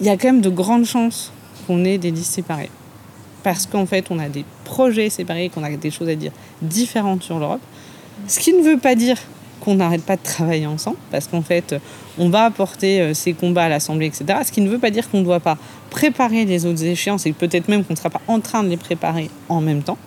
il 0.00 0.06
y 0.06 0.10
a 0.10 0.16
quand 0.16 0.28
même 0.28 0.40
de 0.40 0.50
grandes 0.50 0.84
chances 0.84 1.32
qu'on 1.66 1.84
ait 1.84 1.98
des 1.98 2.10
listes 2.10 2.32
séparées. 2.34 2.70
Parce 3.42 3.66
qu'en 3.66 3.86
fait, 3.86 4.06
on 4.10 4.18
a 4.18 4.28
des 4.28 4.44
projets 4.64 5.10
séparés, 5.10 5.48
qu'on 5.48 5.62
a 5.62 5.70
des 5.70 5.90
choses 5.90 6.08
à 6.08 6.14
dire 6.14 6.32
différentes 6.62 7.22
sur 7.22 7.38
l'Europe. 7.38 7.60
Ce 8.26 8.38
qui 8.40 8.52
ne 8.54 8.62
veut 8.62 8.78
pas 8.78 8.94
dire 8.94 9.16
qu'on 9.60 9.76
n'arrête 9.76 10.02
pas 10.02 10.16
de 10.16 10.22
travailler 10.22 10.66
ensemble, 10.66 10.96
parce 11.10 11.26
qu'en 11.26 11.42
fait, 11.42 11.74
on 12.18 12.28
va 12.28 12.44
apporter 12.44 13.00
euh, 13.00 13.14
ces 13.14 13.32
combats 13.32 13.64
à 13.64 13.68
l'Assemblée, 13.68 14.06
etc. 14.06 14.24
Ce 14.44 14.52
qui 14.52 14.60
ne 14.60 14.68
veut 14.68 14.78
pas 14.78 14.90
dire 14.90 15.10
qu'on 15.10 15.20
ne 15.20 15.24
doit 15.24 15.40
pas 15.40 15.56
préparer 15.90 16.44
les 16.44 16.66
autres 16.66 16.84
échéances, 16.84 17.26
et 17.26 17.32
peut-être 17.32 17.68
même 17.68 17.84
qu'on 17.84 17.94
ne 17.94 17.98
sera 17.98 18.10
pas 18.10 18.20
en 18.28 18.40
train 18.40 18.62
de 18.62 18.68
les 18.68 18.76
préparer 18.76 19.30
en 19.48 19.60
même 19.60 19.82
temps. 19.82 19.98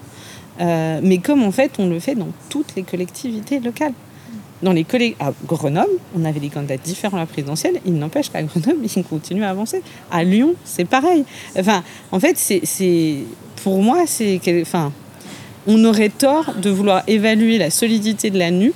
Euh, 0.60 1.00
mais 1.04 1.20
comme 1.20 1.44
en 1.44 1.52
fait, 1.52 1.72
on 1.80 1.88
le 1.88 2.00
fait 2.00 2.16
dans 2.16 2.30
toutes 2.50 2.76
les 2.76 2.84
collectivités 2.84 3.60
locales. 3.60 3.94
Dans 4.64 4.74
les 4.74 4.84
collègues 4.84 5.16
à 5.20 5.32
Grenoble, 5.46 5.88
on 6.18 6.26
avait 6.26 6.40
des 6.40 6.50
candidats 6.50 6.78
différents 6.78 7.18
à 7.18 7.22
la 7.22 7.26
présidentielle. 7.28 7.80
Il 7.86 7.94
n'empêche 7.94 8.30
qu'à 8.32 8.42
Grenoble, 8.42 8.80
ils 8.84 9.04
continuent 9.10 9.44
à 9.44 9.50
avancer. 9.52 9.82
À 10.12 10.24
Lyon, 10.24 10.56
c'est 10.66 10.86
pareil. 10.86 11.26
Enfin, 11.58 11.84
en 12.12 12.20
fait, 12.20 12.38
c'est, 12.38 13.18
pour 13.64 13.82
moi, 13.84 14.04
c'est, 14.08 14.40
enfin, 14.62 14.92
on 15.68 15.84
aurait 15.86 16.10
tort 16.10 16.54
de 16.60 16.70
vouloir 16.70 17.04
évaluer 17.08 17.58
la 17.58 17.70
solidité 17.70 18.30
de 18.32 18.40
la 18.40 18.50
NUP 18.52 18.74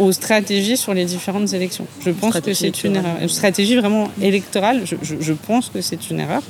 aux 0.00 0.10
stratégies 0.12 0.76
sur 0.76 0.94
les 0.94 1.04
différentes 1.04 1.52
élections. 1.52 1.86
Je 2.04 2.10
pense 2.10 2.32
que 2.40 2.54
c'est 2.54 2.84
une 2.84 2.96
erreur. 2.96 3.16
Une 3.22 3.28
stratégie 3.28 3.76
vraiment 3.76 4.08
électorale, 4.22 4.82
je, 4.84 4.96
je- 5.02 5.16
je 5.20 5.32
pense 5.34 5.68
que 5.68 5.80
c'est 5.80 6.10
une 6.10 6.18
erreur. 6.20 6.42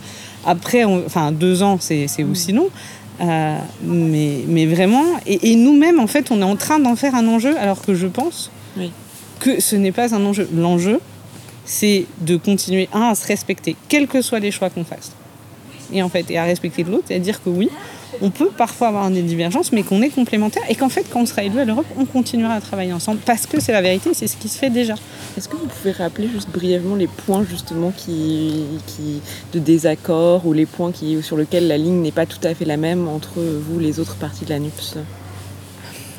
Après, 0.47 0.85
on- 0.85 1.05
enfin, 1.05 1.33
deux 1.33 1.63
ans, 1.63 1.77
c'est, 1.81 2.07
c'est 2.09 2.23
aussi 2.25 2.53
long. 2.53 2.69
Mais, 3.21 4.45
mais, 4.47 4.67
vraiment, 4.67 5.05
et, 5.27 5.55
nous-mêmes, 5.57 6.01
en 6.01 6.07
fait, 6.07 6.31
on 6.31 6.41
est 6.41 6.45
en 6.45 6.57
train 6.57 6.79
d'en 6.79 6.97
faire 6.97 7.15
un 7.15 7.27
enjeu, 7.29 7.57
alors 7.59 7.83
que 7.83 7.95
je 7.95 8.07
pense 8.07 8.51
que 9.41 9.61
ce 9.61 9.77
n'est 9.77 9.93
pas 9.93 10.15
un 10.15 10.25
enjeu. 10.25 10.49
L'enjeu, 10.55 11.01
c'est 11.65 12.07
de 12.21 12.37
continuer, 12.37 12.89
à 12.93 13.15
se 13.15 13.27
respecter, 13.27 13.77
quels 13.89 14.07
que 14.07 14.23
soient 14.23 14.39
les 14.39 14.51
choix 14.51 14.71
qu'on 14.71 14.85
fasse. 14.85 15.13
Et 15.93 16.03
en 16.03 16.09
fait, 16.09 16.31
et 16.31 16.39
à 16.39 16.45
respecter 16.45 16.83
l'autre, 16.83 17.11
et 17.11 17.17
à 17.17 17.19
dire 17.19 17.43
que 17.43 17.51
oui, 17.51 17.69
on 18.21 18.31
peut 18.31 18.51
parfois 18.57 18.89
avoir 18.89 19.11
des 19.11 19.23
divergences, 19.23 19.73
mais 19.73 19.83
qu'on 19.83 20.03
est 20.03 20.11
complémentaires 20.11 20.63
et 20.69 20.75
qu'en 20.75 20.89
fait, 20.89 21.07
quand 21.11 21.21
on 21.21 21.27
sera 21.27 21.45
élu 21.45 21.59
à 21.59 21.65
l'Europe, 21.65 21.87
on 21.99 22.05
continuera 22.05 22.55
à 22.55 22.61
travailler 22.61 22.93
ensemble 22.93 23.21
parce 23.25 23.47
que 23.47 23.61
c'est 23.61 23.73
la 23.73 23.83
vérité, 23.83 24.15
c'est 24.15 24.27
ce 24.27 24.37
qui 24.37 24.49
se 24.49 24.59
fait 24.59 24.71
déjà. 24.71 24.95
Est-ce 25.37 25.49
que 25.49 25.57
vous 25.57 25.67
pouvez 25.67 25.93
rappeler 25.93 26.29
juste 26.29 26.51
brièvement 26.51 26.97
les 26.97 27.09
points 27.09 27.45
justement 27.49 27.93
qui, 27.97 28.65
qui 28.87 29.21
de 29.53 29.59
désaccord 29.59 30.47
ou 30.47 30.53
les 30.53 30.67
points 30.67 30.93
qui, 30.93 31.23
sur 31.23 31.37
lesquels 31.37 31.69
la 31.69 31.79
ligne 31.79 32.01
n'est 32.03 32.13
pas 32.13 32.27
tout 32.27 32.39
à 32.45 32.55
fait 32.55 32.65
la 32.65 32.77
même 32.77 33.09
entre 33.09 33.41
vous 33.41 33.79
les 33.79 34.01
autres 34.01 34.17
parties 34.17 34.45
de 34.45 34.51
la 34.51 34.59
NUPS 34.59 34.97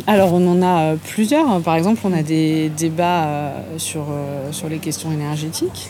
alors 0.07 0.33
on 0.33 0.47
en 0.47 0.61
a 0.61 0.81
euh, 0.81 0.95
plusieurs. 0.95 1.61
Par 1.61 1.75
exemple, 1.75 2.01
on 2.03 2.13
a 2.13 2.21
des 2.21 2.69
débats 2.69 3.25
euh, 3.25 3.61
sur, 3.77 4.05
euh, 4.11 4.51
sur 4.51 4.69
les 4.69 4.77
questions 4.77 5.11
énergétiques, 5.11 5.89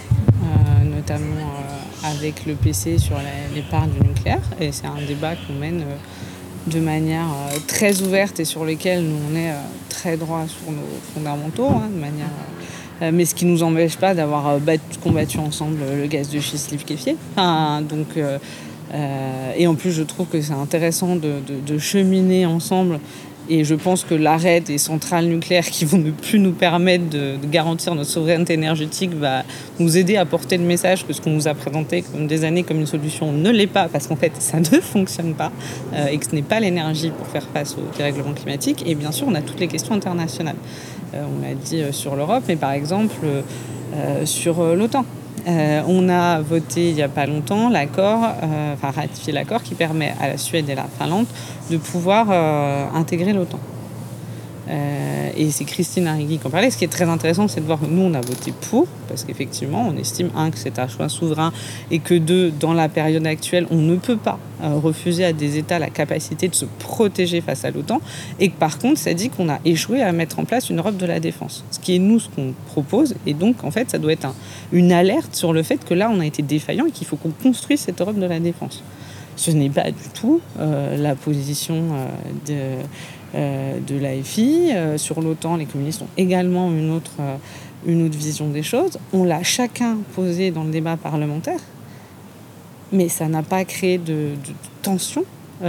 notamment 0.84 1.26
avec 2.06 2.46
le 2.46 2.54
PC 2.54 2.98
sur 2.98 3.16
l'épargne 3.54 3.92
du 3.92 4.08
nucléaire. 4.08 4.42
Et 4.60 4.72
c'est 4.72 4.88
un 4.88 5.06
débat 5.08 5.36
qu'on 5.36 5.54
mène 5.54 5.84
de 6.68 6.80
manière 6.80 7.28
très 7.68 8.02
ouverte 8.02 8.40
et 8.40 8.46
sur 8.46 8.66
lequel 8.66 9.04
nous 9.04 9.18
on 9.32 9.36
est 9.36 9.54
très 9.90 10.18
droit 10.18 10.46
sur 10.48 10.72
nos 10.72 10.88
fondamentaux, 11.14 11.68
hein, 11.68 11.90
de 11.94 12.00
manière 12.00 12.28
mais 13.12 13.26
ce 13.26 13.36
qui 13.36 13.46
ne 13.46 13.52
nous 13.52 13.62
empêche 13.62 13.98
pas 13.98 14.14
d'avoir 14.14 14.58
combattu 15.04 15.38
ensemble 15.38 15.80
le 16.02 16.08
gaz 16.08 16.30
de 16.30 16.40
schiste 16.40 16.72
liquéfié. 16.72 17.18
donc, 17.36 18.08
et 19.58 19.68
en 19.68 19.76
plus, 19.76 19.92
je 19.92 20.04
trouve 20.04 20.28
que 20.28 20.42
c'est 20.42 20.54
intéressant 20.54 21.18
de, 21.18 21.78
cheminer 21.78 22.46
ensemble 22.46 23.00
et 23.50 23.64
je 23.64 23.76
pense 23.76 24.04
que 24.04 24.16
l'arrêt 24.16 24.60
des 24.60 24.78
centrales 24.78 25.26
nucléaires 25.26 25.66
qui 25.66 25.86
vont 25.86 25.98
ne 25.98 26.12
plus 26.12 26.40
nous 26.40 26.52
permettre 26.52 27.10
de, 27.10 27.36
garantir 27.46 27.94
notre 27.96 28.10
souveraineté 28.10 28.54
énergétique 28.54 29.14
va 29.14 29.44
nous 29.80 29.98
aider 29.98 30.18
à 30.18 30.26
porter 30.26 30.58
le 30.58 30.64
message 30.64 31.06
que 31.06 31.14
ce 31.14 31.22
qu'on 31.22 31.32
nous 31.32 31.48
a 31.48 31.54
présenté 31.54 32.02
comme 32.02 32.28
des 32.28 32.44
années 32.44 32.64
comme 32.64 32.80
une 32.80 32.86
solution 32.86 33.32
ne 33.32 33.50
l'est 33.52 33.68
pas, 33.68 33.88
parce 33.88 34.08
qu'en 34.08 34.16
fait 34.16 34.32
ça 34.40 34.60
ne 34.72 34.80
fonctionne 34.80 35.34
pas 35.34 35.52
euh, 35.94 36.08
et 36.08 36.18
que 36.18 36.26
ce 36.26 36.34
n'est 36.34 36.42
pas 36.42 36.60
l'énergie 36.60 37.12
pour 37.12 37.28
faire 37.28 37.48
face 37.54 37.76
au 37.78 37.98
dérèglement 37.98 38.34
climatique. 38.34 38.84
Et 38.86 38.96
bien 38.96 39.12
sûr, 39.12 39.28
on 39.28 39.36
a 39.36 39.42
toutes 39.42 39.60
les 39.60 39.68
questions 39.68 39.94
internationales. 39.94 40.56
Euh, 41.14 41.24
on 41.38 41.42
l'a 41.42 41.54
dit 41.54 41.82
euh, 41.82 41.92
sur 41.92 42.16
l'Europe, 42.16 42.44
mais 42.48 42.56
par 42.56 42.72
exemple 42.72 43.26
sur 44.26 44.62
l'OTAN. 44.76 45.06
Euh, 45.48 45.84
on 45.88 46.10
a 46.10 46.42
voté 46.42 46.90
il 46.90 46.96
n'y 46.96 47.04
a 47.04 47.10
pas 47.10 47.28
longtemps 47.28 47.70
l'accord, 47.70 48.24
euh, 48.24 48.74
enfin 48.74 48.90
ratifié 48.90 49.32
l'accord 49.32 49.62
qui 49.62 49.76
permet 49.76 50.14
à 50.20 50.28
la 50.30 50.38
Suède 50.38 50.68
et 50.70 50.76
la 50.76 50.86
Finlande 50.86 51.28
de 51.70 51.78
pouvoir 51.78 52.28
euh, 52.32 52.86
intégrer 52.96 53.32
l'OTAN. 53.32 53.60
Euh, 54.68 55.30
et 55.38 55.52
c'est 55.52 55.66
Christine 55.66 56.08
Arrigui 56.08 56.38
qui 56.38 56.48
en 56.48 56.50
parlait. 56.50 56.72
Ce 56.72 56.78
qui 56.78 56.86
est 56.86 56.92
très 56.92 57.08
intéressant, 57.08 57.48
c'est 57.48 57.62
de 57.62 57.66
voir 57.66 57.80
que 57.80 57.86
nous, 57.86 58.02
on 58.02 58.14
a 58.14 58.22
voté 58.22 58.54
pour, 58.70 58.88
parce 59.08 59.24
qu'effectivement, 59.24 59.88
on 59.88 59.98
estime, 59.98 60.30
un, 60.36 60.50
que 60.50 60.58
c'est 60.58 60.80
un 60.80 60.88
choix 60.88 61.10
souverain, 61.10 61.54
et 61.92 62.00
que 62.00 62.16
deux, 62.16 62.52
dans 62.52 62.74
la 62.74 62.90
période 62.90 63.26
actuelle, 63.28 63.68
on 63.70 63.78
ne 63.78 63.96
peut 63.96 64.18
pas 64.18 64.40
euh, 64.64 64.76
refuser 64.76 65.26
à 65.26 65.34
des 65.34 65.58
États 65.58 65.80
la 65.80 65.90
capacité 65.90 66.48
de 66.48 66.56
se 66.56 66.66
protéger 66.80 67.42
face 67.42 67.66
à 67.66 67.72
l'OTAN, 67.72 68.02
et 68.40 68.50
que 68.50 68.58
par 68.58 68.80
contre, 68.80 69.00
ça 69.00 69.14
dit 69.14 69.30
qu'on 69.30 69.50
a 69.50 69.60
échoué 69.66 70.02
à 70.02 70.12
mettre 70.12 70.40
en 70.40 70.46
place 70.46 70.70
une 70.70 70.80
Europe 70.80 70.98
de 70.98 71.06
la 71.06 71.20
défense. 71.20 71.64
Ce 71.72 71.80
qui 71.80 71.96
est 71.96 72.00
nous, 72.00 72.20
ce 72.20 72.30
qu'on 72.30 72.54
propose, 72.68 73.16
et 73.26 73.34
donc, 73.34 73.64
en 73.64 73.72
fait, 73.72 73.92
ça 73.92 73.98
doit 73.98 74.14
être 74.14 74.34
une 74.72 74.92
alerte 74.92 75.36
sur 75.36 75.54
le 75.54 75.64
fait 75.64 75.84
que 75.84 75.94
là, 75.94 76.10
on 76.12 76.20
a 76.20 76.26
été 76.26 76.42
défaillant 76.42 76.86
et 76.88 76.92
qu'il 76.92 77.06
faut 77.06 77.18
qu'on 77.18 77.32
construise 77.32 77.82
cette 77.82 78.02
Europe 78.02 78.18
de 78.18 78.26
la 78.26 78.40
défense. 78.40 78.84
Ce 79.38 79.52
n'est 79.52 79.70
pas 79.70 79.92
du 79.92 80.10
tout 80.14 80.40
euh, 80.60 80.96
la 80.96 81.14
position 81.14 81.84
de 82.48 82.78
de 83.36 84.00
l'AFI. 84.00 84.72
Euh, 84.72 84.98
sur 84.98 85.22
l'OTAN, 85.22 85.58
les 85.58 85.66
communistes 85.66 86.02
ont 86.02 86.08
également 86.18 86.72
une 86.72 86.92
autre, 86.92 87.12
euh, 87.20 87.36
une 87.86 88.06
autre 88.06 88.18
vision 88.18 88.50
des 88.50 88.64
choses. 88.64 88.98
On 89.14 89.24
l'a 89.24 89.44
chacun 89.44 89.98
posé 90.16 90.52
dans 90.52 90.64
le 90.64 90.72
débat 90.72 90.98
parlementaire, 90.98 91.60
mais 92.92 93.10
ça 93.10 93.28
n'a 93.28 93.44
pas 93.44 93.66
créé 93.66 93.98
de, 93.98 94.30
tension. 94.82 95.24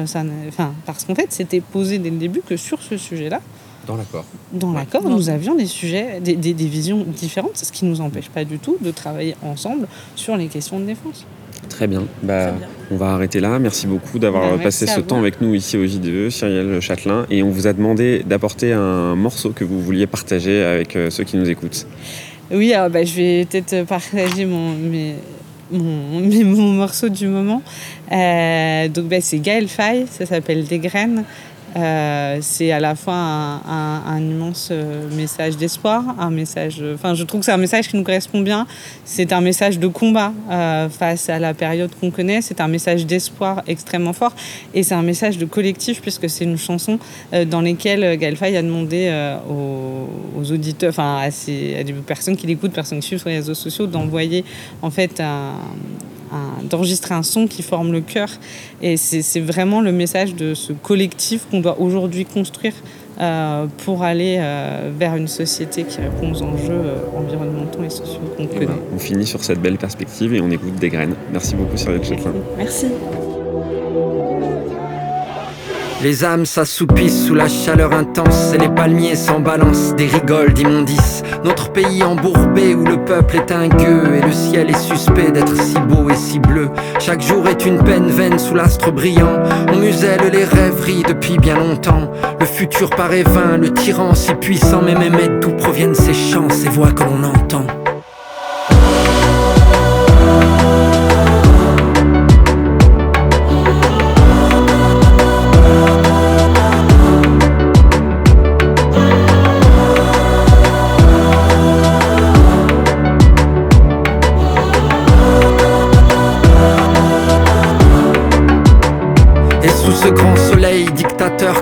Ça 0.05 0.25
enfin, 0.49 0.75
parce 0.85 1.05
qu'en 1.05 1.15
fait, 1.15 1.29
c'était 1.31 1.61
posé 1.61 1.99
dès 1.99 2.11
le 2.11 2.17
début 2.17 2.41
que 2.41 2.57
sur 2.57 2.83
ce 2.83 2.97
sujet-là, 2.97 3.41
dans 3.87 3.97
l'accord. 3.97 4.25
Dans 4.53 4.73
l'accord, 4.73 5.05
nous 5.05 5.29
avions 5.29 5.55
des 5.55 5.67
sujets, 5.67 6.21
des, 6.21 6.35
des, 6.35 6.55
des 6.55 6.67
visions 6.67 7.05
différentes, 7.05 7.57
ce 7.57 7.71
qui 7.71 7.85
ne 7.85 7.91
nous 7.91 8.01
empêche 8.01 8.29
pas 8.29 8.45
du 8.45 8.59
tout 8.59 8.77
de 8.81 8.91
travailler 8.91 9.37
ensemble 9.43 9.87
sur 10.17 10.37
les 10.37 10.49
questions 10.49 10.81
de 10.81 10.87
défense. 10.87 11.25
Très 11.69 11.87
bien. 11.87 12.05
Bah, 12.23 12.55
On 12.91 12.97
va 12.97 13.09
arrêter 13.09 13.41
là. 13.41 13.59
Merci 13.59 13.87
beaucoup 13.87 14.19
d'avoir 14.19 14.57
bah, 14.57 14.65
passé 14.65 14.87
ce 14.87 15.01
temps 15.01 15.19
avec 15.19 15.41
nous 15.41 15.55
ici 15.55 15.77
au 15.77 15.87
JDE, 15.87 16.31
Cyrielle 16.31 16.81
Châtelain. 16.81 17.27
Et 17.31 17.43
on 17.43 17.51
vous 17.51 17.67
a 17.67 17.73
demandé 17.73 18.23
d'apporter 18.25 18.73
un 18.73 19.15
morceau 19.15 19.51
que 19.51 19.65
vous 19.65 19.81
vouliez 19.81 20.07
partager 20.07 20.63
avec 20.63 20.97
euh, 20.97 21.11
ceux 21.11 21.25
qui 21.25 21.37
nous 21.37 21.51
écoutent. 21.51 21.87
Oui, 22.51 22.73
alors, 22.73 22.91
bah, 22.91 23.05
je 23.05 23.15
vais 23.15 23.47
peut-être 23.51 23.87
partager 23.87 24.47
mon, 24.47 24.75
mon, 25.73 26.73
morceau 26.73 27.09
du 27.09 27.27
moment. 27.27 27.63
Euh, 28.13 28.89
donc 28.89 29.13
c'est 29.21 29.39
Gaël 29.41 29.69
Faye, 29.69 30.07
ça 30.11 30.27
s'appelle 30.27 30.65
Des 30.65 30.79
graines. 30.79 31.25
Euh, 31.77 32.39
c'est 32.41 32.71
à 32.73 32.81
la 32.81 32.95
fois 32.95 33.15
un, 33.15 34.19
immense 34.19 34.71
euh, 34.71 35.09
message 35.15 35.57
d'espoir, 35.57 36.03
un 36.19 36.31
message. 36.31 36.83
Enfin, 36.95 37.15
je 37.15 37.23
trouve 37.25 37.41
que 37.41 37.47
c'est 37.47 37.53
un 37.53 37.59
message 37.59 37.89
qui 37.89 37.97
nous 37.97 38.03
correspond 38.03 38.41
bien. 38.41 38.67
C'est 39.05 39.33
un 39.33 39.41
message 39.41 39.79
de 39.79 39.87
combat 39.87 40.33
euh, 40.51 40.89
face 40.89 41.29
à 41.29 41.39
la 41.39 41.53
période 41.53 41.91
qu'on 42.01 42.11
connaît. 42.11 42.41
C'est 42.41 42.61
un 42.61 42.69
message 42.69 43.05
d'espoir 43.05 43.63
extrêmement 43.67 44.15
fort, 44.15 44.35
et 44.73 44.83
c'est 44.83 44.95
un 44.95 45.03
message 45.03 45.39
de 45.39 45.45
collectif 45.45 46.01
puisque 46.01 46.31
c'est 46.31 46.45
une 46.45 46.59
chanson 46.59 46.99
dans 47.47 47.61
laquelle 47.61 48.17
Gaël 48.17 48.37
a 48.41 48.63
demandé 48.63 49.11
aux, 49.49 50.53
auditeurs, 50.53 50.91
enfin 50.91 51.19
à, 51.19 51.27
à, 51.27 51.83
des 51.85 51.93
personnes 52.07 52.37
qui 52.37 52.47
l'écoutent, 52.47 52.73
personnes 52.73 53.01
qui 53.01 53.09
suivent 53.09 53.19
sur 53.19 53.29
les 53.29 53.37
réseaux 53.37 53.55
sociaux, 53.55 53.87
d'envoyer 53.87 54.45
en 54.83 54.91
fait 54.91 55.21
un 55.21 55.55
d'enregistrer 56.65 57.15
un 57.15 57.23
son 57.23 57.47
qui 57.47 57.63
forme 57.63 57.93
le 57.93 58.01
cœur. 58.01 58.29
Et 58.83 58.97
c'est 58.97 59.41
vraiment 59.41 59.81
le 59.81 59.93
message 59.93 60.35
de 60.35 60.55
ce 60.55 60.73
collectif 60.73 61.47
qu'on 61.51 61.61
doit 61.61 61.81
aujourd'hui 61.81 62.25
construire 62.25 62.75
euh, 63.19 63.67
pour 63.85 64.03
aller 64.03 64.37
euh, 64.39 64.91
vers 64.95 65.17
une 65.17 65.29
société 65.29 65.85
qui 65.85 66.03
répond 66.03 66.33
aux 66.33 66.43
enjeux 66.43 66.69
euh, 66.71 66.99
environnementaux 67.17 67.83
et 67.83 67.89
sociaux 67.89 68.21
qu'on 68.37 68.47
connaît. 68.47 68.67
Ben, 68.67 68.79
on 68.95 68.99
finit 68.99 69.27
sur 69.27 69.43
cette 69.43 69.61
belle 69.61 69.79
perspective 69.79 70.35
et 70.35 70.41
on 70.43 70.51
écoute 70.51 70.75
des 70.75 70.91
graines. 70.91 71.15
Merci 71.33 71.55
beaucoup 71.55 71.79
Cyril 71.79 72.05
Chetlin. 72.05 72.35
Merci. 72.59 72.89
Les 76.07 76.23
âmes 76.23 76.47
s'assoupissent 76.47 77.27
sous 77.27 77.35
la 77.35 77.49
chaleur 77.49 77.93
intense 77.93 78.53
et 78.55 78.59
les 78.59 78.69
palmiers 78.69 79.17
s'en 79.17 79.41
balancent 79.41 79.93
des 79.97 80.07
rigoles 80.07 80.53
d'immondices. 80.53 81.25
Notre 81.43 81.73
pays 81.73 82.05
embourbé 82.05 82.77
où 82.77 82.85
le 82.85 83.05
peuple 83.05 83.35
est 83.35 83.51
un 83.51 83.67
gueux 83.67 84.15
et 84.15 84.25
le 84.25 84.31
ciel 84.31 84.71
est 84.71 84.79
suspect 84.79 85.33
d'être 85.33 85.61
si 85.61 85.75
beau 85.81 86.09
et 86.09 86.15
si 86.15 86.39
bleu. 86.39 86.69
Chaque 87.01 87.23
jour 87.23 87.49
est 87.49 87.67
une 87.67 87.83
peine 87.83 88.07
vaine 88.07 88.39
sous 88.39 88.55
l'astre 88.55 88.93
brillant. 88.93 89.43
On 89.73 89.79
muselle 89.79 90.31
les 90.33 90.45
rêveries 90.45 91.03
depuis 91.03 91.39
bien 91.39 91.57
longtemps. 91.57 92.13
Le 92.39 92.47
futur 92.47 92.89
paraît 92.91 93.25
vain, 93.25 93.57
le 93.57 93.75
tyran 93.75 94.15
si 94.15 94.33
puissant, 94.35 94.83
mais 94.85 94.95
même 94.95 95.41
d'où 95.41 95.51
proviennent 95.57 95.97
ces 95.97 96.15
chants, 96.15 96.51
ces 96.51 96.69
voix 96.69 96.93
que 96.93 97.03
l'on 97.03 97.25
entend? 97.25 97.67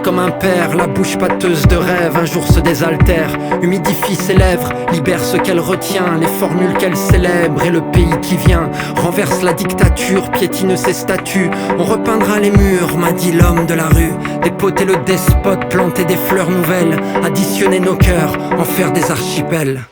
Comme 0.04 0.18
un 0.18 0.30
père, 0.30 0.76
la 0.76 0.86
bouche 0.86 1.16
pâteuse 1.16 1.66
de 1.66 1.76
rêve, 1.76 2.14
un 2.14 2.26
jour 2.26 2.46
se 2.46 2.60
désaltère, 2.60 3.30
humidifie 3.62 4.14
ses 4.14 4.34
lèvres, 4.34 4.68
libère 4.92 5.24
ce 5.24 5.38
qu'elle 5.38 5.60
retient, 5.60 6.18
les 6.20 6.26
formules 6.26 6.74
qu'elle 6.74 6.96
célèbre 6.96 7.64
et 7.64 7.70
le 7.70 7.80
pays 7.80 8.14
qui 8.20 8.36
vient, 8.36 8.70
renverse 8.96 9.42
la 9.42 9.54
dictature, 9.54 10.30
piétine 10.30 10.76
ses 10.76 10.92
statuts, 10.92 11.50
on 11.78 11.84
repeindra 11.84 12.38
les 12.38 12.50
murs, 12.50 12.98
m'a 12.98 13.12
dit 13.12 13.32
l'homme 13.32 13.64
de 13.64 13.74
la 13.74 13.86
rue, 13.86 14.12
dépoter 14.42 14.84
le 14.84 14.96
despote, 15.06 15.70
planter 15.70 16.04
des 16.04 16.16
fleurs 16.28 16.50
nouvelles, 16.50 17.00
additionner 17.24 17.80
nos 17.80 17.96
cœurs, 17.96 18.36
en 18.58 18.64
faire 18.64 18.92
des 18.92 19.10
archipels. 19.10 19.84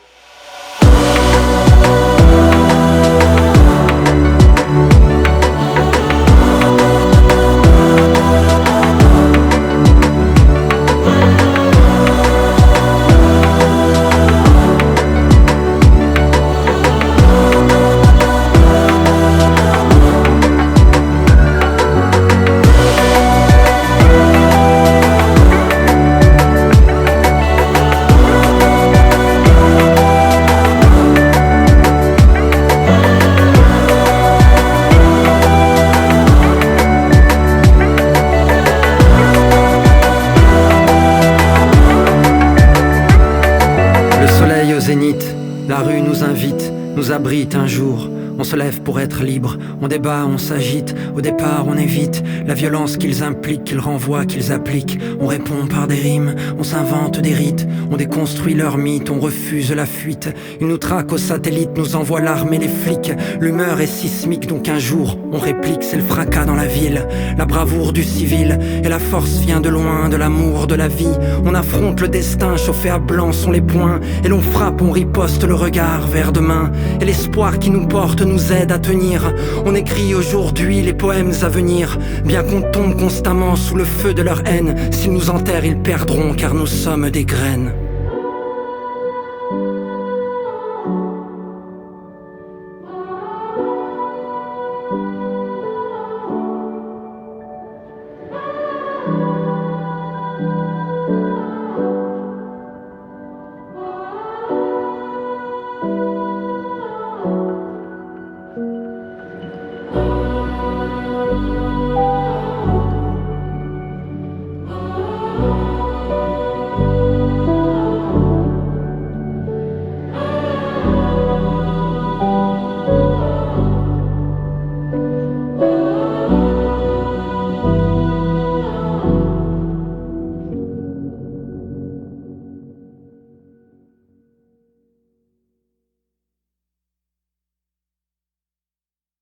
Libre, 49.23 49.52
on 49.81 49.87
débat, 49.87 50.25
on 50.25 50.37
s'agite, 50.37 50.95
au 51.15 51.21
départ 51.21 51.65
on 51.67 51.77
évite 51.77 52.23
la 52.45 52.53
violence 52.53 52.97
qu'ils 52.97 53.23
impliquent, 53.23 53.63
qu'ils 53.63 53.79
renvoient, 53.79 54.25
qu'ils 54.25 54.51
appliquent. 54.51 54.99
On 55.19 55.27
répond 55.27 55.67
par 55.69 55.87
des 55.87 55.95
rimes, 55.95 56.35
on 56.57 56.63
s'invente 56.63 57.19
des 57.19 57.33
rites, 57.33 57.67
on 57.91 57.97
déconstruit 57.97 58.53
leurs 58.53 58.77
mythes, 58.77 59.09
on 59.09 59.19
refuse 59.19 59.71
la 59.71 59.85
fuite. 59.85 60.33
Ils 60.59 60.67
nous 60.67 60.77
traquent 60.77 61.13
aux 61.13 61.17
satellites, 61.17 61.77
nous 61.77 61.95
envoient 61.95 62.21
l'armée, 62.21 62.57
les 62.57 62.67
flics. 62.67 63.11
L'humeur 63.39 63.79
est 63.81 63.87
sismique, 63.87 64.47
donc 64.47 64.69
un 64.69 64.79
jour 64.79 65.17
on 65.31 65.39
réplique, 65.39 65.83
c'est 65.83 65.97
le 65.97 66.03
fracas 66.03 66.45
dans 66.45 66.55
la 66.55 66.65
ville, 66.65 67.07
la 67.37 67.45
bravoure 67.45 67.93
du 67.93 68.03
civil, 68.03 68.59
et 68.83 68.89
la 68.89 68.99
force 68.99 69.39
vient 69.39 69.61
de 69.61 69.69
loin, 69.69 70.09
de 70.09 70.15
l'amour, 70.15 70.67
de 70.67 70.75
la 70.75 70.87
vie. 70.87 71.17
On 71.45 71.55
affronte 71.55 72.01
le 72.01 72.07
destin, 72.07 72.55
chauffé 72.57 72.89
à 72.89 72.99
blanc 72.99 73.31
sont 73.31 73.51
les 73.51 73.61
poings, 73.61 73.99
et 74.23 74.27
l'on 74.27 74.41
frappe, 74.41 74.81
on 74.81 74.91
riposte 74.91 75.43
le 75.43 75.55
regard 75.55 76.07
vers 76.07 76.31
demain, 76.31 76.71
et 77.01 77.05
l'espoir 77.05 77.59
qui 77.59 77.69
nous 77.69 77.87
porte 77.87 78.21
nous 78.21 78.51
aide 78.51 78.71
à 78.71 78.79
tenir. 78.79 79.33
Écrit 79.75 80.13
aujourd'hui 80.13 80.81
les 80.81 80.93
poèmes 80.93 81.33
à 81.41 81.49
venir, 81.49 81.97
bien 82.25 82.43
qu'on 82.43 82.61
tombe 82.61 82.99
constamment 82.99 83.55
sous 83.55 83.75
le 83.75 83.85
feu 83.85 84.13
de 84.13 84.21
leur 84.21 84.45
haine. 84.47 84.75
S'ils 84.91 85.13
nous 85.13 85.29
enterrent, 85.29 85.65
ils 85.65 85.77
perdront 85.77 86.33
car 86.33 86.53
nous 86.53 86.67
sommes 86.67 87.09
des 87.09 87.25
graines. 87.25 87.73